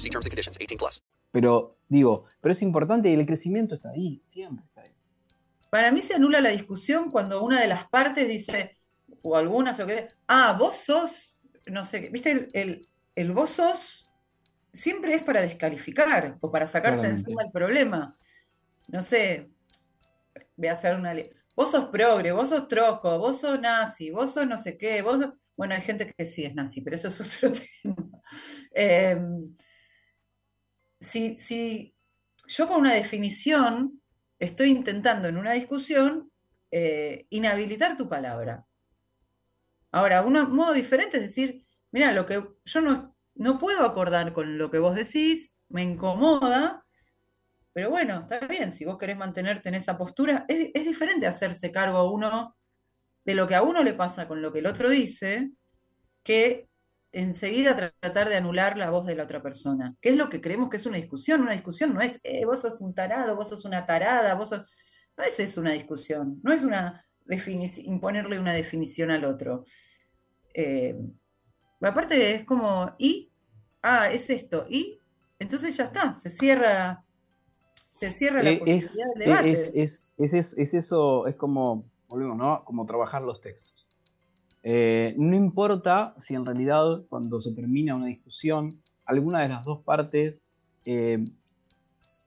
See 0.01 0.09
terms 0.09 0.25
and 0.25 0.31
conditions. 0.31 0.57
18 0.59 0.77
plus. 0.77 1.03
Pero 1.31 1.77
digo, 1.87 2.25
pero 2.41 2.51
es 2.51 2.61
importante 2.61 3.09
y 3.09 3.13
el 3.13 3.25
crecimiento 3.25 3.75
está 3.75 3.91
ahí, 3.91 4.19
siempre 4.23 4.65
está 4.65 4.81
ahí. 4.81 4.91
Para 5.69 5.91
mí 5.91 6.01
se 6.01 6.15
anula 6.15 6.41
la 6.41 6.49
discusión 6.49 7.11
cuando 7.11 7.43
una 7.43 7.61
de 7.61 7.67
las 7.67 7.87
partes 7.87 8.27
dice, 8.27 8.77
o 9.21 9.37
algunas 9.37 9.79
o 9.79 9.87
que, 9.87 10.09
ah, 10.27 10.55
vos 10.59 10.75
sos, 10.75 11.41
no 11.67 11.85
sé, 11.85 12.01
qué, 12.01 12.09
viste, 12.09 12.31
el, 12.31 12.49
el, 12.53 12.89
el 13.15 13.31
vos 13.31 13.51
sos 13.51 14.09
siempre 14.73 15.13
es 15.15 15.23
para 15.23 15.41
descalificar 15.41 16.37
o 16.41 16.51
para 16.51 16.67
sacarse 16.67 16.99
Claramente. 16.99 17.21
encima 17.21 17.43
el 17.43 17.51
problema. 17.51 18.17
No 18.87 19.01
sé, 19.01 19.49
voy 20.55 20.67
a 20.67 20.73
hacer 20.73 20.95
una... 20.95 21.15
Vos 21.55 21.71
sos 21.71 21.85
progre, 21.89 22.31
vos 22.31 22.49
sos 22.49 22.67
troco, 22.67 23.17
vos 23.19 23.39
sos 23.39 23.59
nazi, 23.59 24.09
vos 24.09 24.33
sos 24.33 24.47
no 24.47 24.57
sé 24.57 24.77
qué, 24.77 25.01
vos 25.01 25.21
sos... 25.21 25.33
Bueno, 25.55 25.75
hay 25.75 25.81
gente 25.81 26.11
que 26.11 26.25
sí 26.25 26.43
es 26.43 26.55
nazi, 26.55 26.81
pero 26.81 26.95
eso 26.95 27.09
es 27.09 27.21
otro 27.21 27.51
tema. 27.83 27.95
Em, 28.73 29.55
si, 31.01 31.35
si 31.35 31.95
yo 32.47 32.67
con 32.67 32.81
una 32.81 32.93
definición 32.93 34.01
estoy 34.39 34.69
intentando 34.69 35.27
en 35.27 35.37
una 35.37 35.51
discusión 35.51 36.31
eh, 36.71 37.25
inhabilitar 37.29 37.97
tu 37.97 38.07
palabra. 38.07 38.65
Ahora, 39.91 40.23
un 40.23 40.33
modo 40.53 40.71
diferente 40.73 41.17
es 41.17 41.23
decir, 41.23 41.65
mira, 41.91 42.13
lo 42.13 42.25
que 42.25 42.47
yo 42.63 42.81
no, 42.81 43.17
no 43.35 43.59
puedo 43.59 43.83
acordar 43.83 44.31
con 44.31 44.57
lo 44.57 44.71
que 44.71 44.79
vos 44.79 44.95
decís, 44.95 45.53
me 45.67 45.83
incomoda, 45.83 46.85
pero 47.73 47.89
bueno, 47.89 48.19
está 48.19 48.39
bien, 48.47 48.71
si 48.71 48.85
vos 48.85 48.97
querés 48.97 49.17
mantenerte 49.17 49.69
en 49.69 49.75
esa 49.75 49.97
postura, 49.97 50.45
es, 50.47 50.71
es 50.73 50.85
diferente 50.85 51.27
hacerse 51.27 51.71
cargo 51.71 51.97
a 51.97 52.09
uno 52.11 52.55
de 53.25 53.35
lo 53.35 53.47
que 53.47 53.55
a 53.55 53.63
uno 53.63 53.83
le 53.83 53.93
pasa 53.93 54.27
con 54.27 54.41
lo 54.41 54.51
que 54.51 54.59
el 54.59 54.67
otro 54.67 54.89
dice, 54.89 55.51
que 56.23 56.70
enseguida 57.11 57.77
tra- 57.77 57.93
tratar 57.99 58.29
de 58.29 58.35
anular 58.37 58.77
la 58.77 58.89
voz 58.89 59.05
de 59.05 59.15
la 59.15 59.23
otra 59.23 59.41
persona. 59.41 59.95
¿Qué 60.01 60.09
es 60.09 60.15
lo 60.17 60.29
que 60.29 60.41
creemos 60.41 60.69
que 60.69 60.77
es 60.77 60.85
una 60.85 60.97
discusión? 60.97 61.41
Una 61.41 61.53
discusión 61.53 61.93
no 61.93 62.01
es, 62.01 62.19
eh, 62.23 62.45
vos 62.45 62.61
sos 62.61 62.81
un 62.81 62.93
tarado, 62.93 63.35
vos 63.35 63.49
sos 63.49 63.65
una 63.65 63.85
tarada, 63.85 64.35
vos 64.35 64.49
sos... 64.49 64.69
No 65.17 65.23
es 65.23 65.39
eso 65.39 65.61
una 65.61 65.73
discusión, 65.73 66.39
no 66.43 66.53
es 66.53 66.63
una 66.63 67.05
imponerle 67.85 68.39
una 68.39 68.53
definición 68.53 69.11
al 69.11 69.23
otro. 69.25 69.63
Eh, 70.53 70.95
aparte 71.81 72.35
es 72.35 72.43
como, 72.45 72.95
y, 72.97 73.31
ah, 73.81 74.11
es 74.11 74.29
esto, 74.29 74.65
y, 74.69 74.99
entonces 75.39 75.77
ya 75.77 75.85
está, 75.85 76.17
se 76.19 76.29
cierra, 76.29 77.03
se 77.89 78.11
cierra 78.13 78.43
la 78.43 78.51
Eh, 78.51 78.61
es, 78.65 78.85
posibilidad 78.85 79.07
del 79.15 79.19
debate. 79.19 79.73
es, 79.75 80.13
es, 80.17 80.33
es- 80.33 80.57
es 80.57 80.73
eso, 80.73 81.27
es 81.27 81.35
como, 81.35 81.85
volvemos, 82.07 82.37
¿no? 82.37 82.63
Como 82.65 82.85
trabajar 82.85 83.21
los 83.21 83.41
textos. 83.41 83.87
Eh, 84.63 85.15
no 85.17 85.35
importa 85.35 86.13
si 86.17 86.35
en 86.35 86.45
realidad 86.45 87.03
cuando 87.09 87.39
se 87.39 87.53
termina 87.53 87.95
una 87.95 88.07
discusión, 88.07 88.81
alguna 89.05 89.41
de 89.41 89.49
las 89.49 89.65
dos 89.65 89.83
partes 89.83 90.45
eh, 90.85 91.31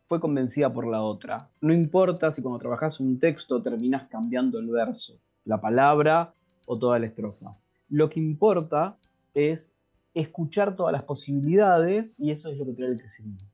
fue 0.08 0.20
convencida 0.20 0.72
por 0.72 0.86
la 0.86 1.02
otra. 1.02 1.50
No 1.60 1.72
importa 1.72 2.30
si 2.30 2.42
cuando 2.42 2.58
trabajas 2.58 3.00
un 3.00 3.18
texto 3.18 3.62
terminas 3.62 4.06
cambiando 4.08 4.58
el 4.58 4.68
verso, 4.68 5.20
la 5.44 5.60
palabra 5.60 6.34
o 6.66 6.78
toda 6.78 6.98
la 6.98 7.06
estrofa. 7.06 7.56
Lo 7.88 8.08
que 8.08 8.20
importa 8.20 8.98
es 9.34 9.72
escuchar 10.14 10.76
todas 10.76 10.92
las 10.92 11.02
posibilidades 11.04 12.14
y 12.18 12.30
eso 12.30 12.50
es 12.50 12.58
lo 12.58 12.64
que 12.64 12.72
trae 12.72 12.88
el 12.88 12.98
crecimiento. 12.98 13.44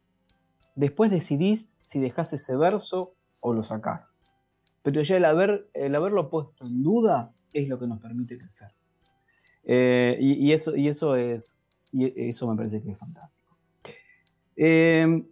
Después 0.74 1.10
decidís 1.10 1.70
si 1.82 2.00
dejás 2.00 2.32
ese 2.32 2.56
verso 2.56 3.14
o 3.40 3.52
lo 3.52 3.64
sacás. 3.64 4.18
Pero 4.82 5.02
ya 5.02 5.16
el, 5.16 5.24
haber, 5.24 5.68
el 5.74 5.94
haberlo 5.94 6.30
puesto 6.30 6.66
en 6.66 6.82
duda 6.82 7.32
es 7.52 7.68
lo 7.68 7.78
que 7.78 7.86
nos 7.86 8.00
permite 8.00 8.38
crecer. 8.38 8.68
Eh, 9.64 10.16
y, 10.20 10.52
eso, 10.52 10.74
y 10.74 10.88
eso 10.88 11.16
es. 11.16 11.66
Y 11.92 12.28
eso 12.28 12.48
me 12.48 12.56
parece 12.56 12.82
que 12.82 12.92
es 12.92 12.98
fantástico. 12.98 13.56
Eh, 14.56 15.24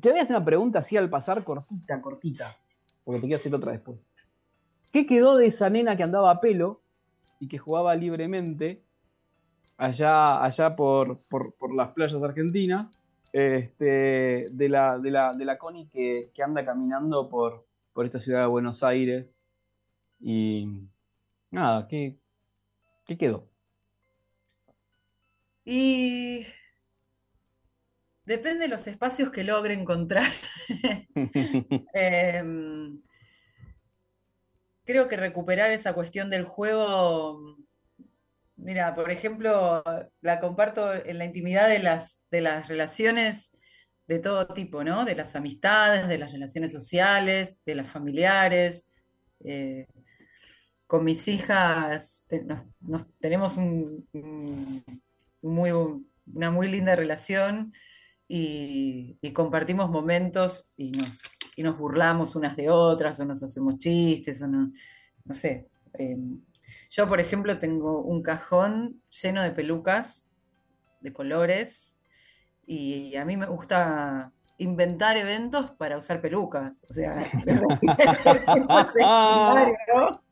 te 0.00 0.10
voy 0.10 0.18
a 0.18 0.22
hacer 0.22 0.36
una 0.36 0.44
pregunta 0.44 0.80
así 0.80 0.96
al 0.96 1.10
pasar, 1.10 1.44
cortita, 1.44 2.00
cortita. 2.00 2.56
Porque 3.04 3.20
te 3.20 3.26
quiero 3.26 3.36
hacer 3.36 3.54
otra 3.54 3.72
después. 3.72 4.06
¿Qué 4.92 5.06
quedó 5.06 5.36
de 5.36 5.46
esa 5.46 5.70
nena 5.70 5.96
que 5.96 6.02
andaba 6.02 6.30
a 6.30 6.40
pelo 6.40 6.82
y 7.40 7.48
que 7.48 7.58
jugaba 7.58 7.94
libremente 7.94 8.82
allá, 9.76 10.42
allá 10.42 10.76
por, 10.76 11.20
por, 11.22 11.54
por 11.54 11.74
las 11.74 11.90
playas 11.90 12.22
argentinas? 12.22 12.94
Este, 13.32 14.50
de 14.50 14.68
la, 14.68 14.98
de 14.98 15.10
la, 15.10 15.32
de 15.32 15.44
la 15.46 15.56
Connie 15.56 15.88
que, 15.88 16.30
que 16.34 16.42
anda 16.42 16.66
caminando 16.66 17.30
por, 17.30 17.66
por 17.94 18.04
esta 18.04 18.18
ciudad 18.18 18.40
de 18.40 18.46
Buenos 18.46 18.82
Aires. 18.82 19.40
Y 20.20 20.88
nada, 21.52 21.86
¿qué, 21.86 22.16
qué 23.06 23.16
quedó? 23.16 23.48
Y 25.64 26.46
depende 28.24 28.62
de 28.62 28.68
los 28.68 28.86
espacios 28.86 29.30
que 29.30 29.44
logre 29.44 29.74
encontrar. 29.74 30.32
Em, 31.94 33.00
creo 34.84 35.08
que 35.08 35.16
recuperar 35.16 35.70
esa 35.70 35.92
cuestión 35.92 36.30
del 36.30 36.44
juego, 36.44 37.58
mira, 38.56 38.94
por 38.94 39.10
ejemplo, 39.10 39.84
la 40.20 40.40
comparto 40.40 40.92
en 40.94 41.18
la 41.18 41.24
intimidad 41.24 41.68
de 41.68 41.78
las, 41.78 42.18
de 42.30 42.40
las 42.40 42.68
relaciones 42.68 43.52
de 44.06 44.18
todo 44.18 44.48
tipo, 44.48 44.82
¿no? 44.82 45.04
De 45.04 45.14
las 45.14 45.36
amistades, 45.36 46.08
de 46.08 46.18
las 46.18 46.32
relaciones 46.32 46.72
sociales, 46.72 47.58
de 47.64 47.74
las 47.76 47.90
familiares. 47.90 48.86
eh, 49.44 49.86
con 50.92 51.04
mis 51.04 51.26
hijas 51.26 52.22
te- 52.28 52.44
nos, 52.44 52.66
nos- 52.82 53.06
tenemos 53.18 53.56
un, 53.56 54.06
muy, 55.40 55.70
una 56.26 56.50
muy 56.50 56.68
linda 56.68 56.94
relación 56.94 57.72
y, 58.28 59.16
y 59.22 59.32
compartimos 59.32 59.88
momentos 59.88 60.68
y 60.76 60.90
nos, 60.90 61.22
y 61.56 61.62
nos 61.62 61.78
burlamos 61.78 62.36
unas 62.36 62.56
de 62.56 62.68
otras 62.68 63.18
o 63.20 63.24
nos 63.24 63.42
hacemos 63.42 63.78
chistes 63.78 64.42
o 64.42 64.48
no, 64.48 64.70
no 65.24 65.34
sé. 65.34 65.66
eh, 65.98 66.18
yo, 66.90 67.08
por 67.08 67.20
ejemplo, 67.20 67.58
tengo 67.58 68.02
un 68.02 68.22
cajón 68.22 69.00
lleno 69.22 69.42
de 69.42 69.52
pelucas 69.52 70.26
de 71.00 71.10
colores 71.14 71.96
y 72.66 73.16
a 73.16 73.24
mí 73.24 73.38
me 73.38 73.46
gusta 73.46 74.30
inventar 74.58 75.16
eventos 75.16 75.70
para 75.70 75.96
usar 75.96 76.20
pelucas. 76.20 76.84
O 76.90 76.92
sea, 76.92 77.16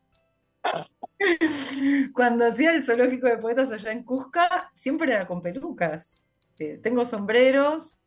cuando 2.12 2.46
hacía 2.46 2.72
el 2.72 2.84
zoológico 2.84 3.26
de 3.26 3.38
poetas 3.38 3.70
allá 3.70 3.92
en 3.92 4.04
Cusca, 4.04 4.70
siempre 4.74 5.12
era 5.14 5.26
con 5.26 5.42
pelucas. 5.42 6.20
Eh, 6.58 6.78
tengo 6.82 7.04
sombreros 7.04 7.98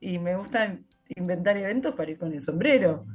y 0.00 0.18
me 0.18 0.36
gusta 0.36 0.78
inventar 1.08 1.56
eventos 1.56 1.94
para 1.94 2.10
ir 2.10 2.18
con 2.18 2.32
el 2.32 2.40
sombrero. 2.40 3.06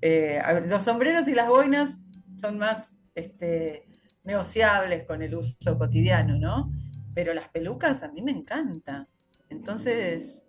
Eh, 0.00 0.42
los 0.66 0.84
sombreros 0.84 1.28
y 1.28 1.34
las 1.34 1.48
boinas 1.48 1.98
son 2.36 2.58
más 2.58 2.94
este, 3.14 3.86
negociables 4.24 5.04
con 5.04 5.22
el 5.22 5.34
uso 5.34 5.78
cotidiano, 5.78 6.36
¿no? 6.36 6.70
Pero 7.14 7.34
las 7.34 7.48
pelucas 7.50 8.02
a 8.02 8.08
mí 8.08 8.22
me 8.22 8.32
encanta. 8.32 9.08
Entonces, 9.48 10.42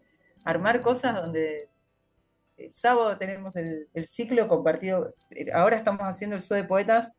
armar 0.43 0.81
cosas 0.81 1.15
donde 1.15 1.69
el 2.57 2.73
sábado 2.73 3.17
tenemos 3.17 3.55
el, 3.55 3.87
ciclo 4.07 4.47
compartido, 4.47 5.15
eh, 5.31 5.51
ahora 5.53 5.75
estamos 5.75 6.01
haciendo 6.03 6.35
el 6.35 6.41
zoo 6.41 6.55
de 6.55 6.63
poetas, 6.63 7.13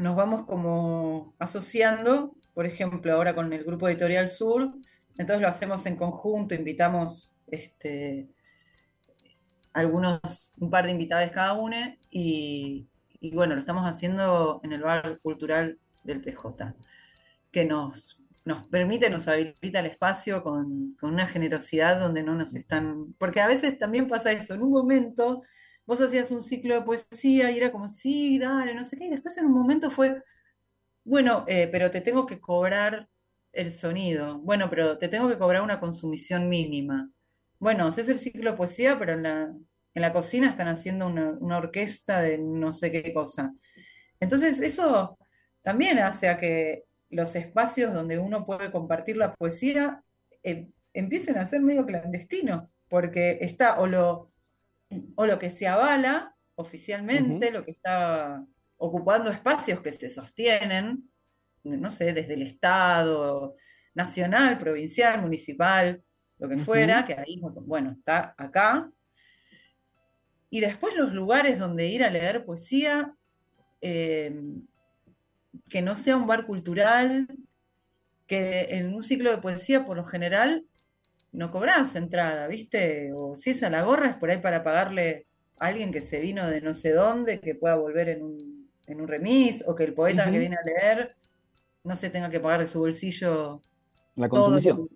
nos 0.00 0.16
vamos 0.16 0.44
como 0.46 1.34
asociando, 1.38 2.34
por 2.54 2.66
ejemplo, 2.66 3.12
ahora 3.12 3.34
con 3.34 3.52
el 3.52 3.64
Grupo 3.64 3.88
Editorial 3.88 4.30
Sur, 4.30 4.72
entonces 5.18 5.42
lo 5.42 5.48
hacemos 5.48 5.84
en 5.84 5.96
conjunto, 5.96 6.54
invitamos 6.54 7.34
este, 7.46 8.28
algunos, 9.74 10.52
un 10.58 10.70
par 10.70 10.86
de 10.86 10.92
invitados 10.92 11.30
cada 11.32 11.52
uno 11.52 11.76
y, 12.10 12.88
y 13.20 13.30
bueno, 13.34 13.54
lo 13.54 13.60
estamos 13.60 13.84
haciendo 13.84 14.60
en 14.64 14.72
el 14.72 14.82
bar 14.82 15.20
cultural 15.20 15.78
del 16.02 16.22
PJ, 16.22 16.74
que 17.52 17.66
nos, 17.66 18.22
nos 18.46 18.64
permite, 18.64 19.10
nos 19.10 19.28
habilita 19.28 19.80
el 19.80 19.86
espacio 19.86 20.42
con, 20.42 20.96
con 20.98 21.12
una 21.12 21.26
generosidad 21.26 22.00
donde 22.00 22.22
no 22.22 22.34
nos 22.34 22.54
están, 22.54 23.12
porque 23.18 23.42
a 23.42 23.46
veces 23.48 23.78
también 23.78 24.08
pasa 24.08 24.32
eso, 24.32 24.54
en 24.54 24.62
un 24.62 24.70
momento 24.70 25.42
vos 25.90 26.00
hacías 26.00 26.30
un 26.30 26.40
ciclo 26.40 26.76
de 26.76 26.82
poesía 26.82 27.50
y 27.50 27.56
era 27.56 27.72
como, 27.72 27.88
sí, 27.88 28.38
dale, 28.38 28.74
no 28.74 28.84
sé 28.84 28.96
qué, 28.96 29.06
y 29.06 29.10
después 29.10 29.36
en 29.38 29.46
un 29.46 29.54
momento 29.54 29.90
fue, 29.90 30.22
bueno, 31.02 31.44
eh, 31.48 31.68
pero 31.72 31.90
te 31.90 32.00
tengo 32.00 32.26
que 32.26 32.38
cobrar 32.38 33.08
el 33.52 33.72
sonido, 33.72 34.38
bueno, 34.38 34.70
pero 34.70 34.98
te 34.98 35.08
tengo 35.08 35.28
que 35.28 35.36
cobrar 35.36 35.62
una 35.62 35.80
consumición 35.80 36.48
mínima. 36.48 37.10
Bueno, 37.58 37.88
haces 37.88 38.08
el 38.08 38.20
ciclo 38.20 38.52
de 38.52 38.56
poesía, 38.56 39.00
pero 39.00 39.14
en 39.14 39.24
la, 39.24 39.52
en 39.94 40.02
la 40.02 40.12
cocina 40.12 40.50
están 40.50 40.68
haciendo 40.68 41.08
una, 41.08 41.30
una 41.40 41.58
orquesta 41.58 42.20
de 42.20 42.38
no 42.38 42.72
sé 42.72 42.92
qué 42.92 43.12
cosa. 43.12 43.52
Entonces, 44.20 44.60
eso 44.60 45.18
también 45.62 45.98
hace 45.98 46.28
a 46.28 46.38
que 46.38 46.84
los 47.08 47.34
espacios 47.34 47.92
donde 47.92 48.16
uno 48.16 48.46
puede 48.46 48.70
compartir 48.70 49.16
la 49.16 49.34
poesía 49.34 50.04
eh, 50.44 50.68
empiecen 50.94 51.36
a 51.36 51.48
ser 51.48 51.62
medio 51.62 51.84
clandestinos, 51.84 52.68
porque 52.88 53.38
está 53.40 53.80
o 53.80 53.88
lo, 53.88 54.29
o 55.14 55.26
lo 55.26 55.38
que 55.38 55.50
se 55.50 55.68
avala 55.68 56.34
oficialmente, 56.54 57.50
lo 57.50 57.64
que 57.64 57.72
está 57.72 58.44
ocupando 58.76 59.30
espacios 59.30 59.80
que 59.80 59.92
se 59.92 60.10
sostienen, 60.10 61.10
no 61.62 61.90
sé, 61.90 62.12
desde 62.12 62.34
el 62.34 62.42
Estado, 62.42 63.56
nacional, 63.94 64.58
provincial, 64.58 65.20
municipal, 65.20 66.02
lo 66.38 66.48
que 66.48 66.58
fuera, 66.58 67.04
que 67.04 67.14
ahí, 67.14 67.40
bueno, 67.66 67.92
está 67.92 68.34
acá. 68.38 68.90
Y 70.48 70.60
después 70.60 70.94
los 70.96 71.12
lugares 71.12 71.58
donde 71.58 71.86
ir 71.88 72.02
a 72.02 72.10
leer 72.10 72.44
poesía, 72.44 73.14
eh, 73.80 74.42
que 75.68 75.82
no 75.82 75.96
sea 75.96 76.16
un 76.16 76.26
bar 76.26 76.46
cultural, 76.46 77.28
que 78.26 78.68
en 78.70 78.94
un 78.94 79.02
ciclo 79.02 79.30
de 79.30 79.38
poesía 79.38 79.84
por 79.84 79.96
lo 79.96 80.04
general 80.04 80.64
no 81.32 81.50
cobras 81.50 81.94
entrada, 81.96 82.46
¿viste? 82.48 83.12
O 83.14 83.34
si 83.36 83.50
es 83.50 83.62
a 83.62 83.70
la 83.70 83.82
gorra 83.82 84.08
es 84.08 84.16
por 84.16 84.30
ahí 84.30 84.38
para 84.38 84.64
pagarle 84.64 85.26
a 85.58 85.66
alguien 85.66 85.92
que 85.92 86.02
se 86.02 86.20
vino 86.20 86.48
de 86.48 86.60
no 86.60 86.74
sé 86.74 86.92
dónde, 86.92 87.40
que 87.40 87.54
pueda 87.54 87.76
volver 87.76 88.08
en 88.10 88.22
un, 88.22 88.70
en 88.86 89.00
un 89.00 89.08
remis, 89.08 89.64
o 89.66 89.74
que 89.74 89.84
el 89.84 89.94
poeta 89.94 90.30
que 90.30 90.38
viene 90.38 90.56
a 90.56 90.62
leer 90.64 91.16
no 91.84 91.96
se 91.96 92.10
tenga 92.10 92.30
que 92.30 92.40
pagar 92.40 92.60
de 92.60 92.66
su 92.68 92.80
bolsillo 92.80 93.62
La 94.16 94.28
todo 94.30 94.50
lo, 94.50 94.62
consumición. 94.62 94.88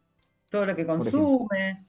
todo 0.48 0.66
lo 0.66 0.76
que 0.76 0.86
consume. 0.86 1.86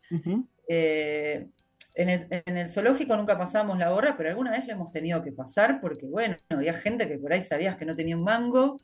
Eh, 0.67 1.47
en 1.93 2.09
el, 2.09 2.27
en 2.29 2.57
el 2.57 2.69
zoológico 2.69 3.15
nunca 3.15 3.37
pasamos 3.37 3.77
la 3.77 3.89
gorra, 3.89 4.15
pero 4.17 4.29
alguna 4.29 4.51
vez 4.51 4.65
la 4.67 4.73
hemos 4.73 4.91
tenido 4.91 5.21
que 5.21 5.31
pasar 5.31 5.79
porque, 5.81 6.07
bueno, 6.07 6.37
había 6.49 6.73
gente 6.73 7.07
que 7.07 7.17
por 7.17 7.31
ahí 7.33 7.41
sabías 7.41 7.77
que 7.77 7.85
no 7.85 7.95
tenía 7.95 8.17
un 8.17 8.23
mango 8.23 8.81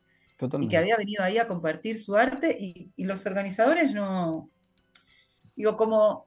y 0.60 0.68
que 0.68 0.78
había 0.78 0.96
venido 0.96 1.22
ahí 1.22 1.38
a 1.38 1.46
compartir 1.48 2.00
su 2.00 2.16
arte 2.16 2.56
y, 2.58 2.90
y 2.96 3.04
los 3.04 3.24
organizadores 3.26 3.92
no... 3.92 4.50
Digo, 5.54 5.76
como 5.76 6.26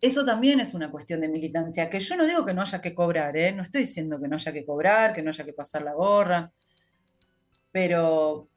eso 0.00 0.24
también 0.24 0.60
es 0.60 0.74
una 0.74 0.90
cuestión 0.90 1.20
de 1.20 1.28
militancia, 1.28 1.88
que 1.90 2.00
yo 2.00 2.16
no 2.16 2.26
digo 2.26 2.44
que 2.44 2.54
no 2.54 2.62
haya 2.62 2.80
que 2.80 2.94
cobrar, 2.94 3.36
¿eh? 3.36 3.52
No 3.52 3.62
estoy 3.62 3.82
diciendo 3.82 4.20
que 4.20 4.28
no 4.28 4.36
haya 4.36 4.52
que 4.52 4.64
cobrar, 4.64 5.12
que 5.12 5.22
no 5.22 5.30
haya 5.30 5.44
que 5.44 5.52
pasar 5.52 5.82
la 5.82 5.94
gorra, 5.94 6.52
pero 7.72 8.48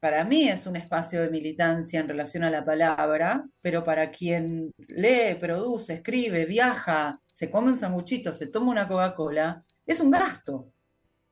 para 0.00 0.24
mí 0.24 0.48
es 0.48 0.66
un 0.66 0.76
espacio 0.76 1.20
de 1.20 1.30
militancia 1.30 2.00
en 2.00 2.08
relación 2.08 2.44
a 2.44 2.50
la 2.50 2.64
palabra, 2.64 3.46
pero 3.60 3.84
para 3.84 4.10
quien 4.10 4.72
lee, 4.88 5.34
produce, 5.40 5.94
escribe, 5.94 6.46
viaja, 6.46 7.20
se 7.26 7.50
come 7.50 7.68
un 7.68 7.76
sanguchito, 7.76 8.32
se 8.32 8.46
toma 8.46 8.70
una 8.70 8.88
Coca-Cola, 8.88 9.64
es 9.84 10.00
un 10.00 10.10
gasto, 10.10 10.72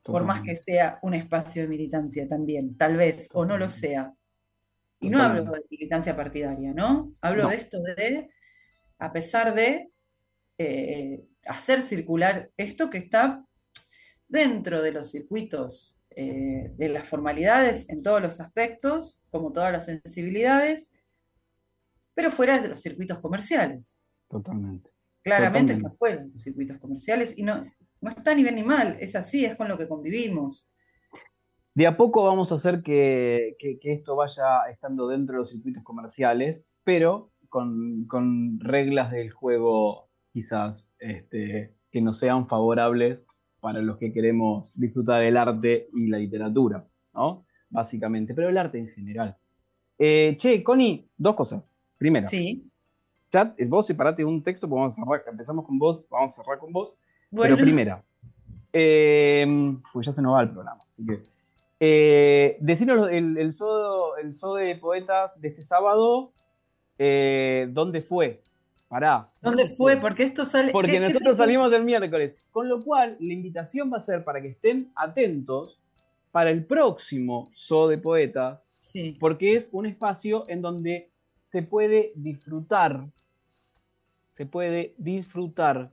por 0.03 0.23
más 0.25 0.41
que 0.41 0.55
sea 0.55 0.99
un 1.01 1.13
espacio 1.13 1.61
de 1.63 1.67
militancia 1.67 2.27
también, 2.27 2.77
tal 2.77 2.97
vez, 2.97 3.29
o 3.33 3.45
no 3.45 3.57
lo 3.57 3.69
sea. 3.69 4.13
Y 4.99 5.09
no 5.09 5.21
hablo 5.21 5.43
de 5.43 5.63
militancia 5.69 6.15
partidaria, 6.15 6.73
¿no? 6.73 7.13
Hablo 7.21 7.43
No. 7.43 7.49
de 7.49 7.55
esto 7.55 7.81
de, 7.81 8.29
a 8.99 9.13
pesar 9.13 9.53
de 9.53 9.91
eh, 10.57 11.23
hacer 11.45 11.83
circular 11.83 12.49
esto 12.57 12.89
que 12.89 12.97
está 12.97 13.45
dentro 14.27 14.81
de 14.81 14.91
los 14.91 15.11
circuitos, 15.11 15.97
eh, 16.09 16.71
de 16.75 16.89
las 16.89 17.07
formalidades 17.07 17.87
en 17.89 18.01
todos 18.01 18.21
los 18.21 18.39
aspectos, 18.39 19.21
como 19.29 19.51
todas 19.51 19.71
las 19.71 19.85
sensibilidades, 19.85 20.89
pero 22.15 22.31
fuera 22.31 22.57
de 22.59 22.69
los 22.69 22.81
circuitos 22.81 23.19
comerciales. 23.19 23.99
Totalmente. 24.27 24.89
Claramente 25.23 25.73
Totalmente. 25.73 25.87
está 25.87 25.97
fuera 25.99 26.23
de 26.23 26.29
los 26.31 26.41
circuitos 26.41 26.79
comerciales 26.79 27.37
y 27.37 27.43
no, 27.43 27.65
no 28.01 28.09
está 28.09 28.33
ni 28.33 28.41
bien 28.41 28.55
ni 28.55 28.63
mal, 28.63 28.97
es 28.99 29.15
así, 29.15 29.45
es 29.45 29.55
con 29.55 29.67
lo 29.67 29.77
que 29.77 29.87
convivimos. 29.87 30.71
De 31.77 31.85
a 31.85 31.95
poco 31.95 32.23
vamos 32.25 32.51
a 32.51 32.55
hacer 32.55 32.81
que, 32.81 33.55
que- 33.59 33.77
que 33.77 33.93
esto 33.93 34.15
vaya 34.15 34.63
estando 34.71 35.07
dentro 35.07 35.33
de 35.33 35.37
los 35.41 35.49
circuitos 35.51 35.83
comerciales, 35.83 36.67
pero 36.83 37.29
con, 37.49 38.05
con 38.07 38.59
reglas 38.59 39.11
del 39.11 39.29
juego 39.29 40.09
quizás 40.33 40.91
este, 40.97 41.75
que 41.91 42.01
no 42.01 42.13
sean 42.13 42.47
favorables 42.47 43.27
para 43.59 43.79
los 43.83 43.97
que 43.97 44.11
queremos 44.11 44.73
disfrutar 44.79 45.21
del 45.21 45.37
arte 45.37 45.87
y 45.93 46.07
la 46.07 46.17
literatura, 46.17 46.87
¿no? 47.13 47.45
Básicamente, 47.69 48.33
pero 48.33 48.49
el 48.49 48.57
arte 48.57 48.79
en 48.79 48.87
general. 48.87 49.37
Eh, 49.99 50.33
che, 50.39 50.63
Connie, 50.63 51.07
dos 51.15 51.35
cosas. 51.35 51.69
Primero, 51.99 52.27
Sí. 52.27 52.67
chat, 53.29 53.55
vos 53.67 53.85
separate 53.85 54.25
un 54.25 54.41
texto, 54.41 54.67
porque 54.67 54.79
vamos 54.79 54.93
a 54.99 55.03
cerrar, 55.03 55.23
empezamos 55.31 55.63
con 55.63 55.77
vos, 55.77 56.03
vamos 56.09 56.33
a 56.33 56.41
cerrar 56.41 56.57
con 56.57 56.73
vos. 56.73 56.95
Bueno. 57.29 57.53
Pero 57.55 57.63
primera, 57.63 58.03
eh, 58.73 59.45
pues 59.93 60.07
ya 60.07 60.11
se 60.11 60.23
nos 60.23 60.33
va 60.33 60.41
el 60.41 60.49
programa, 60.49 60.81
así 60.87 61.05
que. 61.05 61.36
Eh, 61.79 62.57
decinos 62.59 63.09
el, 63.11 63.37
el, 63.37 63.53
de 64.55 64.75
poetas 64.77 65.39
de 65.39 65.49
este 65.49 65.61
sábado, 65.63 66.33
eh, 66.97 67.67
¿dónde 67.71 68.01
fue? 68.01 68.41
Pará. 68.87 69.29
¿Dónde 69.41 69.67
fue? 69.67 69.97
Porque 69.97 70.23
esto 70.23 70.45
sale. 70.45 70.71
Porque 70.71 70.91
¿qué- 70.93 70.99
qué 70.99 71.07
nosotros 71.07 71.37
salimos 71.37 71.71
el 71.73 71.83
miércoles. 71.83 72.35
Con 72.51 72.69
lo 72.69 72.83
cual, 72.83 73.17
la 73.19 73.33
invitación 73.33 73.91
va 73.91 73.97
a 73.97 74.01
ser 74.01 74.23
para 74.23 74.41
que 74.41 74.47
estén 74.47 74.91
atentos 74.95 75.79
para 76.31 76.49
el 76.49 76.65
próximo 76.65 77.51
Zoo 77.53 77.87
de 77.87 77.97
Poetas, 77.97 78.69
Sí. 78.91 79.17
porque 79.19 79.55
es 79.55 79.69
un 79.73 79.85
espacio 79.85 80.45
en 80.47 80.61
donde 80.61 81.11
se 81.45 81.61
puede 81.61 82.11
disfrutar, 82.15 83.05
se 84.31 84.45
puede 84.45 84.93
disfrutar 84.97 85.91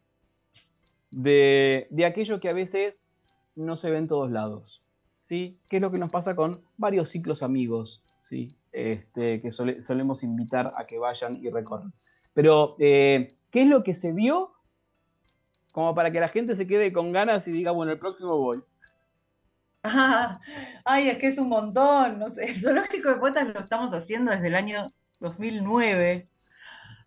de, 1.10 1.86
de 1.90 2.04
aquello 2.04 2.40
que 2.40 2.48
a 2.48 2.52
veces 2.52 3.04
no 3.56 3.76
se 3.76 3.90
ve 3.90 3.98
en 3.98 4.08
todos 4.08 4.30
lados. 4.30 4.83
¿Sí? 5.24 5.58
¿Qué 5.70 5.76
es 5.76 5.82
lo 5.82 5.90
que 5.90 5.96
nos 5.96 6.10
pasa 6.10 6.36
con 6.36 6.60
varios 6.76 7.08
ciclos 7.08 7.42
amigos? 7.42 8.02
¿Sí? 8.20 8.54
Este, 8.72 9.40
que 9.40 9.50
sole- 9.50 9.80
solemos 9.80 10.22
invitar 10.22 10.74
a 10.76 10.86
que 10.86 10.98
vayan 10.98 11.42
y 11.42 11.48
recorran. 11.48 11.94
Pero, 12.34 12.76
eh, 12.78 13.34
¿qué 13.50 13.62
es 13.62 13.68
lo 13.68 13.82
que 13.82 13.94
se 13.94 14.12
vio? 14.12 14.52
Como 15.72 15.94
para 15.94 16.10
que 16.12 16.20
la 16.20 16.28
gente 16.28 16.54
se 16.54 16.66
quede 16.66 16.92
con 16.92 17.10
ganas 17.10 17.48
y 17.48 17.52
diga, 17.52 17.70
bueno, 17.70 17.90
el 17.92 17.98
próximo 17.98 18.36
voy. 18.36 18.62
Ah, 19.82 20.40
ay, 20.84 21.08
es 21.08 21.16
que 21.18 21.28
es 21.28 21.38
un 21.38 21.48
montón. 21.48 22.18
No 22.18 22.28
sé. 22.28 22.44
El 22.50 22.62
zoológico 22.62 23.08
de 23.08 23.16
poetas 23.16 23.48
lo 23.48 23.60
estamos 23.60 23.94
haciendo 23.94 24.30
desde 24.30 24.48
el 24.48 24.54
año 24.56 24.92
2009. 25.20 26.28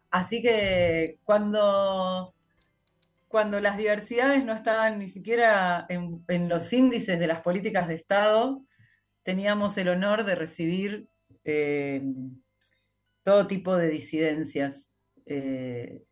Así 0.09 0.41
que 0.41 1.20
cuando, 1.24 2.34
cuando 3.28 3.60
las 3.60 3.78
diversidades 3.78 4.44
no 4.44 4.54
estaban 4.54 5.00
ni 5.00 5.08
siquiera 5.08 5.86
en, 5.90 6.24
en 6.28 6.50
los 6.50 6.72
índices 6.72 7.20
de 7.20 7.28
las 7.28 7.42
políticas 7.42 7.88
de 7.88 7.96
Estado, 7.96 8.64
teníamos 9.24 9.78
el 9.78 9.90
honor 9.90 10.24
de 10.24 10.36
recibir 10.36 11.10
eh, 11.44 12.02
todo 13.24 13.48
tipo 13.48 13.76
de 13.76 13.90
disidencias. 13.90 14.96
Eh, 15.26 16.04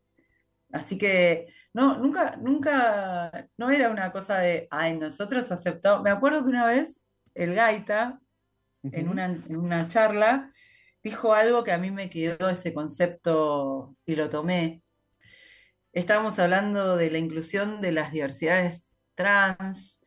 así 0.70 0.98
que 0.98 1.46
no, 1.72 1.98
nunca, 1.98 2.36
nunca, 2.36 3.48
no 3.56 3.70
era 3.70 3.88
una 3.90 4.12
cosa 4.12 4.38
de, 4.38 4.68
ay, 4.70 4.98
nosotros 4.98 5.50
aceptamos. 5.50 6.02
Me 6.02 6.10
acuerdo 6.10 6.42
que 6.42 6.50
una 6.50 6.66
vez 6.66 7.06
el 7.34 7.54
Gaita, 7.54 8.20
en 8.82 9.08
una, 9.08 9.24
en 9.24 9.56
una 9.56 9.88
charla, 9.88 10.52
dijo 11.02 11.32
algo 11.32 11.64
que 11.64 11.72
a 11.72 11.78
mí 11.78 11.90
me 11.90 12.10
quedó 12.10 12.48
ese 12.48 12.74
concepto 12.74 13.96
y 14.04 14.14
lo 14.14 14.28
tomé. 14.28 14.82
Estábamos 15.96 16.38
hablando 16.38 16.98
de 16.98 17.10
la 17.10 17.16
inclusión 17.16 17.80
de 17.80 17.90
las 17.90 18.12
diversidades 18.12 18.82
trans, 19.14 19.98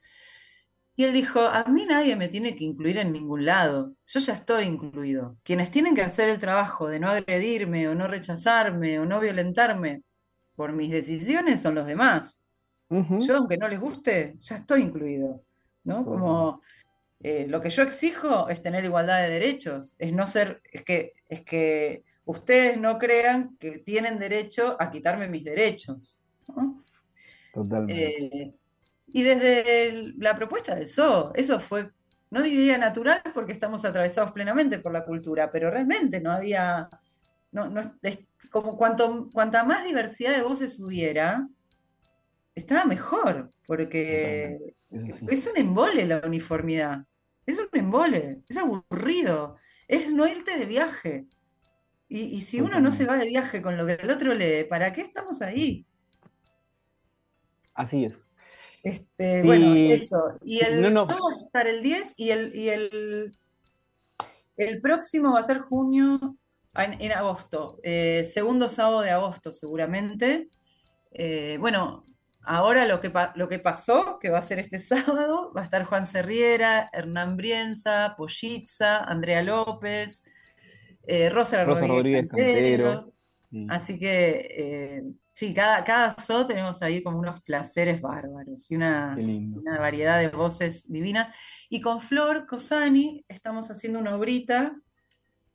y 0.95 1.05
él 1.05 1.13
dijo, 1.13 1.39
a 1.39 1.63
mí 1.63 1.83
nadie 1.87 2.15
me 2.15 2.27
tiene 2.27 2.55
que 2.55 2.63
incluir 2.63 2.99
en 2.99 3.11
ningún 3.11 3.43
lado, 3.43 3.93
yo 4.05 4.19
ya 4.19 4.33
estoy 4.35 4.65
incluido. 4.65 5.37
Quienes 5.41 5.71
tienen 5.71 5.95
que 5.95 6.03
hacer 6.03 6.29
el 6.29 6.39
trabajo 6.39 6.87
de 6.87 6.99
no 6.99 7.09
agredirme 7.09 7.87
o 7.87 7.95
no 7.95 8.05
rechazarme 8.07 8.99
o 8.99 9.05
no 9.05 9.19
violentarme 9.19 10.03
por 10.55 10.73
mis 10.73 10.91
decisiones 10.91 11.63
son 11.63 11.73
los 11.73 11.87
demás. 11.87 12.39
Yo, 12.91 13.37
aunque 13.37 13.57
no 13.57 13.67
les 13.67 13.79
guste, 13.79 14.35
ya 14.41 14.57
estoy 14.57 14.81
incluido, 14.81 15.41
¿no? 15.85 16.05
Como 16.05 16.61
eh, 17.21 17.47
lo 17.49 17.61
que 17.61 17.71
yo 17.71 17.81
exijo 17.81 18.47
es 18.47 18.61
tener 18.61 18.85
igualdad 18.85 19.23
de 19.23 19.29
derechos, 19.31 19.95
es 19.97 20.13
no 20.13 20.27
ser, 20.27 20.61
es 20.71 20.83
que, 20.83 21.13
es 21.29 21.41
que 21.41 22.03
ustedes 22.30 22.77
no 22.77 22.99
crean 22.99 23.57
que 23.57 23.80
tienen 23.80 24.19
derecho 24.19 24.77
a 24.80 24.91
quitarme 24.91 25.27
mis 25.27 25.43
derechos. 25.43 26.21
¿no? 26.47 26.84
Totalmente. 27.51 28.25
Eh, 28.43 28.53
y 29.11 29.23
desde 29.23 29.88
el- 29.88 30.13
la 30.19 30.36
propuesta 30.36 30.75
del 30.75 30.88
zoo, 30.88 31.32
eso 31.34 31.59
fue, 31.59 31.89
no 32.30 32.43
diría 32.43 32.77
natural 32.77 33.23
porque 33.34 33.53
estamos 33.53 33.84
atravesados 33.84 34.32
plenamente 34.32 34.77
por 34.77 34.93
la 34.93 35.05
cultura, 35.05 35.51
pero 35.51 35.71
realmente 35.71 36.21
no 36.21 36.30
había, 36.32 36.88
no, 37.51 37.67
no 37.67 37.82
es- 37.82 37.89
es 38.03 38.19
como 38.51 38.77
cuanto, 38.77 39.30
cuanta 39.34 39.63
más 39.63 39.84
diversidad 39.84 40.36
de 40.36 40.43
voces 40.43 40.80
hubiera, 40.80 41.47
estaba 42.53 42.86
mejor, 42.86 43.51
porque 43.65 44.75
sí. 44.91 45.25
es 45.30 45.47
un 45.47 45.57
embole 45.57 46.05
la 46.05 46.21
uniformidad, 46.23 47.05
es 47.47 47.57
un 47.57 47.69
embole, 47.73 48.41
es 48.47 48.57
aburrido, 48.57 49.57
es 49.88 50.11
no 50.11 50.27
irte 50.27 50.57
de 50.59 50.65
viaje. 50.67 51.25
Y, 52.10 52.22
y 52.22 52.41
si 52.41 52.60
uno 52.60 52.82
no 52.82 52.91
se 52.91 53.05
va 53.05 53.18
de 53.18 53.28
viaje 53.28 53.62
con 53.62 53.78
lo 53.78 53.86
que 53.86 53.93
el 53.93 54.10
otro 54.10 54.34
lee, 54.34 54.66
¿para 54.68 54.91
qué 54.91 55.01
estamos 55.01 55.41
ahí? 55.41 55.86
Así 57.74 58.03
es. 58.03 58.36
Este, 58.84 59.41
Sí, 59.41 59.47
bueno, 59.47 59.74
eso. 59.76 60.36
Y 60.41 60.64
el 60.64 60.93
no, 60.93 61.05
va 61.05 61.14
a 61.14 61.45
estar 61.45 61.68
el 61.68 61.84
10 61.84 62.14
y 62.18 62.32
el, 62.32 62.55
y 62.55 62.70
el, 62.70 63.38
el 64.57 64.82
próximo 64.82 65.34
va 65.34 65.39
a 65.41 65.43
ser 65.43 65.60
junio, 65.60 66.38
en, 66.76 67.01
en 67.01 67.12
agosto, 67.12 67.80
eh, 67.84 68.30
segundo 68.32 68.70
sábado 68.70 69.01
de 69.01 69.12
agosto 69.12 69.51
seguramente. 69.51 70.49
Eh, 71.12 71.57
bueno, 71.60 72.05
ahora 72.43 72.86
lo 72.86 73.01
que, 73.01 73.12
lo 73.36 73.47
que 73.47 73.60
pasó, 73.60 74.20
que 74.20 74.30
va 74.30 74.39
a 74.39 74.47
ser 74.47 74.60
este 74.60 74.80
sábado, 74.80 75.51
va 75.55 75.62
a 75.62 75.66
estar 75.66 75.84
Juan 75.86 76.07
Serriera, 76.07 76.89
Hernán 76.93 77.38
Brienza, 77.38 78.16
Pollitza, 78.18 79.03
Andrea 79.03 79.41
López, 79.41 80.24
eh, 81.10 81.30
Rosa 81.30 81.64
Rosa 81.66 81.88
Rodríguez 81.88 82.28
Rodríguez 82.28 82.28
Cantero. 82.30 82.84
Cantero. 82.86 83.14
Sí. 83.49 83.68
Así 83.70 83.97
que 83.97 84.47
eh, 84.51 85.03
sí, 85.34 85.53
cada, 85.53 85.84
cada 85.84 86.12
zoo 86.12 86.45
tenemos 86.45 86.82
ahí 86.84 87.01
como 87.01 87.18
unos 87.20 87.41
placeres 87.41 87.99
bárbaros 87.99 88.70
y 88.70 88.76
una, 88.76 89.16
una 89.57 89.80
variedad 89.80 90.20
de 90.20 90.30
voces 90.30 90.84
divinas. 90.91 91.34
Y 91.70 91.82
con 91.82 91.99
Flor 91.99 92.45
Cosani 92.45 93.26
estamos 93.28 93.72
haciendo 93.72 93.99
una 93.99 94.16
obrita, 94.16 94.76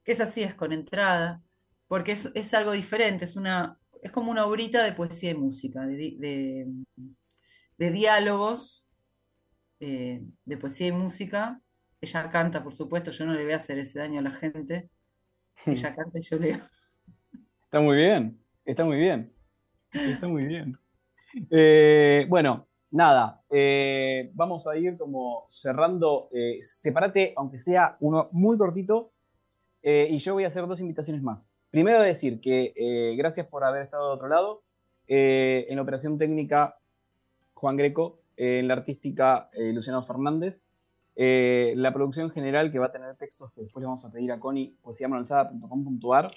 que 0.02 0.12
es 0.12 0.20
así, 0.20 0.42
es 0.42 0.54
con 0.54 0.72
entrada, 0.72 1.40
porque 1.86 2.12
es, 2.12 2.30
es 2.34 2.52
algo 2.52 2.72
diferente, 2.72 3.24
es 3.26 3.36
una, 3.36 3.78
es 4.02 4.10
como 4.10 4.30
una 4.32 4.44
obrita 4.46 4.82
de 4.82 4.92
poesía 4.92 5.30
y 5.30 5.34
música, 5.36 5.86
de- 5.86 6.66
de 7.78 7.90
diálogos, 7.90 8.88
eh, 9.80 10.22
de 10.44 10.56
poesía 10.56 10.88
y 10.88 10.92
música. 10.92 11.60
Ella 12.00 12.30
canta, 12.30 12.62
por 12.62 12.74
supuesto, 12.74 13.10
yo 13.12 13.24
no 13.26 13.34
le 13.34 13.44
voy 13.44 13.52
a 13.52 13.56
hacer 13.56 13.78
ese 13.78 13.98
daño 13.98 14.18
a 14.20 14.22
la 14.22 14.30
gente. 14.32 14.90
Ella 15.66 15.94
canta 15.96 16.18
y 16.18 16.22
yo 16.22 16.38
leo. 16.38 16.60
Está 17.64 17.80
muy 17.80 17.96
bien, 17.96 18.38
está 18.64 18.84
muy 18.84 18.98
bien. 18.98 19.32
Está 19.92 20.28
muy 20.28 20.44
bien. 20.44 20.78
Eh, 21.50 22.26
bueno, 22.28 22.66
nada, 22.94 23.42
eh, 23.50 24.30
vamos 24.34 24.66
a 24.68 24.76
ir 24.76 24.96
como 24.96 25.44
cerrando. 25.48 26.28
Eh, 26.32 26.58
sepárate, 26.60 27.34
aunque 27.36 27.58
sea 27.58 27.96
uno 28.00 28.28
muy 28.30 28.56
cortito, 28.56 29.12
eh, 29.82 30.06
y 30.10 30.18
yo 30.18 30.34
voy 30.34 30.44
a 30.44 30.46
hacer 30.46 30.66
dos 30.66 30.80
invitaciones 30.80 31.22
más. 31.22 31.50
Primero 31.70 32.00
decir 32.00 32.40
que 32.40 33.14
gracias 33.18 33.48
por 33.48 33.64
haber 33.64 33.82
estado 33.82 34.08
de 34.08 34.14
otro 34.14 34.28
lado. 34.28 34.62
En 35.06 35.74
la 35.74 35.82
operación 35.82 36.18
técnica, 36.18 36.78
Juan 37.52 37.76
Greco. 37.76 38.20
en 38.36 38.68
la 38.68 38.74
artística, 38.74 39.50
Luciano 39.52 40.00
Fernández. 40.00 40.64
Eh, 41.16 41.74
la 41.76 41.92
producción 41.92 42.30
general, 42.30 42.72
que 42.72 42.78
va 42.78 42.86
a 42.86 42.92
tener 42.92 43.14
textos 43.16 43.52
que 43.52 43.62
después 43.62 43.80
le 43.82 43.86
vamos 43.86 44.04
a 44.04 44.10
pedir 44.10 44.32
a 44.32 44.40
Connie, 44.40 44.76
poesiamanalzada.com.ar. 44.82 46.32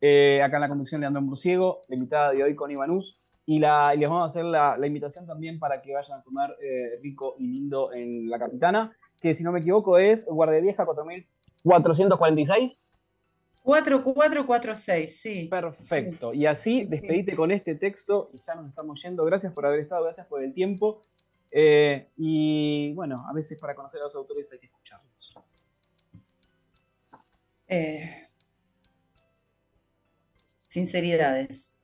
Eh, 0.00 0.42
acá 0.42 0.56
en 0.56 0.60
la 0.60 0.68
conducción 0.68 1.00
Leandro 1.00 1.22
Murciego, 1.22 1.84
la 1.88 1.96
invitada 1.96 2.32
de 2.32 2.42
hoy 2.42 2.54
Connie 2.54 2.76
Banús. 2.76 3.20
Y, 3.48 3.58
la, 3.60 3.94
y 3.94 3.98
les 3.98 4.08
vamos 4.08 4.24
a 4.24 4.26
hacer 4.26 4.44
la, 4.44 4.76
la 4.76 4.86
invitación 4.88 5.24
también 5.26 5.60
para 5.60 5.80
que 5.80 5.94
vayan 5.94 6.18
a 6.18 6.22
comer 6.22 6.50
eh, 6.60 6.98
rico 7.00 7.36
y 7.38 7.46
lindo 7.46 7.92
en 7.92 8.28
La 8.28 8.40
Capitana, 8.40 8.96
que 9.20 9.34
si 9.34 9.44
no 9.44 9.52
me 9.52 9.60
equivoco 9.60 9.98
es 9.98 10.26
Guardia 10.26 10.58
Vieja 10.60 10.84
4446. 10.84 12.80
4446, 13.62 15.20
sí. 15.20 15.48
Perfecto. 15.50 16.32
Y 16.32 16.46
así 16.46 16.84
despedite 16.86 17.34
con 17.34 17.50
este 17.50 17.74
texto 17.74 18.30
y 18.32 18.38
ya 18.38 18.54
nos 18.54 18.68
estamos 18.68 19.02
yendo. 19.02 19.24
Gracias 19.24 19.52
por 19.52 19.66
haber 19.66 19.80
estado, 19.80 20.04
gracias 20.04 20.26
por 20.28 20.42
el 20.42 20.52
tiempo. 20.54 21.04
Eh, 21.50 22.10
y 22.16 22.92
bueno, 22.94 23.24
a 23.28 23.32
veces 23.32 23.58
para 23.58 23.74
conocer 23.74 24.00
a 24.00 24.04
los 24.04 24.16
autores 24.16 24.50
hay 24.52 24.58
que 24.58 24.66
escucharlos. 24.66 25.34
Eh, 27.68 28.28
sinceridades. 30.66 31.74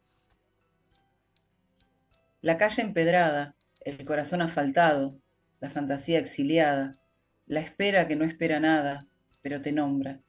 La 2.41 2.59
calle 2.59 2.83
empedrada, 2.83 3.57
el 3.81 4.05
corazón 4.05 4.43
asfaltado, 4.43 5.19
la 5.61 5.71
fantasía 5.71 6.19
exiliada, 6.19 6.99
la 7.47 7.61
espera 7.61 8.09
que 8.09 8.17
no 8.17 8.25
espera 8.25 8.61
nada, 8.61 9.07
pero 9.43 9.63
te 9.63 9.73
nombra. 9.73 10.21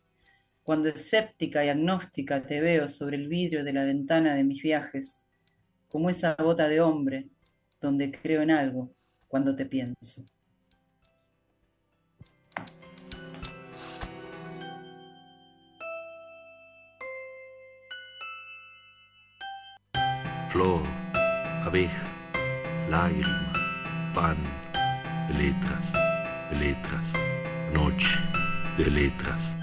Cuando 0.64 0.90
escéptica 0.90 1.66
y 1.66 1.70
agnóstica 1.70 2.42
te 2.44 2.62
veo 2.62 2.88
sobre 2.88 3.18
el 3.18 3.28
vidrio 3.28 3.64
de 3.64 3.74
la 3.74 3.84
ventana 3.84 4.36
de 4.36 4.44
mis 4.44 4.62
viajes, 4.62 5.24
como 5.90 6.10
esa 6.10 6.36
bota 6.36 6.68
de 6.68 6.82
hombre, 6.82 7.30
donde 7.82 8.12
creo 8.12 8.42
en 8.42 8.52
algo 8.52 8.96
cuando 9.34 9.56
te 9.56 9.66
pienso. 9.66 10.24
Flor, 20.52 20.84
abeja, 21.66 22.04
lágrima, 22.92 23.54
pan, 24.14 24.38
de 25.30 25.34
letras, 25.34 26.52
de 26.52 26.56
letras, 26.68 27.04
noche, 27.74 28.20
de 28.78 28.92
letras. 28.92 29.63